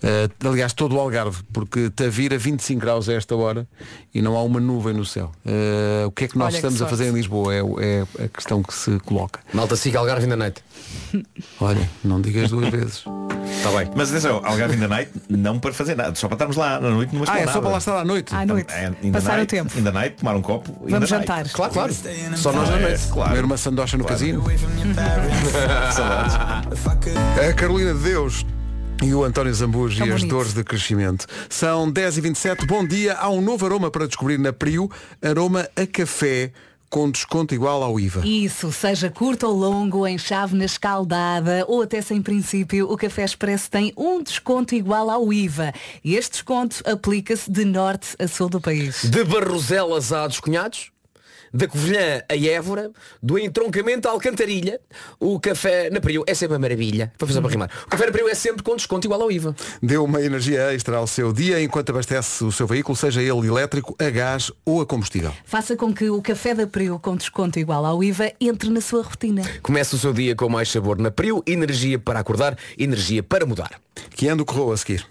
Eh, 0.00 0.28
aliás, 0.44 0.72
todo 0.72 0.94
o 0.94 1.00
Algarve, 1.00 1.42
porque 1.52 1.90
Tavira 1.90 2.38
25 2.38 2.80
graus 2.80 3.08
a 3.08 3.14
esta 3.14 3.34
hora 3.34 3.66
e 4.14 4.22
não 4.22 4.36
há 4.36 4.42
uma 4.42 4.60
nuvem 4.60 4.94
no 4.94 5.04
céu. 5.04 5.32
Eh, 5.44 6.04
o 6.06 6.12
que 6.12 6.24
é 6.24 6.28
que 6.28 6.38
nós 6.38 6.46
Olha 6.46 6.52
que 6.52 6.56
estamos 6.58 6.76
a 6.76 6.78
sorte. 6.78 6.90
fazer 6.90 7.10
em 7.10 7.14
Lisboa? 7.14 7.52
É, 7.52 7.58
é 8.18 8.24
a 8.24 8.28
questão 8.28 8.62
que 8.62 8.72
se 8.72 8.96
coloca. 9.00 9.40
Malta 9.52 9.74
siga 9.74 9.98
Algarve 9.98 10.24
in 10.24 10.28
the 10.28 10.36
night. 10.36 10.62
Olha, 11.60 11.90
não 12.04 12.20
digas 12.20 12.50
duas 12.50 12.68
vezes. 12.68 13.04
Está 13.56 13.70
bem. 13.70 13.90
Mas 13.96 14.10
atenção, 14.10 14.40
Algarve 14.44 14.76
in 14.76 14.80
the 14.80 14.86
night, 14.88 15.10
não 15.28 15.58
para 15.58 15.72
fazer 15.72 15.96
nada, 15.96 16.14
só 16.14 16.28
para 16.28 16.36
estarmos 16.36 16.56
lá 16.56 16.78
na 16.80 16.90
noite 16.90 17.12
numa 17.14 17.24
Ah, 17.28 17.40
é 17.40 17.46
só 17.46 17.60
para 17.60 17.70
lá 17.70 17.78
estar 17.78 17.98
à 17.98 18.04
noite. 18.04 18.34
À 18.34 18.46
noite. 18.46 18.66
The 18.66 19.10
Passar 19.10 19.32
o 19.32 19.36
night, 19.36 19.46
tempo. 19.50 19.78
In 19.78 19.82
the 19.84 19.90
night, 19.90 20.16
tomar 20.16 20.36
um 20.36 20.42
copo. 20.42 20.70
in 20.86 20.90
Vamos 20.90 21.08
the 21.08 21.16
night. 21.16 21.26
jantar. 21.28 21.48
Claro, 21.52 21.72
claro. 21.72 21.92
Só 22.36 22.52
nós 22.52 22.68
na 22.70 22.76
noite. 22.78 23.06
Claro. 23.12 23.30
Comer 23.30 23.44
uma 23.44 23.56
sandocha 23.56 23.96
no 23.96 24.04
casino. 24.04 24.44
Saudades. 25.92 26.36
A 27.48 27.52
Carolina 27.54 27.92
de 27.94 28.00
Deus 28.00 28.46
e 29.02 29.12
o 29.14 29.24
António 29.24 29.52
Zambujo 29.52 29.98
Tão 29.98 30.06
e 30.06 30.10
as 30.12 30.20
bonito. 30.20 30.34
dores 30.34 30.54
de 30.54 30.62
crescimento. 30.64 31.26
São 31.48 31.90
10h27. 31.92 32.66
Bom 32.66 32.86
dia. 32.86 33.14
Há 33.14 33.28
um 33.30 33.40
novo 33.40 33.66
aroma 33.66 33.90
para 33.90 34.06
descobrir 34.06 34.38
na 34.38 34.52
Prio. 34.52 34.90
Aroma 35.22 35.68
a 35.76 35.86
café 35.86 36.52
com 36.96 37.10
desconto 37.10 37.54
igual 37.54 37.82
ao 37.82 38.00
IVA. 38.00 38.26
Isso, 38.26 38.72
seja 38.72 39.10
curto 39.10 39.46
ou 39.46 39.52
longo, 39.52 40.06
em 40.06 40.16
chávena 40.16 40.64
escaldada 40.64 41.62
ou 41.68 41.82
até 41.82 42.00
sem 42.00 42.22
princípio, 42.22 42.90
o 42.90 42.96
Café 42.96 43.22
Expresso 43.22 43.70
tem 43.70 43.92
um 43.98 44.22
desconto 44.22 44.74
igual 44.74 45.10
ao 45.10 45.30
IVA. 45.30 45.74
E 46.02 46.16
este 46.16 46.30
desconto 46.30 46.82
aplica-se 46.86 47.50
de 47.50 47.66
norte 47.66 48.16
a 48.18 48.26
sul 48.26 48.48
do 48.48 48.62
país. 48.62 49.04
De 49.04 49.24
Barroselas 49.24 50.10
a 50.10 50.26
dos 50.26 50.40
Cunhados, 50.40 50.90
da 51.52 51.66
Covilhã 51.66 52.22
a 52.28 52.36
Évora, 52.36 52.90
do 53.22 53.38
entroncamento 53.38 54.08
à 54.08 54.10
Alcantarilha, 54.10 54.80
o 55.18 55.38
café 55.40 55.90
na 55.90 56.00
Priu 56.00 56.24
é 56.26 56.34
sempre 56.34 56.54
uma 56.54 56.60
maravilha. 56.60 57.12
Vou 57.18 57.26
fazer 57.26 57.40
para 57.40 57.50
rimar. 57.50 57.70
O 57.86 57.88
café 57.88 58.06
na 58.06 58.12
Priu 58.12 58.28
é 58.28 58.34
sempre 58.34 58.62
com 58.62 58.76
desconto 58.76 59.06
igual 59.06 59.22
ao 59.22 59.30
IVA. 59.30 59.54
Dê 59.82 59.96
uma 59.96 60.20
energia 60.20 60.72
extra 60.74 60.96
ao 60.96 61.06
seu 61.06 61.32
dia 61.32 61.60
enquanto 61.62 61.90
abastece 61.90 62.44
o 62.44 62.52
seu 62.52 62.66
veículo, 62.66 62.96
seja 62.96 63.22
ele 63.22 63.46
elétrico, 63.46 63.96
a 63.98 64.10
gás 64.10 64.50
ou 64.64 64.80
a 64.80 64.86
combustível. 64.86 65.32
Faça 65.44 65.76
com 65.76 65.92
que 65.92 66.08
o 66.10 66.20
Café 66.22 66.54
da 66.54 66.66
Prio 66.66 66.98
com 66.98 67.16
desconto 67.16 67.58
igual 67.58 67.84
ao 67.84 68.02
IVA 68.02 68.32
entre 68.40 68.70
na 68.70 68.80
sua 68.80 69.02
rotina. 69.02 69.42
Comece 69.62 69.94
o 69.94 69.98
seu 69.98 70.12
dia 70.12 70.34
com 70.34 70.48
mais 70.48 70.70
sabor 70.70 70.98
na 70.98 71.10
Priu, 71.10 71.42
energia 71.46 71.98
para 71.98 72.20
acordar, 72.20 72.56
energia 72.78 73.22
para 73.22 73.46
mudar. 73.46 73.70
Que 74.10 74.28
ando 74.28 74.44
correu 74.44 74.72
a 74.72 74.76
seguir. 74.76 75.06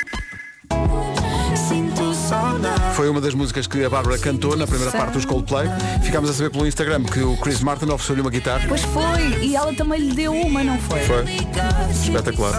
Foi 2.96 3.10
uma 3.10 3.20
das 3.20 3.34
músicas 3.34 3.68
que 3.68 3.84
a 3.84 3.90
Bárbara 3.90 4.18
cantou 4.18 4.56
na 4.56 4.66
primeira 4.66 4.92
parte 4.92 5.14
dos 5.14 5.26
Coldplay. 5.26 5.68
Ficámos 6.04 6.30
a 6.30 6.34
saber 6.34 6.50
pelo 6.50 6.66
Instagram 6.66 7.04
que 7.04 7.20
o 7.22 7.36
Chris 7.38 7.60
Martin 7.62 7.86
ofereceu-lhe 7.86 8.22
uma 8.22 8.30
guitarra. 8.30 8.66
Pois 8.68 8.82
foi, 8.84 9.40
e 9.42 9.56
ela 9.56 9.74
também 9.74 10.00
lhe 10.00 10.16
deu 10.16 10.34
uma, 10.34 10.64
não 10.64 10.78
foi? 10.80 11.00
Foi. 11.02 11.26
Espetacular. 11.92 12.54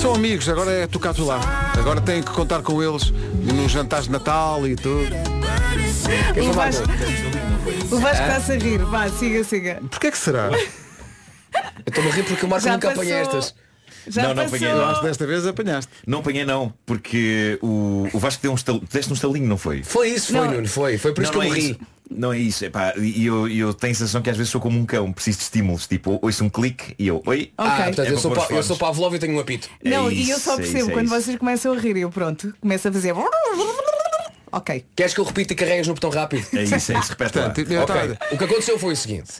São 0.00 0.14
amigos, 0.14 0.48
agora 0.48 0.70
é 0.70 0.86
tocar 0.86 1.14
tu 1.14 1.24
lá. 1.24 1.40
Agora 1.78 2.00
tem 2.00 2.22
que 2.22 2.30
contar 2.30 2.62
com 2.62 2.82
eles 2.82 3.10
nos 3.42 3.72
jantares 3.72 4.06
de 4.06 4.12
Natal 4.12 4.66
e 4.66 4.76
tudo. 4.76 5.06
O 6.48 6.52
Vasco, 6.52 6.84
o 7.90 7.98
Vasco 7.98 8.22
está-se 8.22 8.52
a 8.52 8.56
rir. 8.56 8.78
Vá, 8.84 9.08
siga, 9.08 9.42
siga. 9.44 9.80
Porquê 9.90 10.10
que 10.10 10.18
será? 10.18 10.50
Eu 10.52 10.60
estou 11.86 12.04
a 12.04 12.08
rir 12.14 12.22
porque 12.24 12.44
o 12.44 12.48
Marco 12.48 12.64
Já 12.64 12.72
nunca 12.74 12.88
passou. 12.88 13.02
apanha 13.02 13.18
estas. 13.18 13.54
Já 14.08 14.22
Não, 14.22 14.28
não 14.34 14.42
passou. 14.44 14.56
apanhei, 14.68 14.94
que 14.96 15.02
desta 15.02 15.26
vez 15.26 15.46
apanhaste. 15.46 15.92
Não 16.06 16.18
apanhei 16.20 16.44
não, 16.44 16.72
porque 16.84 17.58
o, 17.62 18.08
o 18.12 18.18
Vasco 18.18 18.40
deu 18.42 18.52
um 18.52 18.54
estal, 18.54 18.80
deste 18.92 19.10
um 19.10 19.14
estalinho, 19.14 19.46
não 19.48 19.56
foi? 19.58 19.82
Foi 19.82 20.08
isso, 20.10 20.32
foi, 20.32 20.40
Não. 20.40 20.50
Nuno, 20.52 20.68
foi. 20.68 20.98
Foi 20.98 21.12
por 21.12 21.22
isso 21.24 21.32
não, 21.32 21.40
que 21.40 21.46
não 21.46 21.52
eu 21.54 21.56
é 21.56 21.60
me 21.60 21.66
ri. 21.66 21.70
isso. 21.72 21.80
Não 22.08 22.32
é 22.32 22.38
isso, 22.38 22.64
epá, 22.64 22.94
e 22.96 23.26
eu, 23.26 23.48
eu 23.48 23.74
tenho 23.74 23.90
a 23.92 23.96
sensação 23.96 24.22
que 24.22 24.30
às 24.30 24.36
vezes 24.36 24.52
sou 24.52 24.60
como 24.60 24.78
um 24.78 24.86
cão, 24.86 25.12
preciso 25.12 25.38
de 25.38 25.42
estímulos, 25.44 25.88
tipo, 25.88 26.20
ouço 26.22 26.44
um 26.44 26.48
clique 26.48 26.94
e 27.00 27.08
eu, 27.08 27.20
oi, 27.26 27.50
Ah, 27.58 27.64
Ok. 27.64 27.84
portanto, 27.86 28.06
É 28.06 28.12
eu, 28.12 28.18
sou 28.18 28.30
pa, 28.30 28.46
eu 28.48 28.62
sou 28.62 28.76
Pavlov 28.76 29.12
e 29.16 29.18
tenho 29.18 29.34
um 29.36 29.40
apito. 29.40 29.68
É 29.84 29.90
Não, 29.90 30.08
e 30.08 30.30
eu 30.30 30.36
isso, 30.36 30.44
só 30.44 30.52
é 30.54 30.56
percebo 30.58 30.78
isso, 30.78 30.90
é 30.90 30.92
quando 30.92 31.06
isso. 31.06 31.14
vocês 31.20 31.36
começam 31.36 31.72
a 31.72 31.76
rir 31.76 31.96
e 31.96 32.02
eu 32.02 32.10
pronto, 32.10 32.54
começo 32.60 32.86
a 32.86 32.92
fazer. 32.92 33.12
Ok. 34.52 34.84
Queres 34.94 35.12
que 35.12 35.20
eu 35.20 35.24
repita 35.24 35.52
e 35.52 35.56
carregas 35.56 35.86
no 35.88 35.94
botão 35.94 36.08
rápido? 36.08 36.46
é 36.54 36.62
isso, 36.62 36.92
é 36.92 36.98
isso, 36.98 37.10
repete. 37.10 37.32
Portanto, 37.32 37.58
eu 37.60 37.82
Ok. 37.82 37.94
estava- 37.96 38.18
O 38.34 38.38
que 38.38 38.44
aconteceu 38.44 38.78
foi 38.78 38.92
o 38.92 38.96
seguinte. 38.96 39.32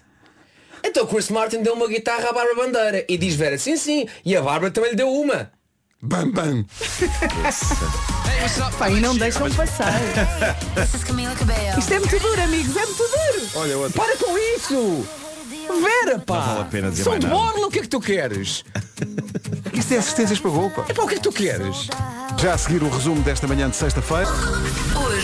Então 0.85 1.07
Chris 1.07 1.29
Martin 1.31 1.63
deu 1.63 1.75
uma 1.75 1.89
guitarra 1.89 2.31
à 2.31 2.33
Bárbara 2.33 2.55
Bandeira 2.55 3.05
e 3.09 3.17
diz 3.19 3.35
Vera, 3.35 3.59
sim, 3.59 3.77
sim, 3.77 4.07
e 4.25 4.37
a 4.37 4.43
Bárbara 4.43 4.71
também 4.71 4.91
lhe 4.91 4.97
deu 4.97 5.09
uma. 5.13 5.51
Bam, 6.03 6.31
bam. 6.31 6.65
Pá, 8.79 8.91
e 8.91 9.01
não 9.01 9.17
deixam 9.17 9.51
passar. 9.51 9.93
Isto 11.79 11.93
é 11.95 11.99
muito 11.99 12.19
duro, 12.19 12.43
amigos, 12.43 12.77
é 12.77 12.87
muito 12.87 12.99
duro. 12.99 13.49
Olha, 13.57 13.79
outro. 13.79 13.99
Para 14.01 14.17
com 14.17 14.39
isso! 14.39 15.07
Vera, 15.83 16.19
pá! 16.21 16.35
Não 16.37 16.47
vale 16.47 16.61
a 16.61 16.65
pena 16.65 16.91
dizer 16.91 17.03
Sou 17.03 17.13
mais 17.13 17.25
de 17.25 17.27
nada. 17.31 17.41
borla, 17.41 17.67
o 17.67 17.71
que 17.71 17.79
é 17.81 17.83
que 17.83 17.89
tu 17.89 18.01
queres? 18.01 18.65
Isto 19.73 19.95
é 19.95 19.99
assistências 19.99 20.39
para 20.39 20.51
gol, 20.51 20.71
pá. 20.71 20.85
É 20.89 20.93
para 20.93 21.05
o 21.05 21.09
que 21.09 21.15
é 21.15 21.17
que 21.17 21.23
tu 21.23 21.33
queres? 21.33 21.89
Já 22.39 22.55
a 22.55 22.59
seguir 22.59 22.83
o 22.83 22.89
resumo 22.89 23.23
desta 23.23 23.47
manhã 23.49 23.69
de 23.69 23.75
sexta-feira. 23.77 24.29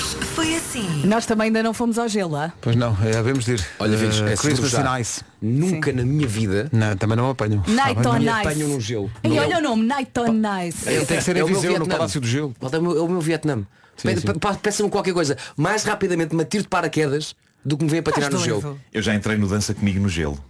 Hoje 0.02 0.16
foi 0.34 0.54
assim. 0.56 1.06
Nós 1.06 1.26
também 1.26 1.46
ainda 1.46 1.62
não 1.62 1.72
fomos 1.72 1.96
ao 1.98 2.08
gelo, 2.08 2.34
ah? 2.36 2.52
Pois 2.60 2.74
não, 2.74 2.96
é, 3.04 3.16
havemos 3.16 3.44
de 3.44 3.52
ir. 3.52 3.66
Olha, 3.78 3.96
filhos, 3.96 4.20
Eh, 4.20 4.32
é 4.32 4.36
Christmas 4.36 4.72
in 4.74 5.00
Ice. 5.00 5.20
Nunca 5.40 5.92
na 5.92 6.02
minha 6.04 6.26
vida 6.26 6.68
Não, 6.72 6.96
também 6.96 7.16
não 7.16 7.30
apanho. 7.30 7.62
Night 7.68 8.06
on 8.06 8.16
Ice. 8.18 8.28
apanham 8.28 8.68
no 8.68 8.80
gelo. 8.80 9.10
E 9.22 9.28
No 9.28 9.36
olha 9.36 9.58
o 9.58 9.60
nome, 9.62 9.84
Night 9.86 10.10
on 10.18 10.40
Ice. 10.66 10.88
É, 10.88 11.04
tem 11.04 11.18
que 11.18 11.22
ser 11.22 11.36
em 11.36 11.42
o 11.42 11.46
meu 11.46 11.54
Viseu, 11.54 11.72
no 11.72 11.78
Vietnã. 11.78 11.96
Palácio 11.96 12.20
do 12.20 12.26
Gelo. 12.26 12.54
Malta, 12.60 12.76
É 12.76 12.80
o 12.80 12.82
meu, 12.82 12.96
é 12.98 13.00
o 13.00 13.08
meu 13.08 13.20
Vietnã. 13.20 13.56
Sim, 13.96 14.08
Pe- 14.08 14.16
sim. 14.20 14.26
pe- 14.26 14.56
Peça-me 14.62 14.90
qualquer 14.90 15.12
coisa. 15.14 15.36
Mais 15.56 15.84
rapidamente 15.84 16.34
me 16.34 16.42
atiro 16.42 16.62
de 16.64 16.68
paraquedas 16.68 17.36
do 17.64 17.76
que 17.76 17.84
me 17.84 17.90
venha 17.90 18.02
para 18.02 18.12
tirar 18.14 18.30
no 18.30 18.38
doido. 18.38 18.60
gelo. 18.60 18.80
Eu 18.92 19.02
já 19.02 19.14
entrei 19.14 19.36
no 19.36 19.46
Dança 19.46 19.72
Comigo 19.74 20.00
no 20.00 20.08
gelo. 20.08 20.42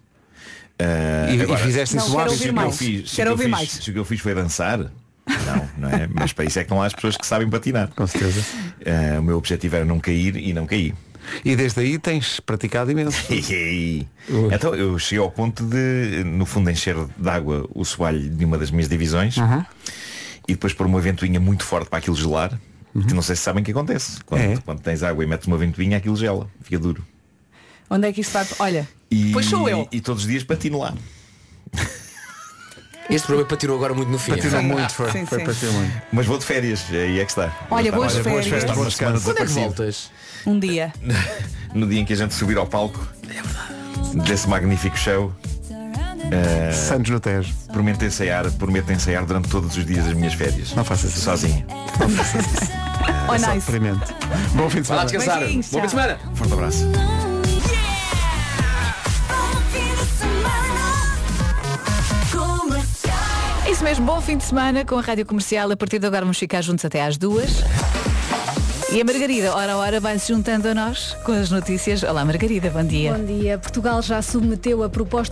Ah, 0.79 1.31
E- 1.31 1.37
e 1.37 1.43
agora, 1.43 1.59
fizeste 1.63 1.95
Não, 1.97 2.05
isso 2.07 2.17
quero 2.17 2.31
se 2.31 2.37
o 2.37 2.39
que 2.41 2.49
eu 2.49 2.53
mais. 2.55 2.77
fiz, 2.77 3.11
se 3.11 3.15
o 3.15 3.17
Quero 3.17 3.17
que 3.17 3.21
eu 3.29 3.33
ouvir 3.33 3.43
fiz- 3.45 3.51
mais. 3.51 3.71
se 3.71 3.91
o 3.91 3.93
que 3.93 3.99
eu 3.99 4.05
fiz 4.05 4.21
foi 4.21 4.35
dançar, 4.35 4.91
não, 5.27 5.69
não 5.79 5.89
é? 5.89 6.09
Mas 6.13 6.33
para 6.33 6.45
isso 6.45 6.59
é 6.59 6.63
que 6.63 6.67
estão 6.67 6.79
lá 6.79 6.87
as 6.87 6.95
pessoas 6.95 7.17
que 7.17 7.27
sabem 7.27 7.49
patinar. 7.49 7.89
Com 7.95 8.07
certeza. 8.07 8.45
Ah, 8.87 9.21
o 9.21 9.23
meu 9.23 9.37
objetivo 9.39 9.77
era 9.77 9.85
não 9.85 9.99
cair 10.01 10.37
e 10.37 10.53
não 10.53 10.67
caí. 10.67 10.95
E 11.45 11.55
desde 11.55 11.81
aí 11.81 11.99
tens 11.99 12.41
praticado 12.41 12.91
imenso. 12.91 13.23
então 14.53 14.75
eu 14.75 14.99
cheguei 14.99 15.23
ao 15.23 15.31
ponto 15.31 15.65
de, 15.65 16.25
no 16.25 16.45
fundo, 16.45 16.69
encher 16.71 16.97
de 17.17 17.29
água 17.29 17.69
o 17.75 17.85
soalho 17.85 18.29
de 18.29 18.45
uma 18.45 18.59
das 18.59 18.71
minhas 18.73 18.89
divisões 18.89 19.37
e 20.49 20.53
depois 20.55 20.73
pôr 20.73 20.87
uma 20.87 21.01
ventoinha 21.01 21.39
muito 21.39 21.65
forte 21.65 21.89
para 21.89 21.99
aquilo 22.01 22.17
gelar. 22.17 22.59
Que 23.09 23.15
não 23.15 23.23
sei 23.23 23.37
se 23.37 23.43
sabem 23.43 23.63
o 23.63 23.65
que 23.65 23.71
acontece. 23.71 24.19
Quando, 24.27 24.41
É. 24.43 24.57
quando 24.59 24.81
tens 24.81 25.03
água 25.03 25.25
e 25.25 25.27
metes 25.27 25.47
uma 25.47 25.57
ventoinha, 25.57 25.97
aquilo 25.97 26.15
gela, 26.17 26.51
fica 26.63 26.79
duro. 26.79 27.03
Onde 27.89 28.09
é 28.09 28.13
que 28.13 28.21
isto 28.21 28.33
vai? 28.33 28.47
Olha, 28.59 28.89
E, 29.11 29.31
pois 29.33 29.47
sou 29.47 29.67
eu. 29.69 29.89
E 29.91 30.01
todos 30.01 30.25
os 30.25 30.29
dias 30.29 30.43
patino 30.45 30.79
lá. 30.79 30.93
Este 33.11 33.27
programa 33.27 33.49
patinou 33.49 33.77
agora 33.77 33.95
muito 33.95 34.09
no 34.11 34.19
fim. 34.19 34.33
Patinou 34.33 34.63
muito, 34.63 34.93
foi. 34.95 35.11
Sim, 35.11 35.27
foi 35.27 35.41
sim. 35.41 35.45
patinou 35.45 35.75
muito. 35.75 36.03
Mas 36.13 36.27
vou 36.27 36.39
de 36.39 36.45
férias, 36.45 36.85
aí 36.91 37.19
é 37.21 37.25
que 37.25 37.31
está. 37.31 37.53
Olha, 37.71 37.91
Vou 37.91 38.01
boas 38.01 38.15
férias. 38.17 38.47
Estar 38.47 38.75
uma 38.75 38.85
Bons 38.85 38.95
semana 38.97 39.21
Quando 39.21 39.39
é 39.39 39.45
que 39.47 39.53
voltas? 39.53 40.11
Um 40.47 40.59
dia. 40.59 40.93
No 41.75 41.87
dia 41.89 42.01
em 42.01 42.05
que 42.05 42.13
a 42.13 42.17
gente 42.17 42.35
subir 42.35 42.59
ao 42.59 42.67
palco 42.67 43.01
desse 44.27 44.47
magnífico 44.47 44.95
show. 44.99 45.33
eh, 46.31 46.71
Santos 46.71 47.11
no 47.11 47.19
Tejo. 47.19 47.51
prometo 47.73 48.05
ensaiar, 48.05 48.51
prometo 48.53 48.93
ensaiar 48.93 49.25
durante 49.25 49.49
todos 49.49 49.75
os 49.75 49.87
dias 49.87 50.05
das 50.05 50.13
minhas 50.13 50.35
férias. 50.35 50.75
Não 50.75 50.85
faças 50.85 51.11
isso. 51.13 51.23
Sozinho. 51.23 51.65
Oh, 53.29 53.33
nice. 53.35 53.59
Experimente. 53.59 54.01
Bom 54.55 54.69
fim 54.69 54.83
de 54.83 54.89
Vai 54.89 54.97
lá 54.99 55.09
semana. 55.09 55.47
descansar. 55.47 55.73
Bom 55.73 55.81
fim 55.81 55.81
de 55.83 55.91
semana. 55.91 56.19
Forte 56.35 56.53
abraço. 56.53 56.87
Isso 63.83 63.89
mesmo, 63.89 64.07
bom 64.07 64.21
fim 64.21 64.37
de 64.37 64.45
semana 64.45 64.85
com 64.85 64.97
a 64.97 65.01
Rádio 65.01 65.27
Comercial. 65.27 65.69
A 65.73 65.77
partir 65.77 65.99
de 65.99 66.07
agora 66.07 66.23
vamos 66.25 66.39
ficar 66.39 66.63
juntos 66.63 66.85
até 66.85 67.03
às 67.03 67.17
duas. 67.17 67.65
E 68.93 69.01
a 69.01 69.05
Margarida, 69.05 69.57
hora 69.57 69.73
a 69.73 69.77
hora, 69.77 69.99
vai-se 69.99 70.33
juntando 70.33 70.69
a 70.69 70.75
nós 70.75 71.17
com 71.25 71.33
as 71.33 71.51
notícias. 71.51 72.03
Olá, 72.05 72.25
Margarida, 72.25 72.71
bom 72.71 72.85
dia. 72.85 73.13
Bom 73.13 73.25
dia. 73.25 73.59
Portugal 73.59 74.01
já 74.01 74.23
submeteu 74.23 74.85
a 74.85 74.89
proposta 74.89 75.31